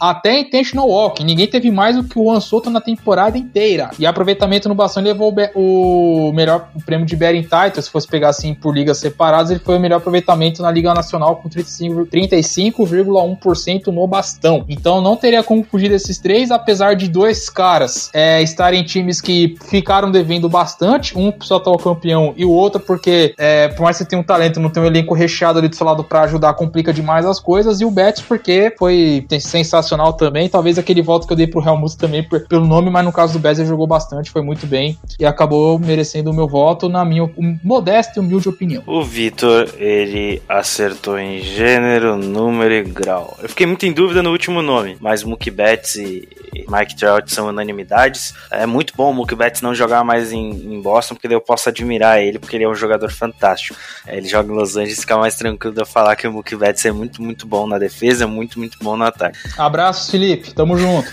Até 0.00 0.40
intentional 0.40 0.88
walking, 0.88 1.24
ninguém 1.24 1.46
teve 1.46 1.70
mais 1.70 1.96
do 1.96 2.04
que 2.04 2.18
o 2.18 2.24
Juan 2.24 2.40
Soto 2.40 2.70
na 2.70 2.80
temporada 2.80 3.38
inteira. 3.38 3.90
E 3.98 4.06
aproveitamento 4.06 4.68
no 4.68 4.74
bastão, 4.74 5.02
levou 5.02 5.34
o, 5.54 6.28
o 6.28 6.32
melhor 6.32 6.68
o 6.74 6.82
prêmio 6.82 7.06
de 7.06 7.16
batting 7.16 7.42
title, 7.42 7.82
se 7.82 7.90
fosse 7.90 8.06
pegar 8.06 8.28
assim 8.28 8.54
por 8.54 8.74
ligas 8.74 8.98
separadas, 8.98 9.50
ele 9.50 9.60
foi 9.60 9.76
o 9.76 9.80
melhor 9.80 9.96
aproveitamento 9.96 10.62
na 10.62 10.70
Liga 10.70 10.92
Nacional 10.94 11.36
com 11.36 11.48
35 11.48 12.06
35,1% 12.06 13.86
no 13.88 14.06
bastão. 14.06 14.64
Então 14.68 15.00
não 15.00 15.16
teria 15.16 15.42
como 15.42 15.64
fugir 15.64 15.88
desses 15.88 16.18
três, 16.18 16.50
apesar 16.50 16.94
de 16.94 17.08
dois 17.08 17.48
caras 17.48 18.10
é, 18.12 18.42
estarem 18.42 18.80
em 18.80 18.84
times 18.84 19.20
que 19.20 19.56
ficaram 19.68 20.10
devendo 20.10 20.48
bastante, 20.48 21.16
um 21.16 21.32
só 21.40 21.56
atual 21.56 21.78
campeão 21.78 22.34
e 22.36 22.44
o 22.44 22.50
outro 22.50 22.80
porque 22.80 23.34
é, 23.38 23.68
por 23.68 23.82
mais 23.82 23.96
que 23.96 24.04
você 24.04 24.08
tenha 24.08 24.20
um 24.20 24.24
talento, 24.24 24.60
não 24.60 24.70
tem 24.70 24.82
um 24.82 24.86
elenco 24.86 25.14
recheado 25.14 25.58
ali 25.58 25.68
do 25.68 25.76
seu 25.76 25.86
lado 25.86 26.04
pra 26.04 26.22
ajudar, 26.22 26.54
complica 26.54 26.92
demais 26.92 27.26
as 27.26 27.40
coisas, 27.40 27.80
e 27.80 27.84
o 27.84 27.90
Betts 27.90 28.22
porque 28.22 28.74
foi 28.78 29.13
tem- 29.22 29.40
sensacional 29.40 30.12
também, 30.12 30.48
talvez 30.48 30.78
aquele 30.78 31.02
voto 31.02 31.26
que 31.26 31.32
eu 31.32 31.36
dei 31.36 31.46
pro 31.46 31.62
Helmut 31.64 31.96
também 31.96 32.22
pelo 32.22 32.66
nome, 32.66 32.90
mas 32.90 33.04
no 33.04 33.12
caso 33.12 33.38
do 33.38 33.44
ele 33.48 33.66
jogou 33.66 33.86
bastante, 33.86 34.30
foi 34.30 34.42
muito 34.42 34.66
bem 34.66 34.98
e 35.18 35.24
acabou 35.26 35.78
merecendo 35.78 36.30
o 36.30 36.34
meu 36.34 36.48
voto 36.48 36.88
na 36.88 37.04
minha 37.04 37.28
modesta 37.62 38.18
e 38.18 38.20
humilde 38.20 38.48
opinião. 38.48 38.82
O 38.86 39.02
Vitor, 39.02 39.68
ele 39.78 40.42
acertou 40.48 41.18
em 41.18 41.40
gênero, 41.40 42.16
número 42.16 42.72
e 42.74 42.82
grau. 42.82 43.36
Eu 43.42 43.48
fiquei 43.48 43.66
muito 43.66 43.84
em 43.86 43.92
dúvida 43.92 44.22
no 44.22 44.30
último 44.30 44.62
nome, 44.62 44.96
mas 45.00 45.22
Mookie 45.22 45.50
Betts 45.50 45.96
e 45.96 46.28
Mike 46.68 46.96
Trout 46.96 47.32
são 47.32 47.48
unanimidades. 47.48 48.34
É 48.50 48.66
muito 48.66 48.92
bom 48.96 49.10
o 49.10 49.14
Mookie 49.14 49.34
Betts 49.34 49.60
não 49.60 49.74
jogar 49.74 50.04
mais 50.04 50.32
em, 50.32 50.50
em 50.50 50.80
Boston, 50.80 51.14
porque 51.14 51.28
daí 51.28 51.36
eu 51.36 51.40
posso 51.40 51.68
admirar 51.68 52.20
ele, 52.22 52.38
porque 52.38 52.56
ele 52.56 52.64
é 52.64 52.68
um 52.68 52.74
jogador 52.74 53.10
fantástico. 53.10 53.78
É, 54.06 54.16
Ele 54.16 54.28
joga 54.28 54.52
em 54.52 54.56
Los 54.56 54.76
Angeles, 54.76 55.00
fica 55.00 55.16
mais 55.16 55.36
tranquilo 55.36 55.74
de 55.74 55.80
eu 55.82 55.86
falar 55.86 56.16
que 56.16 56.26
o 56.26 56.32
Mookie 56.32 56.56
Betts 56.56 56.84
é 56.84 56.92
muito, 56.92 57.22
muito 57.22 57.46
bom 57.46 57.66
na 57.66 57.78
defesa, 57.78 58.26
muito, 58.26 58.58
muito 58.58 58.78
bom 58.82 58.96
no 59.04 59.08
ataque. 59.08 59.38
Abraço, 59.56 60.10
Felipe, 60.10 60.52
tamo 60.52 60.76
junto. 60.76 61.08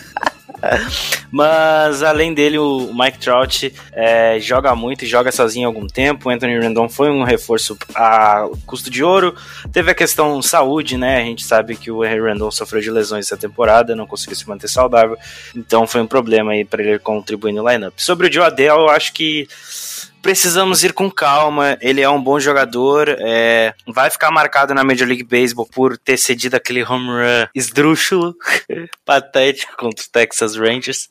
Mas 1.31 2.03
além 2.03 2.33
dele, 2.33 2.57
o 2.57 2.91
Mike 2.93 3.19
Trout 3.19 3.73
é, 3.91 4.39
joga 4.39 4.75
muito 4.75 5.05
e 5.05 5.07
joga 5.07 5.31
sozinho 5.31 5.67
há 5.67 5.69
algum 5.69 5.87
tempo. 5.87 6.29
O 6.29 6.31
Anthony 6.31 6.59
Rendon 6.59 6.89
foi 6.89 7.09
um 7.09 7.23
reforço 7.23 7.77
a 7.95 8.47
custo 8.65 8.89
de 8.89 9.03
ouro. 9.03 9.35
Teve 9.71 9.91
a 9.91 9.95
questão 9.95 10.41
saúde, 10.41 10.97
né? 10.97 11.21
A 11.21 11.25
gente 11.25 11.43
sabe 11.43 11.75
que 11.75 11.91
o 11.91 12.03
Henry 12.03 12.21
Rendon 12.21 12.51
sofreu 12.51 12.81
de 12.81 12.91
lesões 12.91 13.25
essa 13.25 13.37
temporada, 13.37 13.95
não 13.95 14.05
conseguiu 14.05 14.35
se 14.35 14.47
manter 14.47 14.67
saudável. 14.67 15.17
Então 15.55 15.87
foi 15.87 16.01
um 16.01 16.07
problema 16.07 16.51
aí 16.51 16.65
para 16.65 16.83
ele 16.83 16.99
contribuir 16.99 17.53
no 17.53 17.67
lineup. 17.67 17.93
Sobre 17.97 18.27
o 18.27 18.31
Joe 18.31 18.45
Adele, 18.45 18.69
eu 18.69 18.89
acho 18.89 19.13
que 19.13 19.47
precisamos 20.21 20.83
ir 20.83 20.93
com 20.93 21.09
calma. 21.09 21.77
Ele 21.81 22.01
é 22.01 22.09
um 22.09 22.21
bom 22.21 22.39
jogador. 22.39 23.09
É, 23.19 23.73
vai 23.87 24.09
ficar 24.09 24.31
marcado 24.31 24.73
na 24.73 24.83
Major 24.83 25.07
League 25.07 25.23
Baseball 25.23 25.67
por 25.67 25.97
ter 25.97 26.17
cedido 26.17 26.55
aquele 26.55 26.83
home 26.83 27.07
run 27.07 27.47
esdrúxulo, 27.55 28.35
patético 29.05 29.75
contra 29.75 30.01
os 30.01 30.07
Texas 30.07 30.55
Rangers. 30.55 31.09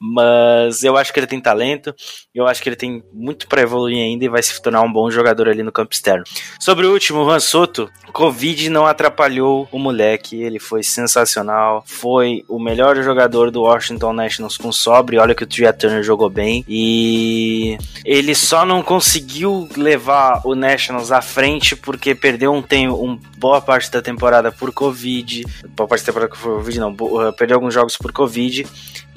Mas 0.00 0.84
eu 0.84 0.96
acho 0.96 1.12
que 1.12 1.18
ele 1.18 1.26
tem 1.26 1.40
talento, 1.40 1.94
eu 2.34 2.46
acho 2.46 2.62
que 2.62 2.68
ele 2.68 2.76
tem 2.76 3.02
muito 3.12 3.48
para 3.48 3.62
evoluir 3.62 3.98
ainda 3.98 4.24
e 4.24 4.28
vai 4.28 4.42
se 4.42 4.60
tornar 4.62 4.82
um 4.82 4.92
bom 4.92 5.10
jogador 5.10 5.48
ali 5.48 5.62
no 5.62 5.72
campo 5.72 5.92
externo. 5.92 6.24
Sobre 6.60 6.86
o 6.86 6.92
último, 6.92 7.20
o 7.20 7.24
Juan 7.24 7.40
Soto, 7.40 7.90
Covid 8.12 8.70
não 8.70 8.86
atrapalhou 8.86 9.68
o 9.72 9.78
moleque, 9.78 10.40
ele 10.40 10.58
foi 10.58 10.82
sensacional, 10.82 11.82
foi 11.86 12.44
o 12.48 12.58
melhor 12.58 12.96
jogador 13.02 13.50
do 13.50 13.62
Washington 13.62 14.12
Nationals 14.12 14.56
com 14.56 14.70
sobre, 14.70 15.18
olha 15.18 15.34
que 15.34 15.44
o 15.44 15.46
Tria 15.46 15.72
Turner 15.72 16.02
jogou 16.02 16.30
bem 16.30 16.64
e 16.68 17.76
ele 18.04 18.34
só 18.34 18.64
não 18.64 18.82
conseguiu 18.82 19.68
levar 19.76 20.42
o 20.44 20.54
Nationals 20.54 21.10
à 21.10 21.20
frente 21.20 21.74
porque 21.74 22.14
perdeu 22.14 22.52
um 22.52 22.62
tempo, 22.62 22.94
um 23.04 23.18
boa 23.36 23.60
parte 23.60 23.90
da 23.90 24.00
temporada 24.00 24.52
por 24.52 24.72
Covid, 24.72 25.44
boa 25.76 25.88
parte 25.88 26.02
da 26.02 26.06
temporada 26.06 26.32
por 26.32 26.58
Covid 26.58 26.80
não, 26.80 26.96
perdeu 27.36 27.56
alguns 27.56 27.74
jogos 27.74 27.96
por 27.96 28.12
Covid 28.12 28.66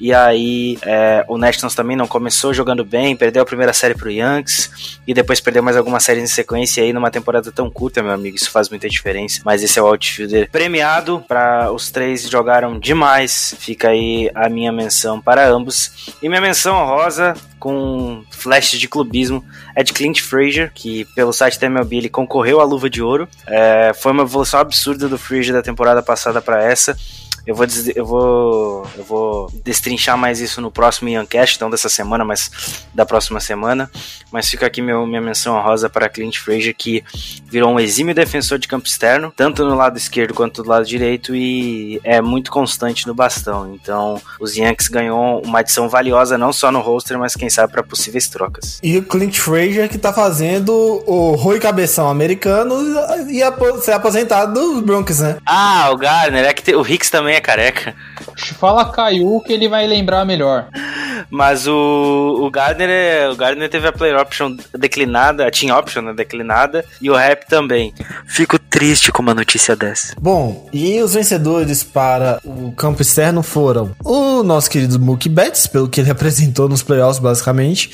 e 0.00 0.12
aí 0.12 0.71
é, 0.82 1.24
o 1.28 1.36
Nationals 1.36 1.74
também 1.74 1.96
não 1.96 2.06
começou 2.06 2.52
jogando 2.52 2.84
bem, 2.84 3.16
perdeu 3.16 3.42
a 3.42 3.46
primeira 3.46 3.72
série 3.72 3.94
pro 3.94 4.10
Yankees 4.10 4.98
e 5.06 5.14
depois 5.14 5.40
perdeu 5.40 5.62
mais 5.62 5.76
algumas 5.76 6.02
séries 6.02 6.22
em 6.22 6.26
sequência 6.26 6.82
aí 6.82 6.92
numa 6.92 7.10
temporada 7.10 7.50
tão 7.52 7.70
curta, 7.70 8.02
meu 8.02 8.12
amigo, 8.12 8.36
isso 8.36 8.50
faz 8.50 8.68
muita 8.68 8.88
diferença. 8.88 9.40
Mas 9.44 9.62
esse 9.62 9.78
é 9.78 9.82
o 9.82 9.86
outfielder 9.86 10.50
premiado, 10.50 11.24
para 11.26 11.72
os 11.72 11.90
três 11.90 12.28
jogaram 12.28 12.78
demais. 12.78 13.54
Fica 13.58 13.88
aí 13.88 14.30
a 14.34 14.48
minha 14.48 14.72
menção 14.72 15.20
para 15.20 15.48
ambos. 15.48 16.14
E 16.22 16.28
minha 16.28 16.40
menção 16.40 16.84
rosa 16.86 17.34
com 17.58 18.24
flash 18.30 18.72
de 18.72 18.88
clubismo 18.88 19.44
é 19.76 19.84
de 19.84 19.92
Clint 19.92 20.20
Frazier, 20.20 20.72
que 20.74 21.04
pelo 21.14 21.32
site 21.32 21.60
da 21.60 21.66
MLB 21.66 21.96
ele 21.96 22.08
concorreu 22.08 22.60
à 22.60 22.64
luva 22.64 22.90
de 22.90 23.00
ouro. 23.00 23.28
É, 23.46 23.92
foi 23.94 24.10
uma 24.10 24.24
evolução 24.24 24.58
absurda 24.58 25.08
do 25.08 25.16
Frazier 25.16 25.54
da 25.54 25.62
temporada 25.62 26.02
passada 26.02 26.42
para 26.42 26.62
essa. 26.62 26.96
Eu 27.46 27.54
vou, 27.54 27.66
eu 27.94 28.04
vou 28.04 28.86
eu 28.96 29.04
vou 29.04 29.50
destrinchar 29.64 30.16
mais 30.16 30.40
isso 30.40 30.60
no 30.60 30.70
próximo 30.70 31.08
Iancast, 31.08 31.56
então 31.56 31.70
dessa 31.70 31.88
semana, 31.88 32.24
mas 32.24 32.84
da 32.94 33.04
próxima 33.04 33.40
semana. 33.40 33.90
Mas 34.30 34.48
fica 34.48 34.66
aqui 34.66 34.80
meu, 34.80 35.06
minha 35.06 35.20
menção 35.20 35.56
honrosa 35.56 35.88
para 35.88 36.08
Clint 36.08 36.38
Frazier, 36.38 36.74
que 36.76 37.04
virou 37.46 37.72
um 37.72 37.80
exímio 37.80 38.14
defensor 38.14 38.58
de 38.58 38.68
campo 38.68 38.86
externo, 38.86 39.32
tanto 39.36 39.64
no 39.64 39.74
lado 39.74 39.96
esquerdo 39.96 40.34
quanto 40.34 40.62
do 40.62 40.68
lado 40.68 40.86
direito, 40.86 41.34
e 41.34 42.00
é 42.04 42.20
muito 42.20 42.50
constante 42.50 43.06
no 43.06 43.14
bastão. 43.14 43.74
Então, 43.74 44.20
os 44.40 44.56
Yankees 44.56 44.88
ganhou 44.88 45.42
uma 45.44 45.60
adição 45.60 45.88
valiosa, 45.88 46.38
não 46.38 46.52
só 46.52 46.70
no 46.70 46.80
roster, 46.80 47.18
mas 47.18 47.34
quem 47.34 47.50
sabe 47.50 47.72
para 47.72 47.82
possíveis 47.82 48.28
trocas. 48.28 48.78
E 48.82 48.96
o 48.98 49.02
Clint 49.02 49.38
Frazier 49.38 49.88
que 49.88 49.98
tá 49.98 50.12
fazendo 50.12 50.72
o 51.06 51.34
Rui 51.34 51.58
Cabeção 51.58 52.08
americano 52.08 52.74
e 53.28 53.40
ser 53.82 53.92
aposentado 53.92 54.52
dos 54.52 54.82
Broncos, 54.82 55.20
né? 55.20 55.36
Ah, 55.46 55.90
o 55.92 55.96
Garner, 55.96 56.44
é 56.44 56.52
que 56.52 56.74
o 56.74 56.86
Hicks 56.86 57.10
também 57.10 57.31
é 57.34 57.40
careca. 57.40 57.94
Fala 58.58 58.84
Caiu 58.90 59.40
que 59.40 59.52
ele 59.52 59.68
vai 59.68 59.86
lembrar 59.86 60.24
melhor. 60.24 60.68
Mas 61.30 61.66
o, 61.66 62.38
o 62.40 62.50
Gardner 62.50 62.88
é, 62.90 63.28
o 63.28 63.36
Gardner 63.36 63.68
teve 63.68 63.86
a 63.86 63.92
player 63.92 64.18
option 64.18 64.56
declinada, 64.76 65.46
a 65.46 65.50
team 65.50 65.76
option 65.76 66.02
né, 66.02 66.12
declinada 66.12 66.84
e 67.00 67.10
o 67.10 67.14
rap 67.14 67.46
também. 67.48 67.94
Fico 68.26 68.58
triste 68.58 69.12
com 69.12 69.22
uma 69.22 69.34
notícia 69.34 69.74
dessa. 69.74 70.14
Bom, 70.20 70.68
e 70.72 71.00
os 71.00 71.14
vencedores 71.14 71.82
para 71.82 72.40
o 72.44 72.72
campo 72.72 73.02
externo 73.02 73.42
foram 73.42 73.94
o 74.04 74.42
nosso 74.42 74.70
querido 74.70 74.98
Mookie 74.98 75.28
Betts, 75.28 75.66
pelo 75.66 75.88
que 75.88 76.00
ele 76.00 76.10
apresentou 76.12 76.68
nos 76.68 76.82
playoffs 76.82 77.18
basicamente, 77.18 77.90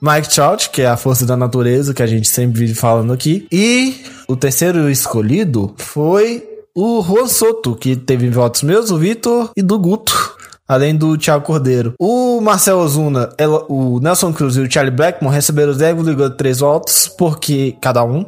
Mike 0.00 0.28
Trout, 0.28 0.70
que 0.70 0.82
é 0.82 0.86
a 0.86 0.96
força 0.96 1.24
da 1.24 1.36
natureza 1.36 1.94
que 1.94 2.02
a 2.02 2.06
gente 2.06 2.28
sempre 2.28 2.60
vive 2.60 2.74
falando 2.74 3.12
aqui, 3.12 3.46
e 3.50 4.04
o 4.28 4.36
terceiro 4.36 4.90
escolhido 4.90 5.74
foi 5.78 6.51
o 6.74 7.00
Juan 7.00 7.28
Soto, 7.28 7.76
que 7.76 7.96
teve 7.96 8.30
votos 8.30 8.62
meus, 8.62 8.90
o 8.90 8.98
Vitor 8.98 9.50
e 9.56 9.62
do 9.62 9.78
Guto 9.78 10.36
além 10.68 10.94
do 10.94 11.16
Thiago 11.18 11.44
Cordeiro. 11.44 11.94
O 11.98 12.40
Marcel 12.40 12.78
Ozuna, 12.78 13.30
o 13.68 14.00
Nelson 14.00 14.32
Cruz 14.32 14.56
e 14.56 14.60
o 14.60 14.70
Charlie 14.70 14.94
Blackmon 14.94 15.30
receberam 15.30 15.72
10,3 15.72 16.60
votos, 16.60 17.08
porque 17.18 17.76
cada 17.80 18.04
um 18.04 18.26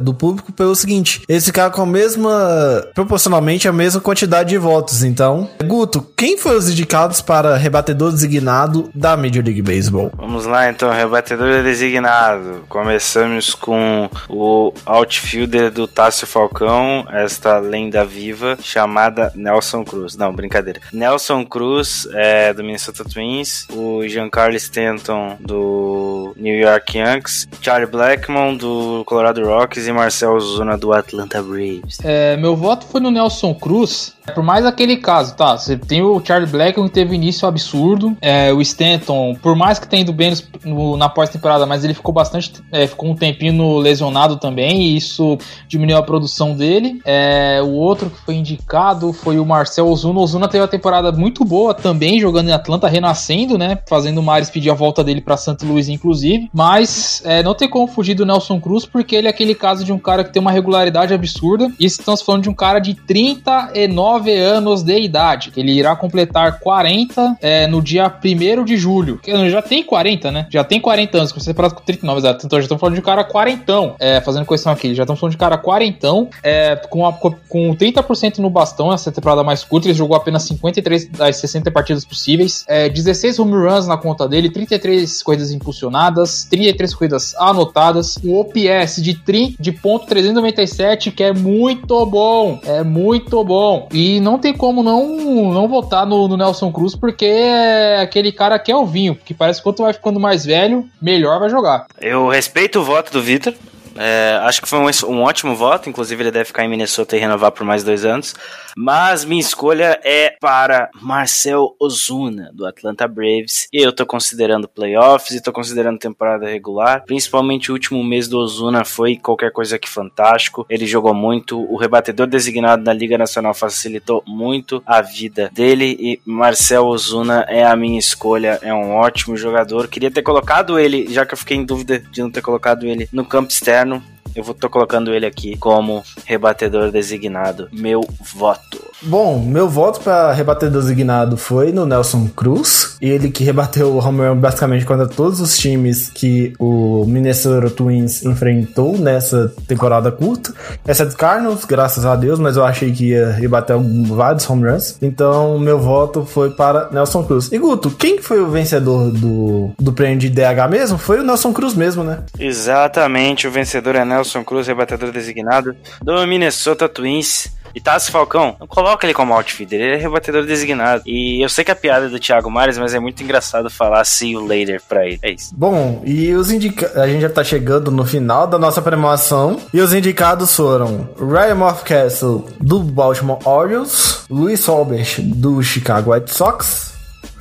do 0.00 0.14
público, 0.14 0.52
pelo 0.52 0.74
seguinte: 0.74 1.22
eles 1.28 1.44
ficaram 1.44 1.70
com 1.70 1.82
a 1.82 1.86
mesma, 1.86 2.84
proporcionalmente 2.94 3.68
a 3.68 3.72
mesma 3.72 4.00
quantidade 4.00 4.50
de 4.50 4.58
votos. 4.58 5.02
Então, 5.02 5.48
Guto, 5.64 6.06
quem 6.16 6.38
foram 6.38 6.58
os 6.58 6.68
indicados 6.68 7.20
para 7.20 7.56
rebatedor 7.56 8.10
designado 8.12 8.90
da 8.94 9.16
Major 9.16 9.44
League 9.44 9.62
Baseball? 9.62 10.10
Vamos 10.16 10.46
lá, 10.46 10.70
então, 10.70 10.90
rebatedor 10.90 11.62
designado. 11.62 12.64
Começamos 12.68 13.54
com 13.54 14.08
o 14.28 14.72
outfielder 14.86 15.70
do 15.70 15.86
Tássio 15.86 16.26
Falcão, 16.26 17.06
esta 17.10 17.58
lenda 17.58 18.04
viva 18.04 18.56
chamada 18.62 19.32
Nelson 19.34 19.84
Cruz. 19.84 20.16
Não, 20.16 20.34
brincadeira. 20.34 20.80
Nelson 20.92 21.44
Cruz 21.44 21.71
Cruz, 21.72 22.06
é, 22.12 22.52
do 22.52 22.62
Minnesota 22.62 23.02
Twins, 23.02 23.66
o 23.72 24.06
Giancarlo 24.06 24.56
Stanton, 24.56 25.38
do 25.40 26.34
New 26.36 26.54
York 26.54 26.98
Yankees, 26.98 27.48
Charlie 27.62 27.90
Blackmon, 27.90 28.56
do 28.56 29.02
Colorado 29.06 29.42
Rockies 29.42 29.86
e 29.86 29.92
Marcel 29.92 30.38
Zuna, 30.38 30.76
do 30.76 30.92
Atlanta 30.92 31.42
Braves. 31.42 31.98
É, 32.04 32.36
meu 32.36 32.54
voto 32.54 32.84
foi 32.86 33.00
no 33.00 33.10
Nelson 33.10 33.54
Cruz, 33.54 34.14
por 34.34 34.42
mais 34.42 34.64
aquele 34.64 34.96
caso, 34.96 35.34
tá? 35.34 35.56
Você 35.56 35.76
tem 35.76 36.02
o 36.02 36.20
Charlie 36.24 36.50
Blackmon 36.50 36.86
que 36.86 36.94
teve 36.94 37.14
início 37.14 37.46
absurdo, 37.46 38.16
é, 38.20 38.52
o 38.52 38.60
Stanton, 38.60 39.34
por 39.34 39.56
mais 39.56 39.78
que 39.78 39.88
tenha 39.88 40.02
ido 40.02 40.12
bem 40.12 40.32
no, 40.64 40.96
na 40.96 41.08
pós-temporada, 41.08 41.66
mas 41.66 41.84
ele 41.84 41.94
ficou 41.94 42.14
bastante, 42.14 42.52
é, 42.70 42.86
ficou 42.86 43.10
um 43.10 43.16
tempinho 43.16 43.78
lesionado 43.78 44.36
também, 44.36 44.82
e 44.82 44.96
isso 44.96 45.38
diminuiu 45.66 45.98
a 45.98 46.02
produção 46.02 46.54
dele. 46.54 47.00
É, 47.04 47.60
o 47.62 47.72
outro 47.72 48.10
que 48.10 48.20
foi 48.20 48.34
indicado 48.34 49.12
foi 49.12 49.38
o 49.38 49.44
Marcel 49.44 49.88
Ozuna. 49.88 50.20
O 50.20 50.22
Ozuna 50.22 50.48
teve 50.48 50.62
uma 50.62 50.68
temporada 50.68 51.10
muito 51.10 51.44
boa 51.44 51.74
também, 51.74 52.20
jogando 52.20 52.48
em 52.48 52.52
Atlanta, 52.52 52.88
renascendo, 52.88 53.58
né? 53.58 53.78
Fazendo 53.88 54.18
o 54.18 54.22
Maris 54.22 54.50
pedir 54.50 54.70
a 54.70 54.74
volta 54.74 55.02
dele 55.02 55.20
para 55.20 55.36
Santo 55.36 55.66
Luís, 55.66 55.88
inclusive. 55.88 56.48
Mas 56.52 57.22
é, 57.24 57.42
não 57.42 57.54
tem 57.54 57.68
como 57.68 57.86
fugir 57.86 58.14
do 58.14 58.24
Nelson 58.24 58.60
Cruz, 58.60 58.86
porque 58.86 59.16
ele 59.16 59.26
é 59.26 59.30
aquele 59.30 59.54
caso 59.54 59.84
de 59.84 59.92
um 59.92 59.98
cara 59.98 60.22
que 60.22 60.32
tem 60.32 60.40
uma 60.40 60.52
regularidade 60.52 61.12
absurda. 61.12 61.70
E 61.78 61.84
estamos 61.84 62.22
falando 62.22 62.44
de 62.44 62.48
um 62.48 62.54
cara 62.54 62.78
de 62.78 62.94
39 62.94 64.11
anos 64.16 64.82
de 64.82 64.98
idade. 64.98 65.52
Ele 65.56 65.72
irá 65.72 65.94
completar 65.94 66.58
40 66.58 67.36
é, 67.40 67.66
no 67.66 67.80
dia 67.80 68.12
1 68.12 68.64
de 68.64 68.76
julho. 68.76 69.20
Já 69.50 69.62
tem 69.62 69.82
40, 69.82 70.30
né? 70.30 70.46
Já 70.50 70.64
tem 70.64 70.80
40 70.80 71.18
anos, 71.18 71.32
você 71.32 71.52
separado 71.52 71.74
com 71.74 71.82
39, 71.82 72.18
exato. 72.18 72.46
Então 72.46 72.58
já 72.58 72.64
estamos 72.64 72.80
falando 72.80 72.94
de 72.94 73.00
um 73.00 73.04
cara 73.04 73.24
quarentão. 73.24 73.94
É, 73.98 74.20
fazendo 74.20 74.46
questão 74.46 74.72
aqui, 74.72 74.94
já 74.94 75.04
estamos 75.04 75.20
falando 75.20 75.32
de 75.32 75.36
um 75.36 75.40
cara 75.40 75.58
quarentão, 75.58 76.28
é, 76.42 76.76
com, 76.90 77.06
a, 77.06 77.12
com 77.12 77.76
30% 77.76 78.38
no 78.38 78.50
bastão, 78.50 78.92
essa 78.92 79.12
temporada 79.12 79.44
mais 79.44 79.62
curta. 79.62 79.88
Ele 79.88 79.94
jogou 79.94 80.16
apenas 80.16 80.42
53 80.44 81.08
das 81.08 81.36
60 81.36 81.70
partidas 81.70 82.04
possíveis, 82.04 82.64
é, 82.68 82.88
16 82.88 83.38
home 83.38 83.52
runs 83.52 83.86
na 83.86 83.96
conta 83.96 84.28
dele, 84.28 84.50
33 84.50 85.22
corridas 85.22 85.52
impulsionadas, 85.52 86.46
33 86.50 86.94
corridas 86.94 87.34
anotadas, 87.36 88.18
um 88.24 88.34
OPS 88.34 89.02
de, 89.02 89.14
30, 89.14 89.62
de 89.62 89.72
ponto 89.72 90.06
397, 90.06 91.10
que 91.10 91.22
é 91.22 91.32
muito 91.32 92.04
bom, 92.06 92.60
é 92.64 92.82
muito 92.82 93.44
bom. 93.44 93.88
E 93.92 94.01
não 94.20 94.38
tem 94.38 94.52
como 94.52 94.82
não, 94.82 95.52
não 95.52 95.68
votar 95.68 96.06
no, 96.06 96.28
no 96.28 96.36
Nelson 96.36 96.72
Cruz, 96.72 96.94
porque 96.94 97.24
é 97.24 98.00
aquele 98.00 98.32
cara 98.32 98.58
que 98.58 98.70
é 98.70 98.76
o 98.76 98.86
vinho, 98.86 99.14
que 99.14 99.34
parece 99.34 99.60
que 99.60 99.64
quanto 99.64 99.82
vai 99.82 99.92
ficando 99.92 100.20
mais 100.20 100.44
velho, 100.44 100.88
melhor 101.00 101.38
vai 101.38 101.50
jogar. 101.50 101.86
Eu 102.00 102.28
respeito 102.28 102.80
o 102.80 102.84
voto 102.84 103.12
do 103.12 103.22
Vitor, 103.22 103.54
é, 103.96 104.38
acho 104.42 104.62
que 104.62 104.68
foi 104.68 104.78
um, 104.78 104.86
um, 105.08 105.22
ótimo 105.22 105.54
voto, 105.54 105.88
inclusive 105.88 106.22
ele 106.22 106.30
deve 106.30 106.46
ficar 106.46 106.64
em 106.64 106.68
Minnesota 106.68 107.16
e 107.16 107.20
renovar 107.20 107.52
por 107.52 107.64
mais 107.64 107.84
dois 107.84 108.04
anos. 108.04 108.34
Mas 108.76 109.24
minha 109.24 109.40
escolha 109.40 110.00
é 110.02 110.34
para 110.40 110.88
Marcel 111.00 111.76
Ozuna, 111.78 112.50
do 112.54 112.66
Atlanta 112.66 113.06
Braves. 113.06 113.68
E 113.72 113.82
eu 113.82 113.92
tô 113.92 114.06
considerando 114.06 114.66
playoffs 114.66 115.32
e 115.32 115.42
tô 115.42 115.52
considerando 115.52 115.98
temporada 115.98 116.48
regular. 116.48 117.04
Principalmente 117.04 117.70
o 117.70 117.74
último 117.74 118.02
mês 118.02 118.28
do 118.28 118.38
Ozuna 118.38 118.84
foi 118.84 119.16
qualquer 119.16 119.52
coisa 119.52 119.78
que 119.78 119.88
fantástico. 119.88 120.64
Ele 120.70 120.86
jogou 120.86 121.12
muito. 121.12 121.60
O 121.70 121.76
rebatedor 121.76 122.26
designado 122.26 122.82
na 122.82 122.94
Liga 122.94 123.18
Nacional 123.18 123.52
facilitou 123.52 124.22
muito 124.26 124.82
a 124.86 125.02
vida 125.02 125.50
dele. 125.52 125.96
E 126.00 126.20
Marcel 126.24 126.86
Ozuna 126.86 127.44
é 127.48 127.64
a 127.64 127.76
minha 127.76 127.98
escolha. 127.98 128.58
É 128.62 128.72
um 128.72 128.92
ótimo 128.92 129.36
jogador. 129.36 129.86
Queria 129.86 130.10
ter 130.10 130.22
colocado 130.22 130.78
ele, 130.78 131.12
já 131.12 131.26
que 131.26 131.34
eu 131.34 131.38
fiquei 131.38 131.58
em 131.58 131.64
dúvida 131.64 131.98
de 131.98 132.22
não 132.22 132.30
ter 132.30 132.40
colocado 132.40 132.86
ele 132.86 133.06
no 133.12 133.24
campo 133.24 133.50
externo 133.52 133.81
verano. 133.84 134.11
Eu 134.34 134.42
vou 134.42 134.54
tô 134.54 134.68
colocando 134.70 135.12
ele 135.12 135.26
aqui 135.26 135.56
como 135.56 136.02
rebatedor 136.24 136.90
designado. 136.90 137.68
Meu 137.72 138.00
voto. 138.34 138.80
Bom, 139.02 139.40
meu 139.40 139.68
voto 139.68 140.00
para 140.00 140.32
rebater 140.32 140.70
designado 140.70 141.36
foi 141.36 141.72
no 141.72 141.84
Nelson 141.84 142.28
Cruz. 142.34 142.96
Ele 143.00 143.30
que 143.30 143.42
rebateu 143.42 143.88
o 143.88 143.98
home 143.98 144.20
run 144.20 144.36
basicamente 144.36 144.84
contra 144.84 145.08
todos 145.08 145.40
os 145.40 145.58
times 145.58 146.08
que 146.08 146.52
o 146.58 147.04
Minnesota 147.06 147.68
Twins 147.68 148.24
enfrentou 148.24 148.96
nessa 148.96 149.52
temporada 149.66 150.12
curta. 150.12 150.54
Exceto 150.86 151.16
Cardinals, 151.16 151.64
graças 151.64 152.06
a 152.06 152.14
Deus, 152.14 152.38
mas 152.38 152.56
eu 152.56 152.64
achei 152.64 152.92
que 152.92 153.08
ia 153.08 153.32
rebater 153.32 153.76
vários 154.06 154.48
home 154.48 154.70
runs. 154.70 154.96
Então, 155.02 155.58
meu 155.58 155.80
voto 155.80 156.24
foi 156.24 156.50
para 156.50 156.88
Nelson 156.92 157.24
Cruz. 157.24 157.50
E 157.50 157.58
Guto, 157.58 157.90
quem 157.90 158.18
foi 158.18 158.40
o 158.40 158.48
vencedor 158.48 159.10
do, 159.10 159.72
do 159.78 159.92
prêmio 159.92 160.18
de 160.18 160.30
DH 160.30 160.70
mesmo? 160.70 160.96
Foi 160.96 161.18
o 161.18 161.24
Nelson 161.24 161.52
Cruz 161.52 161.74
mesmo, 161.74 162.04
né? 162.04 162.20
Exatamente, 162.38 163.48
o 163.48 163.50
vencedor 163.50 163.96
é 163.96 164.04
Nelson 164.04 164.21
Cruz, 164.44 164.66
rebatedor 164.66 165.10
designado 165.10 165.76
do 166.02 166.26
Minnesota 166.26 166.88
Twins. 166.88 167.50
E 167.74 167.80
Tassi 167.80 168.10
Falcão, 168.10 168.54
não 168.60 168.66
coloca 168.66 169.06
ele 169.06 169.14
como 169.14 169.32
outfielder, 169.32 169.80
ele 169.80 169.94
é 169.94 169.96
rebatedor 169.96 170.44
designado. 170.44 171.02
E 171.06 171.42
eu 171.42 171.48
sei 171.48 171.64
que 171.64 171.70
a 171.70 171.76
piada 171.76 172.04
é 172.04 172.08
do 172.08 172.20
Thiago 172.20 172.50
Mares, 172.50 172.76
mas 172.76 172.92
é 172.92 173.00
muito 173.00 173.22
engraçado 173.22 173.70
falar 173.70 174.04
see 174.04 174.32
you 174.32 174.46
later 174.46 174.80
pra 174.86 175.06
ele. 175.06 175.18
É 175.22 175.30
isso. 175.30 175.54
Bom, 175.56 176.02
e 176.04 176.34
os 176.34 176.50
indicados. 176.50 176.96
A 176.98 177.08
gente 177.08 177.22
já 177.22 177.30
tá 177.30 177.42
chegando 177.42 177.90
no 177.90 178.04
final 178.04 178.46
da 178.46 178.58
nossa 178.58 178.82
premiação. 178.82 179.58
E 179.72 179.80
os 179.80 179.94
indicados 179.94 180.54
foram 180.54 181.08
Ryan 181.18 181.54
Mouthcastle, 181.54 182.46
do 182.60 182.80
Baltimore 182.80 183.38
Orioles, 183.46 184.26
Luis 184.28 184.68
Albert, 184.68 185.22
do 185.22 185.62
Chicago 185.62 186.12
White 186.12 186.32
Sox, 186.32 186.92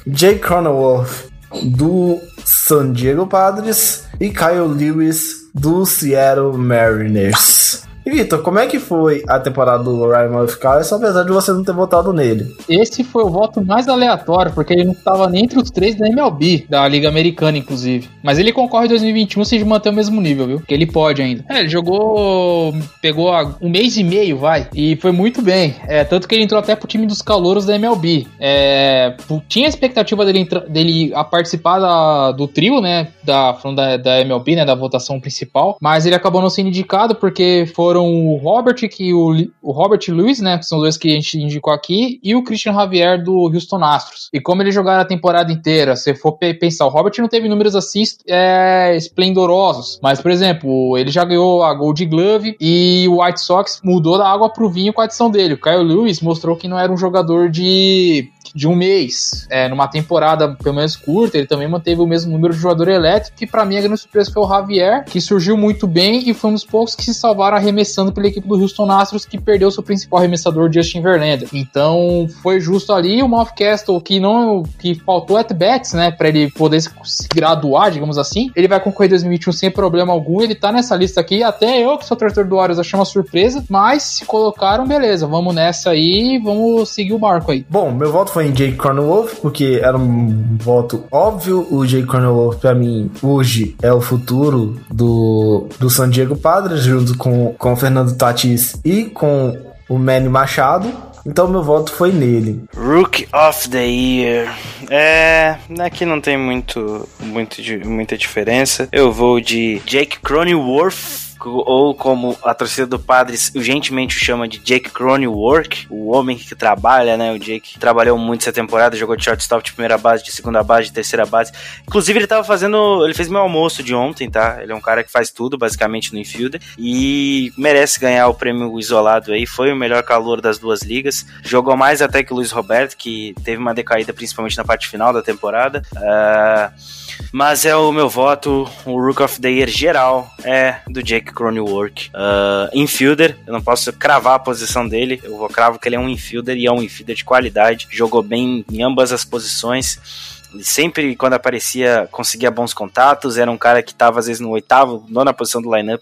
Jay 0.08 0.40
Cronenworth, 0.40 1.30
do 1.64 2.18
San 2.46 2.94
Diego 2.94 3.28
Padres, 3.28 4.06
e 4.20 4.30
Kyle 4.30 4.68
Lewis, 4.68 5.41
do 5.54 5.86
Seattle 5.86 6.58
Mariners. 6.58 7.86
E 8.06 8.10
Vitor, 8.10 8.42
como 8.42 8.58
é 8.58 8.66
que 8.66 8.80
foi 8.80 9.24
a 9.28 9.40
temporada 9.40 9.84
do 9.84 10.10
Ryan 10.10 10.30
Mouthcastle, 10.30 10.98
apesar 10.98 11.24
de 11.24 11.32
você 11.32 11.52
não 11.52 11.64
ter 11.64 11.74
votado 11.74 12.12
nele? 12.12 12.56
Esse 12.68 13.04
foi 13.04 13.24
o 13.24 13.30
voto 13.30 13.64
mais 13.64 13.88
aleatório, 13.88 14.52
porque 14.54 14.74
ele 14.74 14.86
não 14.86 14.94
estava 14.94 15.30
nem 15.30 15.44
entre 15.44 15.60
os 15.60 15.70
três 15.70 15.96
da 15.96 16.08
MLB, 16.08 16.66
da 16.68 16.88
Liga 16.88 17.08
Americana, 17.08 17.58
inclusive. 17.58 18.10
Mas 18.24 18.40
ele 18.40 18.52
concorre 18.52 18.86
em 18.86 18.90
2021 18.90 19.46
se 19.46 19.64
manter 19.64 19.90
o 19.90 19.94
mesmo 19.94 20.20
nível, 20.20 20.48
viu? 20.48 20.60
Que 20.62 20.74
ele 20.74 20.86
pode 20.86 21.22
ainda. 21.22 21.46
É, 21.48 21.60
ele 21.60 21.70
jogou. 21.70 22.74
pegou 23.02 23.32
um 23.62 23.70
mês 23.70 23.98
e 23.98 24.04
meio, 24.04 24.38
vai. 24.38 24.68
E 24.74 24.96
foi 24.96 25.12
muito 25.12 25.42
bem. 25.42 25.76
É, 25.88 26.04
tanto 26.04 26.28
que 26.28 26.34
ele 26.34 26.44
entrou 26.44 26.60
até 26.60 26.76
pro 26.76 26.88
time 26.88 27.06
dos 27.06 27.22
calouros 27.22 27.66
da 27.66 27.76
MLB. 27.76 28.28
É, 28.40 29.16
tinha 29.48 29.68
a 29.68 29.70
expectativa 29.70 30.26
dele, 30.26 30.48
dele 30.68 31.12
a 31.14 31.24
participar 31.24 31.80
da, 31.80 32.32
do 32.32 32.48
trio, 32.48 32.82
né? 32.82 33.10
Da, 33.24 33.52
da, 33.76 33.98
da 33.98 34.22
MLB, 34.22 34.56
né? 34.56 34.66
Da 34.66 34.74
votação 34.76 35.20
principal. 35.20 35.78
Mas 35.80 36.06
ele 36.06 36.16
acabou 36.16 36.42
não 36.42 36.50
sendo 36.50 36.70
indicado 36.70 37.16
porque 37.16 37.68
foram 37.92 38.08
o 38.08 38.38
Robert 38.38 38.78
que 38.90 39.14
o, 39.14 39.36
o 39.62 39.72
Robert 39.74 40.00
Lewis, 40.08 40.40
né, 40.40 40.58
que 40.58 40.66
são 40.66 40.78
os 40.78 40.84
dois 40.84 40.98
que 40.98 41.10
a 41.10 41.12
gente 41.12 41.38
indicou 41.38 41.74
aqui, 41.74 42.22
e 42.24 42.34
o 42.34 42.42
Christian 42.42 42.74
Javier 42.74 43.22
do 43.22 43.34
Houston 43.34 43.84
Astros. 43.84 44.30
E 44.32 44.40
como 44.40 44.62
eles 44.62 44.74
jogaram 44.74 45.02
a 45.02 45.06
temporada 45.06 45.52
inteira, 45.52 45.98
se 45.98 46.16
for 46.16 46.38
pensar, 46.38 46.86
o 46.86 46.90
Robert 46.90 47.14
não 47.20 47.28
teve 47.28 47.50
números 47.50 47.76
assim 47.76 48.04
é, 48.28 48.96
esplendorosos, 48.96 50.00
mas 50.02 50.22
por 50.22 50.32
exemplo, 50.32 50.98
ele 50.98 51.12
já 51.12 51.26
ganhou 51.26 51.64
a 51.64 51.74
Gold 51.74 52.06
Glove 52.06 52.56
e 52.62 53.06
o 53.10 53.22
White 53.22 53.42
Sox 53.42 53.82
mudou 53.84 54.18
da 54.18 54.28
água 54.28 54.50
pro 54.50 54.70
vinho 54.70 54.94
com 54.94 55.02
a 55.02 55.04
adição 55.04 55.30
dele. 55.30 55.56
O 55.56 55.62
Kyle 55.62 55.84
Lewis 55.84 56.22
mostrou 56.22 56.56
que 56.56 56.70
não 56.70 56.80
era 56.80 56.92
um 56.92 56.98
jogador 56.98 57.50
de 57.50 58.30
de 58.54 58.68
um 58.68 58.76
mês, 58.76 59.48
é, 59.50 59.68
numa 59.68 59.88
temporada 59.88 60.56
pelo 60.62 60.76
menos 60.76 60.96
curta, 60.96 61.38
ele 61.38 61.48
também 61.48 61.68
manteve 61.68 62.02
o 62.02 62.08
mesmo 62.08 62.32
número 62.32 62.54
de 62.54 62.60
jogador 62.60 62.88
elétrico, 62.88 63.38
que 63.38 63.48
para 63.48 63.66
mim 63.66 63.78
a 63.78 63.82
grande 63.82 64.00
surpresa 64.00 64.32
foi 64.32 64.44
o 64.44 64.48
Javier, 64.48 65.04
que 65.06 65.20
surgiu 65.22 65.58
muito 65.58 65.88
bem 65.88 66.30
e 66.30 66.34
foi 66.34 66.50
um 66.50 66.54
dos 66.54 66.66
poucos 66.66 66.96
que 66.96 67.04
se 67.04 67.14
salvaram 67.14 67.58
arremessando 67.58 68.12
pela 68.12 68.28
equipe 68.28 68.48
do 68.48 68.60
Houston 68.60 68.92
Astros, 68.92 69.26
que 69.26 69.40
perdeu 69.40 69.72
seu 69.72 69.84
principal 69.84 70.20
arremessador, 70.20 70.72
Justin 70.72 71.02
Verlander. 71.02 71.48
Então 71.54 72.28
foi 72.42 72.60
justo 72.60 72.94
ali 72.94 73.22
o 73.22 73.28
Mouthcastle, 73.28 74.02
que 74.02 74.20
não 74.20 74.64
que 74.80 74.96
faltou 74.96 75.38
at-bats, 75.38 75.94
né, 75.94 76.12
para 76.12 76.30
ele 76.30 76.52
poder 76.52 76.82
se 76.82 77.28
graduar, 77.34 77.92
digamos 77.92 78.18
assim. 78.18 78.52
Ele 78.56 78.68
vai 78.68 78.80
concorrer 78.80 79.10
2021 79.10 79.54
sem 79.54 79.72
problema 79.72 80.14
algum, 80.14 80.42
ele 80.42 80.56
tá 80.56 80.72
nessa 80.72 80.96
lista 80.96 81.22
aqui, 81.22 81.44
até 81.44 81.84
eu 81.84 81.98
que 81.98 82.06
sou 82.06 82.18
torcedor 82.18 82.48
do 82.48 82.56
Warriors 82.56 82.80
achei 82.80 82.98
uma 82.98 83.06
surpresa, 83.06 83.64
mas 83.70 84.04
se 84.04 84.26
colocaram, 84.26 84.88
beleza, 84.88 85.28
vamos 85.28 85.54
nessa 85.54 85.92
aí, 85.92 86.40
vamos 86.44 86.90
seguir 86.90 87.14
o 87.14 87.20
barco 87.20 87.52
aí. 87.52 87.66
Bom, 87.70 87.92
meu 87.92 88.12
voto 88.12 88.32
foi 88.32 88.41
em 88.44 88.52
Jake 88.52 88.78
Cronenworth, 88.78 89.36
porque 89.42 89.80
era 89.82 89.98
um 89.98 90.58
voto 90.60 91.06
óbvio. 91.12 91.68
O 91.70 91.86
Jake 91.86 92.08
Cronenworth, 92.08 92.60
pra 92.60 92.74
mim, 92.74 93.10
hoje 93.22 93.76
é 93.82 93.92
o 93.92 94.02
futuro 94.02 94.80
do, 94.90 95.68
do 95.80 95.90
San 95.90 96.10
Diego 96.10 96.36
Padres, 96.36 96.84
junto 96.84 97.18
com, 97.18 97.54
com 97.58 97.74
o 97.74 97.76
Fernando 97.76 98.16
Tatis 98.16 98.76
e 98.84 99.06
com 99.06 99.58
o 99.88 99.98
Manny 99.98 100.30
Machado. 100.30 100.92
Então 101.26 101.48
meu 101.48 101.62
voto 101.62 101.92
foi 101.92 102.12
nele. 102.12 102.64
Rook 102.76 103.28
of 103.32 103.70
the 103.70 103.86
Year. 103.86 104.58
É, 104.90 105.56
aqui 105.80 106.06
não 106.06 106.20
tem 106.20 106.38
muito, 106.38 107.08
muito, 107.20 107.62
muita 107.86 108.18
diferença. 108.18 108.90
Eu 108.92 109.12
vou 109.12 109.40
de 109.40 109.82
Jake 109.86 110.20
Cronenworth 110.20 111.31
ou 111.50 111.94
como 111.96 112.38
a 112.44 112.54
torcida 112.54 112.88
do 112.88 113.00
Padres 113.00 113.52
gentilmente 113.56 114.14
chama 114.14 114.48
de 114.48 114.60
Jake 114.60 114.90
Cronenworth, 114.90 115.88
o 115.90 116.12
homem 116.12 116.38
que 116.38 116.56
trabalha, 116.56 117.18
né? 117.18 117.34
O 117.34 117.40
Jake 117.40 117.80
trabalhou 117.80 118.18
muito 118.18 118.42
essa 118.42 118.52
temporada, 118.52 118.96
jogou 118.96 119.16
de 119.16 119.24
shortstop 119.24 119.64
de 119.64 119.74
primeira 119.74 119.98
base, 119.98 120.24
de 120.24 120.32
segunda 120.32 120.64
base, 120.64 120.88
de 120.88 120.94
terceira 120.94 121.26
base. 121.26 121.52
Inclusive, 121.88 122.20
ele 122.20 122.28
tava 122.28 122.44
fazendo. 122.44 123.06
Ele 123.06 123.14
fez 123.14 123.28
meu 123.28 123.42
almoço 123.42 123.84
de 123.84 123.94
ontem, 123.96 124.30
tá? 124.30 124.60
Ele 124.62 124.72
é 124.72 124.76
um 124.76 124.82
cara 124.82 125.04
que 125.04 125.12
faz 125.12 125.32
tudo, 125.32 125.58
basicamente, 125.58 126.14
no 126.14 126.20
infielder. 126.20 126.62
E 126.78 127.52
merece 127.58 128.00
ganhar 128.00 128.28
o 128.28 128.34
prêmio 128.34 128.80
isolado 128.80 129.32
aí. 129.32 129.46
Foi 129.46 129.72
o 129.72 129.76
melhor 129.76 130.04
calor 130.04 130.42
das 130.42 130.58
duas 130.58 130.82
ligas. 130.82 131.26
Jogou 131.44 131.76
mais 131.76 132.02
até 132.02 132.24
que 132.24 132.34
o 132.34 132.36
Luiz 132.36 132.52
Roberto, 132.52 132.96
que 132.98 133.34
teve 133.44 133.58
uma 133.58 133.74
decaída 133.74 134.14
principalmente 134.14 134.58
na 134.58 134.66
parte 134.66 134.88
final 134.88 135.14
da 135.14 135.22
temporada. 135.22 135.82
Uh, 135.96 137.01
mas 137.32 137.66
é 137.66 137.76
o 137.76 137.92
meu 137.92 138.10
voto, 138.10 138.70
o 138.86 139.00
Rook 139.00 139.22
of 139.22 139.40
the 139.40 139.50
Year 139.50 139.70
geral 139.70 140.30
é 140.44 140.78
do 140.88 141.02
Jake 141.02 141.34
Cronenworth. 141.34 142.10
Uh, 142.10 142.70
infielder, 142.74 143.38
eu 143.46 143.54
não 143.54 143.62
posso 143.62 143.92
cravar 143.94 144.36
a 144.36 144.40
posição 144.40 144.88
dele, 144.88 145.20
eu 145.24 145.38
vou 145.38 145.48
cravo 145.48 145.80
que 145.80 145.88
ele 145.88 145.96
é 145.96 146.00
um 146.00 146.10
infielder 146.10 146.58
e 146.58 146.66
é 146.66 146.72
um 146.72 146.82
infielder 146.82 147.16
de 147.16 147.24
qualidade, 147.24 147.88
jogou 147.90 148.22
bem 148.22 148.66
em 148.72 148.84
ambas 148.84 149.12
as 149.12 149.24
posições 149.26 150.41
sempre 150.60 151.16
quando 151.16 151.34
aparecia 151.34 152.08
conseguia 152.12 152.52
bons 152.52 152.74
contatos, 152.74 153.38
era 153.38 153.50
um 153.50 153.58
cara 153.58 153.82
que 153.82 153.92
estava 153.92 154.20
às 154.20 154.28
vezes 154.28 154.40
no 154.40 154.50
oitavo, 154.50 155.04
nona 155.08 155.34
posição 155.34 155.62
do 155.62 155.74
lineup, 155.74 156.02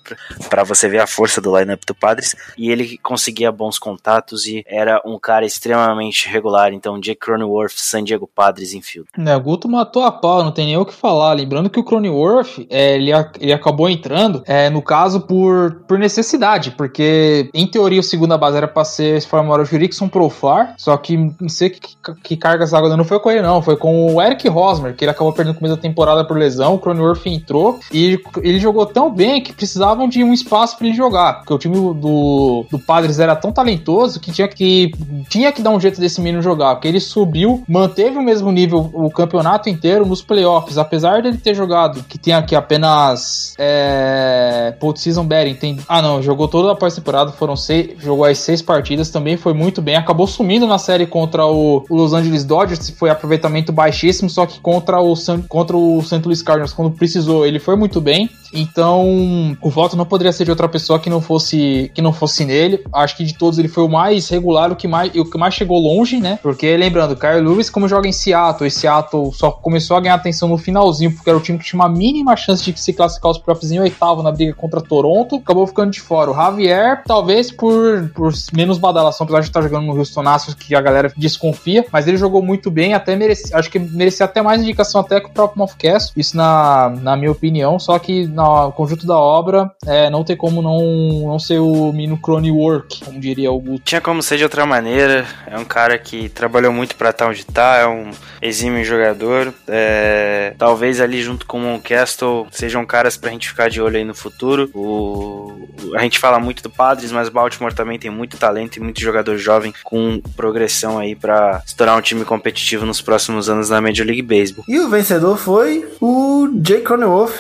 para 0.50 0.64
você 0.64 0.88
ver 0.88 1.00
a 1.00 1.08
força 1.08 1.40
do 1.42 1.58
lineup 1.58 1.82
do 1.86 1.96
Padres, 1.96 2.36
e 2.58 2.72
ele 2.72 2.98
conseguia 3.00 3.52
bons 3.52 3.78
contatos 3.78 4.46
e 4.46 4.64
era 4.68 5.02
um 5.06 5.20
cara 5.20 5.46
extremamente 5.46 6.28
regular, 6.30 6.74
então 6.74 7.00
Jake 7.00 7.20
Cronenworth, 7.20 7.74
San 7.76 8.04
Diego 8.04 8.28
Padres 8.28 8.74
infield. 8.74 9.10
É, 9.18 9.36
o 9.36 9.42
Guto 9.42 9.70
matou 9.70 10.04
a 10.04 10.12
pau, 10.12 10.44
não 10.44 10.52
tem 10.52 10.66
nem 10.66 10.78
o 10.78 10.86
que 10.86 10.94
falar, 10.94 11.34
lembrando 11.34 11.70
que 11.70 11.80
o 11.80 11.84
Cronenworth, 11.84 12.66
é, 12.70 12.96
ele, 12.96 13.12
ele 13.40 13.54
acabou 13.54 13.90
entrando, 13.90 14.44
é, 14.46 14.70
no 14.70 14.82
caso 14.82 15.22
por, 15.22 15.84
por 15.88 16.00
necessidade, 16.00 16.72
porque 16.72 17.50
em 17.54 17.68
teoria 17.68 18.00
o 18.00 18.04
segunda 18.04 18.38
base 18.38 18.58
era 18.58 18.68
para 18.68 18.86
ser 18.86 19.22
Farmora 19.22 19.66
Jurickson 19.66 20.08
Profar, 20.08 20.74
só 20.78 20.96
que 20.98 21.18
não 21.18 21.50
sei 21.50 21.70
que, 21.70 21.96
que 22.24 22.38
cargas 22.38 22.74
água 22.74 22.96
não 22.96 23.04
foi 23.04 23.20
com 23.20 23.30
ele 23.30 23.42
não, 23.42 23.62
foi 23.62 23.76
com 23.76 24.14
o 24.14 24.22
Eric 24.22 24.39
Eric 24.40 24.48
Rosmer, 24.48 24.96
que 24.96 25.04
ele 25.04 25.12
acabou 25.12 25.34
perdendo 25.34 25.54
no 25.54 25.60
começo 25.60 25.76
da 25.76 25.82
temporada 25.82 26.24
por 26.24 26.38
lesão, 26.38 26.76
o 26.76 26.80
Cronenworth 26.80 27.26
entrou 27.26 27.80
e 27.92 28.20
ele 28.42 28.60
jogou 28.60 28.86
tão 28.86 29.12
bem 29.12 29.42
que 29.42 29.52
precisavam 29.52 30.08
de 30.08 30.24
um 30.24 30.34
espaço 30.34 30.78
para 30.78 30.88
ele 30.88 30.96
jogar, 30.96 31.40
porque 31.40 31.54
o 31.54 31.58
time 31.58 31.76
do, 31.76 32.66
do 32.70 32.80
Padres 32.80 33.20
era 33.20 33.36
tão 33.36 33.52
talentoso 33.52 34.20
que 34.20 34.32
tinha 34.32 34.48
que 34.48 34.92
tinha 35.30 35.52
que 35.52 35.62
dar 35.62 35.72
um 35.72 35.80
jeito 35.80 36.00
desse 36.00 36.22
menino 36.22 36.42
jogar, 36.42 36.76
porque 36.76 36.88
ele 36.88 37.00
subiu, 37.00 37.64
manteve 37.68 38.18
o 38.18 38.22
mesmo 38.22 38.52
nível 38.52 38.90
o 38.94 39.10
campeonato 39.10 39.70
inteiro 39.70 40.06
nos 40.06 40.22
playoffs, 40.22 40.78
apesar 40.78 41.22
dele 41.22 41.38
ter 41.38 41.54
jogado, 41.54 42.04
que 42.04 42.18
tem 42.18 42.34
aqui 42.34 42.56
apenas 42.56 43.56
é, 43.58 44.74
season 44.96 45.26
betting, 45.26 45.56
tem, 45.56 45.80
ah 45.88 46.02
não, 46.02 46.22
jogou 46.22 46.48
toda 46.48 46.72
a 46.72 46.76
pós-temporada, 46.76 47.32
foram 47.32 47.56
seis, 47.56 47.92
jogou 48.00 48.26
as 48.26 48.38
seis 48.38 48.62
partidas, 48.62 49.10
também 49.10 49.38
foi 49.38 49.54
muito 49.54 49.82
bem, 49.82 49.96
acabou 49.96 50.28
sumindo 50.28 50.66
na 50.66 50.78
série 50.78 51.06
contra 51.06 51.46
o, 51.46 51.86
o 51.90 51.96
Los 51.96 52.14
Angeles 52.14 52.44
Dodgers, 52.44 52.90
foi 52.92 53.10
aproveitamento 53.10 53.72
baixíssimo, 53.72 54.29
só 54.30 54.46
que 54.46 54.60
contra 54.60 55.02
o, 55.02 55.14
contra 55.48 55.76
o 55.76 56.02
St. 56.02 56.22
Louis 56.24 56.42
Cardinals, 56.42 56.74
quando 56.74 56.92
precisou, 56.92 57.46
ele 57.46 57.60
foi 57.60 57.76
muito 57.76 58.00
bem. 58.00 58.30
Então, 58.54 59.58
o 59.62 59.70
voto 59.70 59.96
não 59.96 60.06
poderia 60.06 60.32
ser 60.32 60.46
de 60.46 60.50
outra 60.50 60.68
pessoa 60.68 61.00
que 61.00 61.10
não 61.10 61.22
fosse 61.22 61.92
que 61.94 62.02
não 62.02 62.12
fosse 62.12 62.46
nele. 62.46 62.84
Acho 62.94 63.16
que 63.16 63.24
de 63.24 63.36
todos 63.36 63.60
ele 63.60 63.68
foi 63.68 63.84
o 63.84 63.90
mais 63.90 64.28
regular, 64.30 64.72
o 64.72 64.76
que 64.76 64.88
mais, 64.88 65.14
o 65.16 65.26
que 65.26 65.38
mais 65.38 65.54
chegou 65.54 65.80
longe, 65.80 66.20
né? 66.20 66.40
Porque 66.42 66.76
lembrando, 66.76 67.16
Kyle 67.16 67.42
Lewis, 67.42 67.70
como 67.70 67.88
joga 67.88 68.08
em 68.08 68.12
Seattle, 68.12 68.68
e 68.68 68.72
Seattle 68.72 69.32
só 69.34 69.52
começou 69.52 69.98
a 69.98 70.00
ganhar 70.00 70.16
atenção 70.16 70.50
no 70.50 70.58
finalzinho, 70.58 71.12
porque 71.14 71.30
era 71.30 71.38
o 71.38 71.42
time 71.42 71.58
que 71.58 71.66
tinha 71.66 71.80
uma 71.80 71.90
mínima 71.90 72.36
chance 72.36 72.64
de 72.64 72.80
se 72.80 72.94
classificar 72.94 73.32
os 73.32 73.38
playoffs 73.38 73.72
em 73.72 73.80
oitavo 73.80 74.24
na 74.24 74.32
briga 74.32 74.54
contra 74.54 74.82
Toronto, 74.82 75.36
acabou 75.38 75.68
ficando 75.68 75.92
de 75.92 76.02
fora. 76.02 76.32
O 76.32 76.36
Javier, 76.36 77.04
talvez 77.06 77.52
por, 77.52 78.10
por 78.16 78.34
menos 78.54 78.78
badalação, 78.78 79.26
apesar 79.26 79.42
de 79.42 79.48
estar 79.48 79.62
jogando 79.62 79.86
no 79.86 79.98
Houston 79.98 80.28
Astros, 80.28 80.56
que 80.56 80.76
a 80.76 80.82
galera 80.82 81.14
desconfia, 81.16 81.86
mas 81.92 82.08
ele 82.08 82.18
jogou 82.18 82.42
muito 82.42 82.72
bem, 82.72 82.94
até 82.94 83.16
merece, 83.16 83.54
acho 83.54 83.70
que 83.70 83.80
merecia 83.80 84.19
merecia 84.20 84.26
até 84.26 84.42
mais 84.42 84.62
indicação 84.62 85.02
até 85.02 85.20
que 85.20 85.28
o 85.28 85.32
próprio 85.32 85.60
Mothcast, 85.60 86.12
isso 86.16 86.36
na, 86.36 86.90
na 87.02 87.16
minha 87.16 87.32
opinião, 87.32 87.80
só 87.80 87.98
que 87.98 88.28
no 88.28 88.72
conjunto 88.74 89.08
da 89.08 89.18
obra 89.18 89.72
é, 89.86 90.10
não 90.10 90.24
tem 90.24 90.36
como 90.36 90.62
não, 90.62 91.28
não 91.28 91.40
ser 91.40 91.60
o 91.60 91.92
Mino 91.94 92.18
Crony 92.18 92.52
Work, 92.52 93.06
como 93.06 93.20
diria 93.20 93.52
o 93.52 93.60
Guto. 93.60 93.84
Tinha 93.86 94.02
como 94.02 94.22
ser 94.22 94.38
de 94.38 94.44
outra 94.44 94.66
maneira. 94.66 95.26
É 95.48 95.58
um 95.58 95.66
cara 95.66 95.98
que 95.98 96.30
trabalhou 96.30 96.74
muito 96.74 96.96
pra 96.96 97.12
estar 97.12 97.28
onde 97.28 97.46
tá, 97.46 97.78
é 97.78 97.88
um 97.88 98.12
exímio 98.42 98.84
jogador. 98.84 99.54
É, 99.68 100.54
talvez 100.58 101.00
ali 101.00 101.22
junto 101.22 101.46
com 101.46 101.58
o 101.58 101.62
Moncastle 101.62 102.48
sejam 102.52 102.86
caras 102.86 103.16
pra 103.16 103.32
gente 103.32 103.50
ficar 103.50 103.70
de 103.70 103.82
olho 103.82 103.98
aí 103.98 104.04
no 104.04 104.16
futuro. 104.16 104.70
O, 104.74 105.68
a 105.96 106.02
gente 106.02 106.20
fala 106.20 106.40
muito 106.40 106.62
do 106.64 106.70
Padres, 106.70 107.12
mas 107.12 107.30
Baltimore 107.30 107.74
também 107.74 108.00
tem 108.00 108.12
muito 108.12 108.38
talento 108.38 108.78
e 108.78 108.80
muito 108.80 109.00
jogador 109.00 109.38
jovem 109.38 109.74
com 109.84 110.22
progressão 110.36 110.98
aí 110.98 111.16
pra 111.16 111.62
se 111.66 111.76
tornar 111.76 111.96
um 111.96 112.02
time 112.02 112.26
competitivo 112.26 112.86
nos 112.86 113.02
próximos 113.02 113.50
anos 113.50 113.70
na 113.70 113.82
Major 113.82 114.09
League 114.10 114.22
Baseball. 114.22 114.66
E 114.68 114.80
o 114.80 114.90
vencedor 114.90 115.38
foi 115.38 115.88
o 116.02 116.50
Jay 116.64 116.82
Cronenworth, 116.82 117.40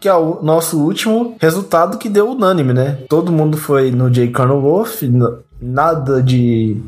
que 0.00 0.08
é 0.08 0.14
o 0.14 0.40
nosso 0.42 0.78
último 0.80 1.36
resultado 1.40 1.98
que 1.98 2.08
deu 2.08 2.30
unânime, 2.30 2.72
né? 2.72 2.98
Todo 3.08 3.32
mundo 3.32 3.56
foi 3.56 3.90
no 3.90 4.12
Jay 4.12 4.30
Cronenworth, 4.30 5.02
nada 5.60 6.22
de, 6.22 6.80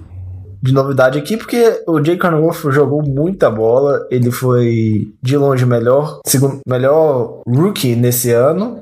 de 0.63 0.73
novidade 0.73 1.19
aqui, 1.19 1.37
porque 1.37 1.83
o 1.87 2.03
Jay 2.05 2.17
Cronenworth 2.17 2.71
jogou 2.71 3.03
muita 3.03 3.51
bola, 3.51 4.07
ele 4.11 4.31
foi 4.31 5.13
de 5.23 5.37
longe 5.37 5.67
melhor, 5.67 6.21
segundo, 6.27 6.61
melhor 6.67 7.41
rookie 7.47 7.97
nesse 7.97 8.31
ano. 8.31 8.79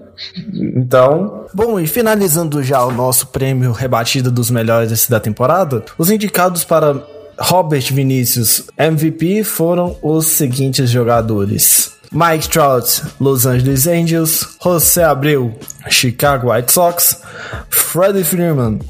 Então, 0.52 1.44
bom, 1.54 1.78
e 1.78 1.86
finalizando 1.86 2.62
já 2.62 2.84
o 2.84 2.90
nosso 2.90 3.28
prêmio 3.28 3.72
rebatido 3.72 4.30
dos 4.30 4.50
melhores 4.50 5.08
da 5.08 5.20
temporada, 5.20 5.84
os 5.96 6.10
indicados 6.10 6.64
para 6.64 7.00
Robert 7.38 7.92
Vinícius 7.92 8.64
MVP 8.78 9.44
foram 9.44 9.96
os 10.02 10.26
seguintes 10.26 10.90
jogadores: 10.90 11.92
Mike 12.12 12.48
Trout, 12.48 13.02
Los 13.20 13.46
Angeles 13.46 13.86
Angels, 13.86 14.56
José 14.58 15.02
Abreu, 15.04 15.54
Chicago 15.88 16.50
White 16.50 16.72
Sox, 16.72 17.20
Freddie 17.70 18.24
Freeman, 18.24 18.80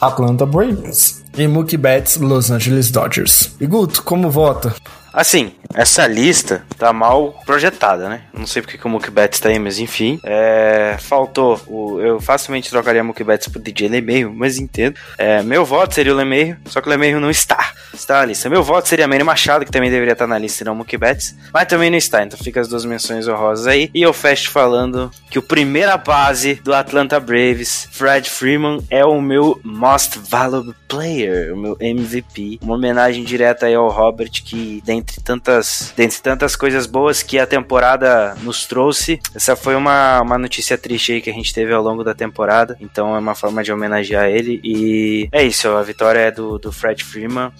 Atlanta 0.00 0.46
Braves 0.46 1.22
e 1.36 1.46
Mookie 1.46 1.76
Betts, 1.76 2.16
Los 2.16 2.50
Angeles 2.50 2.90
Dodgers. 2.90 3.50
E 3.60 3.66
Guto, 3.66 4.02
como 4.02 4.30
vota? 4.30 4.74
Assim, 5.12 5.52
essa 5.74 6.06
lista 6.06 6.64
tá 6.76 6.92
mal 6.92 7.32
projetada, 7.46 8.08
né? 8.08 8.22
Não 8.32 8.46
sei 8.46 8.62
porque 8.62 8.78
que 8.78 8.86
o 8.86 9.10
Betts 9.10 9.40
tá 9.40 9.48
aí, 9.48 9.58
mas 9.58 9.78
enfim. 9.78 10.20
É, 10.24 10.96
faltou. 10.98 11.60
O, 11.66 12.00
eu 12.00 12.20
facilmente 12.20 12.70
trocaria 12.70 13.04
Mookie 13.04 13.24
Betts 13.24 13.48
pro 13.48 13.60
DJ 13.60 13.88
LeMahieu, 13.88 14.32
mas 14.34 14.58
entendo. 14.58 14.96
É, 15.16 15.42
meu 15.42 15.64
voto 15.64 15.94
seria 15.94 16.12
o 16.12 16.16
LeMahieu, 16.16 16.56
só 16.66 16.80
que 16.80 16.88
o 16.88 16.90
LeMahieu 16.90 17.20
não 17.20 17.30
está. 17.30 17.72
Está 17.94 18.20
na 18.20 18.26
lista. 18.26 18.48
Meu 18.48 18.62
voto 18.62 18.88
seria 18.88 19.06
Manny 19.06 19.22
Machado, 19.22 19.64
que 19.64 19.70
também 19.70 19.90
deveria 19.90 20.12
estar 20.12 20.26
na 20.26 20.38
lista, 20.38 20.64
não 20.64 20.74
Mookie 20.74 20.96
Betts. 20.96 21.36
Mas 21.52 21.66
também 21.66 21.90
não 21.90 21.98
está, 21.98 22.22
então 22.22 22.38
fica 22.38 22.60
as 22.60 22.68
duas 22.68 22.84
menções 22.84 23.28
honrosas 23.28 23.66
aí. 23.66 23.90
E 23.94 24.02
eu 24.02 24.12
fecho 24.12 24.50
falando 24.50 25.10
que 25.30 25.38
o 25.38 25.42
primeira 25.42 25.96
base 25.96 26.54
do 26.54 26.74
Atlanta 26.74 27.20
Braves, 27.20 27.88
Fred 27.92 28.28
Freeman, 28.28 28.84
é 28.90 29.04
o 29.04 29.20
meu 29.20 29.60
Most 29.62 30.18
Valuable 30.18 30.74
Player, 30.88 31.54
o 31.54 31.56
meu 31.56 31.76
MVP. 31.78 32.58
Uma 32.62 32.74
homenagem 32.74 33.22
direta 33.22 33.66
aí 33.66 33.74
ao 33.74 33.88
Robert, 33.88 34.30
que 34.44 34.82
dentre 35.00 35.20
tantas, 35.20 35.92
dentre 35.96 36.20
tantas 36.20 36.54
coisas 36.54 36.86
boas 36.86 37.22
que 37.22 37.38
a 37.38 37.46
temporada 37.46 38.34
nos 38.42 38.66
trouxe, 38.66 39.18
essa 39.34 39.56
foi 39.56 39.74
uma, 39.74 40.20
uma 40.20 40.38
notícia 40.38 40.76
triste 40.76 41.12
aí 41.12 41.20
que 41.20 41.30
a 41.30 41.32
gente 41.32 41.52
teve 41.52 41.72
ao 41.72 41.82
longo 41.82 42.04
da 42.04 42.14
temporada. 42.14 42.76
Então 42.80 43.16
é 43.16 43.18
uma 43.18 43.34
forma 43.34 43.62
de 43.62 43.72
homenagear 43.72 44.26
ele. 44.26 44.60
E 44.62 45.28
é 45.32 45.42
isso, 45.42 45.68
a 45.68 45.82
vitória 45.82 46.20
é 46.20 46.30
do, 46.30 46.58
do 46.58 46.70
Fred 46.70 47.02
Freeman. 47.02 47.50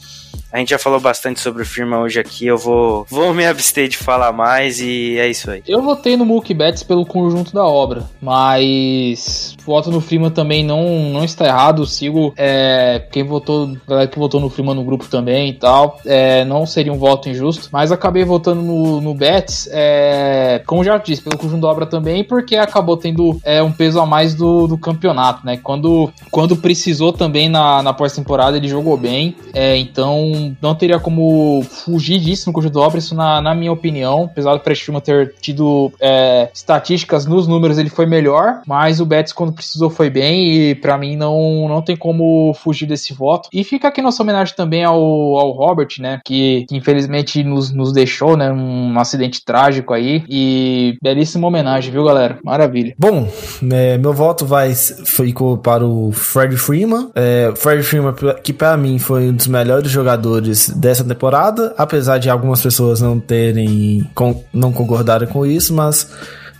A 0.53 0.59
gente 0.59 0.71
já 0.71 0.79
falou 0.79 0.99
bastante 0.99 1.41
sobre 1.41 1.63
o 1.63 1.67
Freeman 1.67 2.01
hoje 2.01 2.19
aqui, 2.19 2.47
eu 2.47 2.59
vou, 2.59 3.07
vou 3.09 3.33
me 3.33 3.47
abster 3.47 3.89
de 3.89 3.97
falar 3.97 4.33
mais 4.33 4.81
e 4.81 5.17
é 5.17 5.29
isso 5.29 5.51
aí. 5.51 5.63
Eu 5.67 5.81
votei 5.81 6.17
no 6.17 6.27
Mookie 6.27 6.57
pelo 6.87 7.07
conjunto 7.07 7.53
da 7.55 7.65
obra, 7.65 8.05
mas 8.21 9.57
voto 9.65 9.91
no 9.91 10.01
Freeman 10.01 10.31
também 10.31 10.65
não, 10.65 11.11
não 11.11 11.25
está 11.25 11.47
errado. 11.47 11.87
Sigo 11.87 12.35
é, 12.37 13.03
quem 13.13 13.23
votou, 13.23 13.77
galera 13.87 14.09
que 14.09 14.19
votou 14.19 14.41
no 14.41 14.51
Freeman 14.51 14.75
no 14.75 14.85
grupo 14.85 15.07
também 15.07 15.51
e 15.51 15.53
tal. 15.53 15.99
É, 16.05 16.45
não 16.45 16.67
seria 16.67 16.93
um 16.93 16.99
voto 16.99 17.29
injusto, 17.29 17.69
mas 17.71 17.93
acabei 17.93 18.25
votando 18.25 18.61
no, 18.61 19.01
no 19.01 19.15
Betts, 19.15 19.69
é, 19.73 20.61
como 20.67 20.83
já 20.83 20.99
disse, 20.99 21.23
pelo 21.23 21.39
conjunto 21.39 21.63
da 21.63 21.69
obra 21.69 21.87
também, 21.87 22.25
porque 22.25 22.57
acabou 22.57 22.97
tendo 22.97 23.41
é, 23.45 23.63
um 23.63 23.71
peso 23.71 24.01
a 24.01 24.07
mais 24.07 24.35
do, 24.35 24.67
do 24.67 24.77
campeonato, 24.77 25.47
né? 25.47 25.57
Quando, 25.63 26.13
quando 26.31 26.57
precisou 26.57 27.13
também 27.13 27.49
na, 27.49 27.83
na 27.83 27.93
pós-temporada, 27.93 28.57
ele 28.57 28.69
jogou 28.69 28.97
bem, 28.97 29.37
é, 29.55 29.77
então 29.77 30.40
não 30.61 30.75
teria 30.75 30.99
como 30.99 31.63
fugir 31.63 32.19
disso 32.19 32.49
no 32.49 32.53
conjunto 32.53 32.79
obra, 32.79 32.99
isso 32.99 33.15
na, 33.15 33.41
na 33.41 33.55
minha 33.55 33.73
opinião. 33.73 34.25
Apesar 34.25 34.55
do 34.55 34.61
Freeman 34.61 35.01
ter 35.01 35.35
tido 35.41 35.93
é, 36.01 36.49
estatísticas 36.53 37.27
nos 37.27 37.47
números, 37.47 37.79
ele 37.79 37.91
foi 37.91 38.07
melhor, 38.07 38.63
mas 38.67 39.01
o 39.01 39.07
Betts, 39.07 39.33
quando 39.33 39.53
precisou, 39.53 39.91
foi 39.91 40.11
bem 40.11 40.53
e 40.53 40.75
pra 40.75 40.97
mim 40.97 41.17
não, 41.17 41.69
não 41.69 41.83
tem 41.83 41.97
como 41.97 42.55
fugir 42.55 42.87
desse 42.87 43.13
voto. 43.13 43.49
E 43.53 43.65
fica 43.65 43.89
aqui 43.89 44.03
nossa 44.03 44.23
homenagem 44.23 44.55
também 44.55 44.85
ao, 44.85 44.99
ao 44.99 45.51
Robert, 45.51 45.89
né? 45.99 46.21
Que, 46.25 46.65
que 46.69 46.77
infelizmente 46.77 47.43
nos, 47.43 47.73
nos 47.73 47.93
deixou, 47.93 48.37
né? 48.37 48.51
Um 48.53 48.99
acidente 48.99 49.45
trágico 49.45 49.93
aí. 49.93 50.25
E 50.29 50.97
belíssima 51.03 51.47
homenagem, 51.47 51.93
viu, 51.93 52.05
galera? 52.05 52.39
Maravilha. 52.45 52.95
Bom, 52.99 53.29
é, 53.73 53.99
meu 53.99 54.13
voto 54.13 54.47
vai 54.47 54.75
ficou 54.75 55.59
para 55.59 55.85
o 55.85 56.13
Fred 56.13 56.57
Freeman. 56.57 57.11
É, 57.15 57.53
Fred 57.57 57.83
Freeman, 57.83 58.15
que 58.43 58.53
para 58.53 58.77
mim 58.77 58.99
foi 58.99 59.29
um 59.29 59.35
dos 59.35 59.47
melhores 59.47 59.91
jogadores 59.91 60.30
dessa 60.77 61.05
temporada, 61.05 61.75
apesar 61.77 62.19
de 62.19 62.29
algumas 62.29 62.63
pessoas 62.63 63.01
não 63.01 63.19
terem 63.19 64.09
não 64.53 64.73
concordarem 64.73 65.29
com 65.29 65.47
isso, 65.47 65.73
mas 65.73 66.09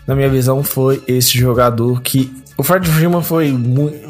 na 0.05 0.15
minha 0.15 0.29
visão 0.29 0.63
foi 0.63 1.01
esse 1.07 1.37
jogador 1.37 2.01
que 2.01 2.40
o 2.57 2.63
Fred 2.63 2.87
Freeman 2.89 3.21
foi, 3.23 3.57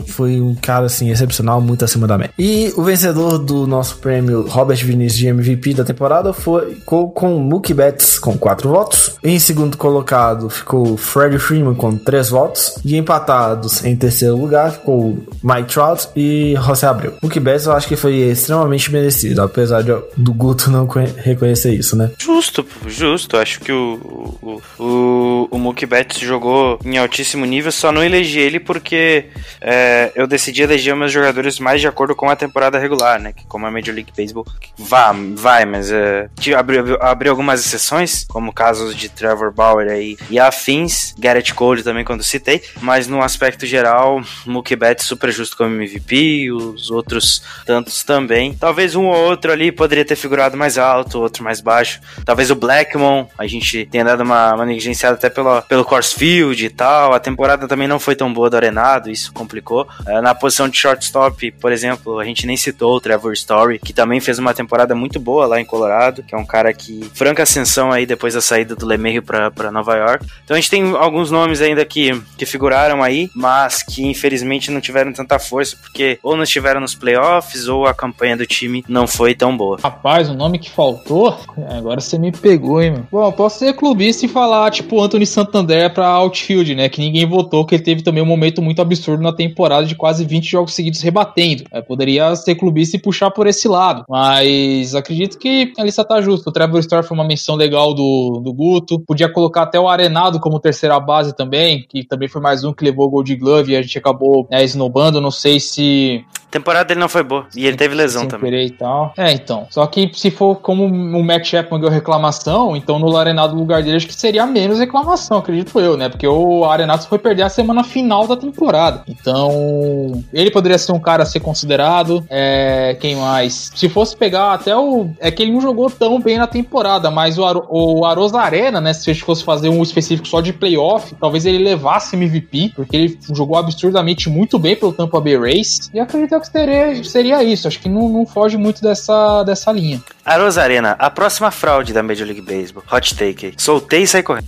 foi 0.07 0.41
um 0.41 0.55
cara 0.55 0.85
assim 0.85 1.09
excepcional, 1.09 1.61
muito 1.61 1.85
acima 1.85 2.07
da 2.07 2.17
média. 2.17 2.33
E 2.37 2.73
o 2.75 2.83
vencedor 2.83 3.37
do 3.37 3.65
nosso 3.67 3.97
prêmio 3.97 4.45
Robert 4.47 4.77
Vinicius 4.85 5.17
de 5.17 5.27
MVP 5.27 5.73
da 5.73 5.83
temporada 5.83 6.33
foi 6.33 6.75
ficou 6.75 7.09
com 7.11 7.37
Mookie 7.39 7.73
Betts 7.73 8.19
com 8.19 8.37
4 8.37 8.69
votos. 8.69 9.17
Em 9.23 9.39
segundo 9.39 9.77
colocado 9.77 10.49
ficou 10.49 10.97
Fred 10.97 11.37
Freeman 11.39 11.73
com 11.75 11.95
3 11.97 12.29
votos. 12.29 12.75
E 12.83 12.97
empatados 12.97 13.83
em 13.85 13.95
terceiro 13.95 14.35
lugar 14.35 14.71
ficou 14.71 15.17
Mike 15.43 15.73
Trout 15.73 16.07
e 16.15 16.55
José 16.65 16.87
Abreu. 16.87 17.13
Mookie 17.21 17.39
Betts 17.39 17.65
eu 17.65 17.73
acho 17.73 17.87
que 17.87 17.95
foi 17.95 18.15
extremamente 18.15 18.91
merecido, 18.91 19.41
apesar 19.41 19.81
de, 19.83 19.91
do 20.17 20.33
Guto 20.33 20.69
não 20.69 20.85
conhe- 20.87 21.13
reconhecer 21.17 21.73
isso, 21.73 21.95
né? 21.95 22.11
Justo, 22.17 22.65
justo. 22.87 23.37
Acho 23.37 23.59
que 23.61 23.71
o, 23.71 24.35
o, 24.41 24.61
o, 24.83 25.47
o 25.51 25.57
Mookie 25.59 25.85
Betts 25.85 26.19
jogou 26.19 26.79
em 26.83 26.97
altíssimo 26.97 27.45
nível, 27.45 27.71
só 27.71 27.91
não 27.91 28.03
elegi 28.03 28.40
ele 28.41 28.59
porque 28.59 29.25
é, 29.59 30.11
eu 30.15 30.27
decidi 30.27 30.61
eleger 30.61 30.95
meus 30.95 31.11
jogadores 31.11 31.59
mais 31.59 31.81
de 31.81 31.87
acordo 31.87 32.15
com 32.15 32.29
a 32.29 32.35
temporada 32.35 32.79
regular, 32.79 33.19
né? 33.19 33.33
Que 33.33 33.45
como 33.45 33.65
a 33.65 33.71
Major 33.71 33.93
League 33.93 34.11
Baseball 34.15 34.45
vai, 34.77 35.13
vai 35.35 35.65
mas 35.65 35.91
é, 35.91 36.29
abriu, 36.57 36.97
abriu 37.01 37.31
algumas 37.31 37.65
exceções, 37.65 38.25
como 38.27 38.53
casos 38.53 38.95
de 38.95 39.09
Trevor 39.09 39.51
Bauer 39.51 39.89
aí 39.89 40.17
e 40.29 40.39
afins, 40.39 41.13
Garrett 41.17 41.53
Cole 41.53 41.83
também 41.83 42.03
quando 42.03 42.23
citei, 42.23 42.61
mas 42.81 43.07
no 43.07 43.21
aspecto 43.21 43.65
geral, 43.65 44.21
Mookie 44.45 44.75
Betts 44.75 45.05
super 45.05 45.31
justo 45.31 45.57
como 45.57 45.75
MVP, 45.75 46.51
os 46.51 46.89
outros 46.89 47.43
tantos 47.65 48.03
também. 48.03 48.53
Talvez 48.53 48.95
um 48.95 49.05
ou 49.05 49.15
outro 49.15 49.51
ali 49.51 49.71
poderia 49.71 50.05
ter 50.05 50.15
figurado 50.15 50.57
mais 50.57 50.77
alto, 50.77 51.19
outro 51.19 51.43
mais 51.43 51.61
baixo. 51.61 51.99
Talvez 52.25 52.51
o 52.51 52.55
Blackmon, 52.55 53.27
a 53.37 53.47
gente 53.47 53.85
tenha 53.85 54.03
dado 54.03 54.23
uma, 54.23 54.53
uma 54.53 54.65
negligenciada 54.65 55.15
até 55.15 55.29
pelo, 55.29 55.61
pelo 55.63 55.85
course 55.85 56.15
field 56.15 56.65
e 56.65 56.69
tal. 56.69 57.13
A 57.13 57.19
temporada 57.19 57.67
também 57.67 57.87
não 57.87 57.99
foi 57.99 58.15
tão 58.21 58.31
boa 58.31 58.51
do 58.51 58.55
Arenado, 58.55 59.09
isso 59.09 59.33
complicou. 59.33 59.87
Eh, 60.05 60.21
na 60.21 60.35
posição 60.35 60.69
de 60.69 60.77
shortstop, 60.77 61.49
por 61.53 61.71
exemplo, 61.71 62.19
a 62.19 62.23
gente 62.23 62.45
nem 62.45 62.55
citou 62.55 62.95
o 62.95 63.01
Trevor 63.01 63.33
Story, 63.33 63.79
que 63.79 63.91
também 63.91 64.19
fez 64.19 64.37
uma 64.37 64.53
temporada 64.53 64.93
muito 64.93 65.19
boa 65.19 65.47
lá 65.47 65.59
em 65.59 65.65
Colorado, 65.65 66.21
que 66.21 66.35
é 66.35 66.37
um 66.37 66.45
cara 66.45 66.71
que 66.71 67.09
franca 67.15 67.41
ascensão 67.41 67.91
aí 67.91 68.05
depois 68.05 68.35
da 68.35 68.41
saída 68.41 68.75
do 68.75 68.85
LeMahieu 68.85 69.23
para 69.23 69.71
Nova 69.71 69.95
York. 69.95 70.27
Então 70.43 70.55
a 70.55 70.59
gente 70.59 70.69
tem 70.69 70.95
alguns 70.95 71.31
nomes 71.31 71.61
ainda 71.61 71.83
que, 71.83 72.21
que 72.37 72.45
figuraram 72.45 73.01
aí, 73.01 73.27
mas 73.35 73.81
que 73.81 74.05
infelizmente 74.05 74.69
não 74.69 74.79
tiveram 74.79 75.11
tanta 75.11 75.39
força, 75.39 75.75
porque 75.81 76.19
ou 76.21 76.35
não 76.35 76.43
estiveram 76.43 76.79
nos 76.79 76.93
playoffs 76.93 77.67
ou 77.67 77.87
a 77.87 77.93
campanha 77.93 78.37
do 78.37 78.45
time 78.45 78.85
não 78.87 79.07
foi 79.07 79.33
tão 79.33 79.57
boa. 79.57 79.79
Rapaz, 79.81 80.29
o 80.29 80.35
nome 80.35 80.59
que 80.59 80.69
faltou? 80.69 81.39
Agora 81.75 81.99
você 81.99 82.19
me 82.19 82.31
pegou, 82.31 82.79
hein, 82.79 82.91
meu. 82.91 83.07
Bom, 83.11 83.31
posso 83.31 83.57
ser 83.57 83.73
clubista 83.73 84.27
e 84.27 84.29
falar, 84.29 84.69
tipo, 84.69 85.01
Anthony 85.01 85.25
Santander 85.25 85.91
pra 85.91 86.07
outfield, 86.07 86.75
né? 86.75 86.87
Que 86.87 87.01
ninguém 87.01 87.25
votou, 87.25 87.65
que 87.65 87.73
ele 87.73 87.83
teve 87.83 88.03
também 88.11 88.21
um 88.21 88.27
momento 88.27 88.61
muito 88.61 88.81
absurdo 88.81 89.23
na 89.23 89.31
temporada 89.31 89.85
de 89.85 89.95
quase 89.95 90.25
20 90.25 90.49
jogos 90.49 90.73
seguidos 90.73 91.01
rebatendo. 91.01 91.63
É, 91.71 91.81
poderia 91.81 92.35
ser 92.35 92.55
clubista 92.55 92.97
e 92.97 92.99
puxar 92.99 93.31
por 93.31 93.47
esse 93.47 93.67
lado. 93.67 94.03
Mas 94.07 94.93
acredito 94.93 95.39
que 95.39 95.71
a 95.79 95.83
lista 95.83 96.03
tá 96.03 96.21
justa. 96.21 96.49
O 96.49 96.53
Trevor 96.53 96.79
Store 96.81 97.07
foi 97.07 97.17
uma 97.17 97.23
menção 97.23 97.55
legal 97.55 97.93
do, 97.93 98.41
do 98.43 98.53
Guto. 98.53 98.99
Podia 98.99 99.31
colocar 99.31 99.63
até 99.63 99.79
o 99.79 99.87
Arenado 99.87 100.39
como 100.39 100.59
terceira 100.59 100.99
base 100.99 101.33
também, 101.35 101.85
que 101.87 102.03
também 102.03 102.27
foi 102.27 102.41
mais 102.41 102.65
um 102.65 102.73
que 102.73 102.83
levou 102.83 103.07
o 103.07 103.09
Gold 103.09 103.33
Glove 103.37 103.71
e 103.71 103.77
a 103.77 103.81
gente 103.81 103.97
acabou 103.97 104.45
né, 104.51 104.63
esnobando. 104.63 105.21
Não 105.21 105.31
sei 105.31 105.59
se 105.59 106.25
temporada 106.51 106.85
dele 106.85 106.99
não 106.99 107.07
foi 107.07 107.23
boa. 107.23 107.47
E 107.55 107.65
ele 107.65 107.77
teve 107.77 107.95
lesão 107.95 108.27
também. 108.27 108.51
E 108.65 108.71
tal. 108.71 109.13
É, 109.17 109.31
então. 109.31 109.65
Só 109.69 109.87
que 109.87 110.11
se 110.13 110.29
for 110.29 110.55
como 110.55 110.85
o 110.85 111.23
Matt 111.23 111.45
Chapman 111.45 111.79
deu 111.79 111.89
reclamação, 111.89 112.75
então 112.75 112.99
no 112.99 113.15
Arenado 113.15 113.53
no 113.53 113.61
lugar 113.61 113.81
dele 113.81 113.95
acho 113.95 114.07
que 114.07 114.13
seria 114.13 114.45
menos 114.45 114.79
reclamação, 114.79 115.37
acredito 115.37 115.79
eu, 115.79 115.95
né? 115.95 116.09
Porque 116.09 116.27
o 116.27 116.65
Arenado 116.65 117.07
foi 117.07 117.17
perder 117.17 117.43
a 117.43 117.49
semana 117.49 117.83
final 117.83 118.00
da 118.27 118.37
temporada. 118.37 119.03
Então, 119.07 120.23
ele 120.33 120.51
poderia 120.51 120.77
ser 120.77 120.91
um 120.91 120.99
cara 120.99 121.23
a 121.23 121.25
ser 121.25 121.39
considerado. 121.39 122.25
É, 122.29 122.97
quem 122.99 123.15
mais? 123.15 123.71
Se 123.75 123.89
fosse 123.89 124.15
pegar 124.15 124.53
até 124.53 124.75
o. 124.75 125.09
É 125.19 125.31
que 125.31 125.43
ele 125.43 125.51
não 125.51 125.61
jogou 125.61 125.89
tão 125.89 126.19
bem 126.19 126.37
na 126.37 126.47
temporada, 126.47 127.09
mas 127.09 127.37
o, 127.37 127.45
Aro, 127.45 127.67
o 127.69 128.05
Arena, 128.37 128.79
né? 128.81 128.93
Se 128.93 129.09
a 129.09 129.13
gente 129.13 129.23
fosse 129.23 129.43
fazer 129.43 129.69
um 129.69 129.81
específico 129.81 130.27
só 130.27 130.41
de 130.41 130.53
playoff, 130.53 131.15
talvez 131.19 131.45
ele 131.45 131.59
levasse 131.59 132.15
MVP, 132.15 132.73
porque 132.75 132.95
ele 132.95 133.19
jogou 133.33 133.57
absurdamente 133.57 134.29
muito 134.29 134.57
bem 134.59 134.75
pelo 134.75 134.93
Tampa 134.93 135.19
Bay 135.19 135.37
Race. 135.37 135.89
E 135.93 135.99
acredito 135.99 136.39
que 136.39 136.47
seria, 136.47 137.03
seria 137.03 137.43
isso. 137.43 137.67
Acho 137.67 137.79
que 137.79 137.89
não, 137.89 138.09
não 138.09 138.25
foge 138.25 138.57
muito 138.57 138.81
dessa, 138.81 139.43
dessa 139.43 139.71
linha. 139.71 140.01
Aros 140.25 140.57
Arena, 140.57 140.95
a 140.99 141.09
próxima 141.09 141.51
fraude 141.51 141.93
da 141.93 142.03
Major 142.03 142.25
League 142.25 142.41
Baseball. 142.41 142.83
Hot 142.91 143.15
take. 143.15 143.53
Soltei 143.57 144.03
e 144.03 144.07
saí 144.07 144.23
correndo. 144.23 144.45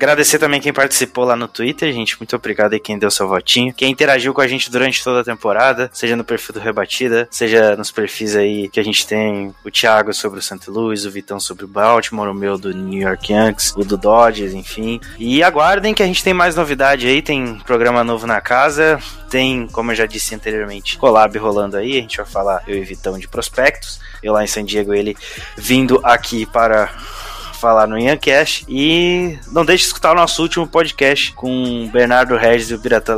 Agradecer 0.00 0.38
também 0.38 0.62
quem 0.62 0.72
participou 0.72 1.24
lá 1.24 1.36
no 1.36 1.46
Twitter, 1.46 1.92
gente. 1.92 2.18
Muito 2.18 2.34
obrigado 2.34 2.72
aí 2.72 2.80
quem 2.80 2.98
deu 2.98 3.10
seu 3.10 3.28
votinho. 3.28 3.74
Quem 3.74 3.90
interagiu 3.90 4.32
com 4.32 4.40
a 4.40 4.48
gente 4.48 4.70
durante 4.70 5.04
toda 5.04 5.20
a 5.20 5.24
temporada, 5.24 5.90
seja 5.92 6.16
no 6.16 6.24
perfil 6.24 6.54
do 6.54 6.58
Rebatida, 6.58 7.28
seja 7.30 7.76
nos 7.76 7.90
perfis 7.90 8.34
aí 8.34 8.70
que 8.70 8.80
a 8.80 8.82
gente 8.82 9.06
tem 9.06 9.54
o 9.62 9.70
Thiago 9.70 10.14
sobre 10.14 10.38
o 10.38 10.42
St. 10.42 10.70
Louis, 10.70 11.04
o 11.04 11.10
Vitão 11.10 11.38
sobre 11.38 11.66
o 11.66 11.68
Baltimore, 11.68 12.30
o 12.30 12.34
meu 12.34 12.56
do 12.56 12.72
New 12.72 13.02
York 13.02 13.30
Yankees, 13.30 13.74
o 13.76 13.84
do 13.84 13.98
Dodgers, 13.98 14.54
enfim. 14.54 14.98
E 15.18 15.42
aguardem 15.42 15.92
que 15.92 16.02
a 16.02 16.06
gente 16.06 16.24
tem 16.24 16.32
mais 16.32 16.56
novidade 16.56 17.06
aí, 17.06 17.20
tem 17.20 17.58
programa 17.66 18.02
novo 18.02 18.26
na 18.26 18.40
casa, 18.40 18.98
tem, 19.28 19.68
como 19.70 19.92
eu 19.92 19.96
já 19.96 20.06
disse 20.06 20.34
anteriormente, 20.34 20.96
collab 20.96 21.36
rolando 21.36 21.76
aí, 21.76 21.98
a 21.98 22.00
gente 22.00 22.16
vai 22.16 22.24
falar 22.24 22.62
eu 22.66 22.78
e 22.78 22.84
Vitão 22.84 23.18
de 23.18 23.28
prospectos. 23.28 24.00
Eu 24.22 24.32
lá 24.32 24.42
em 24.42 24.46
San 24.46 24.64
Diego, 24.64 24.94
ele 24.94 25.14
vindo 25.56 26.00
aqui 26.02 26.46
para 26.46 26.90
falar 27.60 27.86
no 27.86 27.98
Iancast. 27.98 28.64
E 28.68 29.38
não 29.52 29.64
deixe 29.64 29.82
de 29.82 29.88
escutar 29.88 30.12
o 30.12 30.14
nosso 30.16 30.40
último 30.42 30.66
podcast 30.66 31.32
com 31.34 31.88
Bernardo 31.92 32.36
Regis 32.36 32.70
e 32.70 32.74
o 32.74 32.78
Birata 32.78 33.14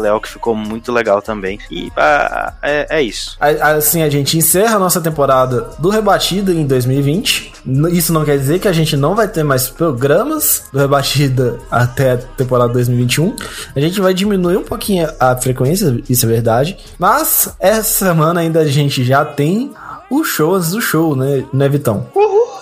Leal, 0.00 0.20
que 0.20 0.28
ficou 0.28 0.54
muito 0.54 0.90
legal 0.92 1.20
também. 1.22 1.58
E 1.70 1.90
ah, 1.96 2.52
é, 2.62 2.98
é 2.98 3.02
isso. 3.02 3.36
Assim, 3.40 4.02
a 4.02 4.08
gente 4.08 4.36
encerra 4.38 4.76
a 4.76 4.78
nossa 4.78 5.00
temporada 5.00 5.70
do 5.78 5.88
Rebatida 5.90 6.52
em 6.52 6.66
2020. 6.66 7.52
N- 7.66 7.96
Isso 7.96 8.12
não 8.12 8.24
quer 8.24 8.38
dizer 8.38 8.58
que 8.58 8.68
a 8.68 8.72
gente 8.72 8.96
não 8.96 9.14
vai 9.14 9.28
ter 9.28 9.42
mais 9.42 9.68
programas 9.68 10.64
do 10.72 10.78
Rebatida 10.78 11.58
até 11.70 12.12
a 12.12 12.16
temporada 12.16 12.72
2021. 12.72 13.34
A 13.74 13.80
gente 13.80 14.00
vai 14.00 14.14
diminuir 14.14 14.56
um 14.56 14.62
pouquinho 14.64 15.08
a 15.20 15.36
frequência, 15.36 16.00
isso 16.08 16.24
é 16.26 16.28
verdade. 16.28 16.76
Mas 16.98 17.54
essa 17.60 18.06
semana 18.06 18.40
ainda 18.40 18.60
a 18.60 18.66
gente 18.66 19.04
já 19.04 19.24
tem 19.24 19.72
o 20.10 20.24
show 20.24 20.54
antes 20.54 20.70
do 20.70 20.80
show, 20.80 21.16
né, 21.16 21.44
né 21.52 21.68
Vitão? 21.68 22.06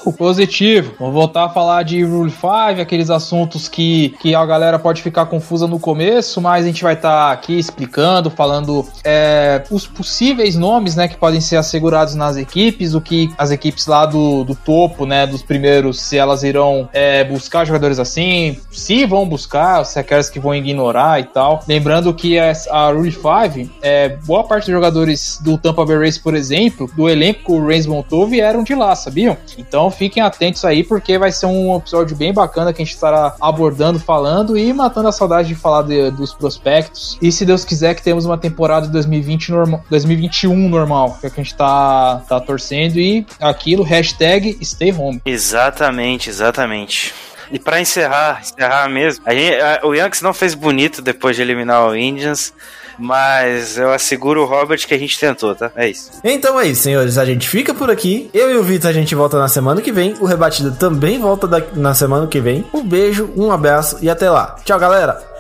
O 0.05 0.13
positivo. 0.13 0.93
Vamos 0.99 1.15
voltar 1.15 1.45
a 1.45 1.49
falar 1.49 1.83
de 1.83 2.03
Rule 2.03 2.31
5, 2.31 2.47
aqueles 2.81 3.09
assuntos 3.09 3.69
que, 3.69 4.15
que 4.21 4.35
a 4.35 4.45
galera 4.45 4.79
pode 4.79 5.01
ficar 5.01 5.25
confusa 5.27 5.67
no 5.67 5.81
começo, 5.81 6.43
mas 6.43 6.65
a 6.65 6.67
gente 6.67 6.83
vai 6.83 6.93
estar 6.93 7.33
aqui 7.33 7.59
explicando, 7.59 8.29
falando 8.29 8.87
é, 9.03 9.63
os 9.71 9.87
possíveis 9.87 10.57
nomes, 10.57 10.95
né, 10.95 11.09
que 11.09 11.17
podem 11.17 11.41
ser 11.41 11.57
assegurados 11.57 12.15
nas 12.15 12.37
equipes, 12.37 12.95
o 12.95 13.01
que 13.01 13.33
as 13.39 13.51
equipes 13.51 13.87
lá 13.87 14.05
do, 14.05 14.45
do 14.45 14.55
topo, 14.55 15.07
né, 15.07 15.27
dos 15.27 15.43
primeiros, 15.43 16.01
se 16.01 16.19
elas 16.19 16.43
irão 16.43 16.87
é, 16.93 17.25
buscar 17.25 17.65
jogadores 17.65 17.99
assim, 17.99 18.59
se 18.71 19.07
vão 19.07 19.27
buscar, 19.27 19.85
se 19.85 19.99
aquelas 19.99 20.29
que 20.29 20.39
vão 20.39 20.55
ignorar 20.55 21.19
e 21.19 21.25
tal. 21.25 21.65
Lembrando 21.67 22.13
que 22.13 22.39
a, 22.39 22.91
Rule 22.91 23.11
5, 23.11 23.71
é, 23.81 24.11
boa 24.27 24.45
parte 24.45 24.67
dos 24.67 24.75
jogadores 24.75 25.39
do 25.43 25.57
Tampa 25.57 25.85
Bay 25.87 25.97
Rays, 25.97 26.19
por 26.19 26.35
exemplo, 26.35 26.91
do 26.95 27.09
elenco 27.09 27.34
que 27.35 27.51
o 27.53 27.67
Reigns 27.67 27.87
montou, 27.87 28.27
vieram 28.27 28.63
de 28.63 28.75
lá, 28.75 28.95
sabiam? 28.97 29.37
Então 29.59 29.91
fiquem 29.91 30.23
atentos 30.23 30.65
aí, 30.65 30.83
porque 30.85 31.19
vai 31.19 31.31
ser 31.33 31.47
um 31.47 31.77
episódio 31.77 32.17
bem 32.17 32.33
bacana 32.33 32.73
que 32.73 32.81
a 32.81 32.85
gente 32.85 32.95
estará 32.95 33.35
abordando, 33.41 33.99
falando 33.99 34.57
e 34.57 34.73
matando 34.73 35.09
a 35.09 35.13
saudade 35.13 35.49
de 35.49 35.55
falar 35.55 35.83
de- 35.83 36.11
dos 36.13 36.33
prospectos. 36.33 37.19
E 37.21 37.31
se 37.33 37.45
Deus 37.45 37.65
quiser 37.65 37.95
que 37.95 38.03
temos 38.03 38.25
uma 38.25 38.39
temporada 38.39 38.87
de 38.87 38.93
2020 38.93 39.51
norma, 39.51 39.85
2021 39.91 40.69
normal, 40.69 41.17
que 41.21 41.27
é 41.27 41.31
que 41.31 41.41
a 41.41 41.43
gente 41.45 41.55
tá, 41.57 42.23
tá 42.29 42.41
torcendo. 42.41 42.99
E 42.99 43.27
aquilo, 43.41 43.83
hashtag 43.83 44.57
stay 44.65 44.93
home. 44.93 45.21
Exatamente, 45.25 46.29
exatamente. 46.31 47.15
E 47.53 47.59
pra 47.59 47.81
encerrar, 47.81 48.41
encerrar 48.43 48.89
mesmo, 48.89 49.23
a 49.27 49.35
gente- 49.35 49.55
a- 49.61 49.81
o 49.85 49.95
Yankees 49.95 50.23
não 50.23 50.33
fez 50.33 50.55
bonito 50.55 51.01
depois 51.03 51.37
de 51.37 51.43
eliminar 51.43 51.87
o 51.89 51.95
Indians, 51.95 52.53
mas 52.99 53.77
eu 53.79 53.93
asseguro 53.93 54.43
o 54.43 54.47
Robert 54.47 54.87
que 54.87 54.95
a 54.95 54.99
gente 54.99 55.19
tentou, 55.19 55.55
tá? 55.55 55.71
É 55.77 55.89
isso. 55.89 56.11
Então 56.23 56.59
é 56.61 56.67
isso, 56.69 56.83
senhores. 56.83 57.19
A 57.19 57.25
gente 57.25 57.49
fica 57.49 57.73
por 57.75 57.91
aqui. 57.91 58.31
Eu 58.33 58.51
e 58.51 58.57
o 58.57 58.63
Vitor 58.63 58.91
a 58.91 58.93
gente 58.93 59.15
volta 59.15 59.39
na 59.39 59.49
semana 59.49 59.81
que 59.81 59.93
vem. 59.93 60.15
O 60.21 60.27
Rebatida 60.27 60.71
também 60.73 61.19
volta 61.21 61.47
da- 61.47 61.63
na 61.75 61.95
semana 61.95 62.27
que 62.27 62.41
vem. 62.41 62.65
Um 62.73 62.83
beijo, 62.83 63.31
um 63.37 63.51
abraço 63.53 63.99
e 64.01 64.09
até 64.11 64.31
lá. 64.31 64.57
Tchau, 64.65 64.79
galera. 64.79 65.34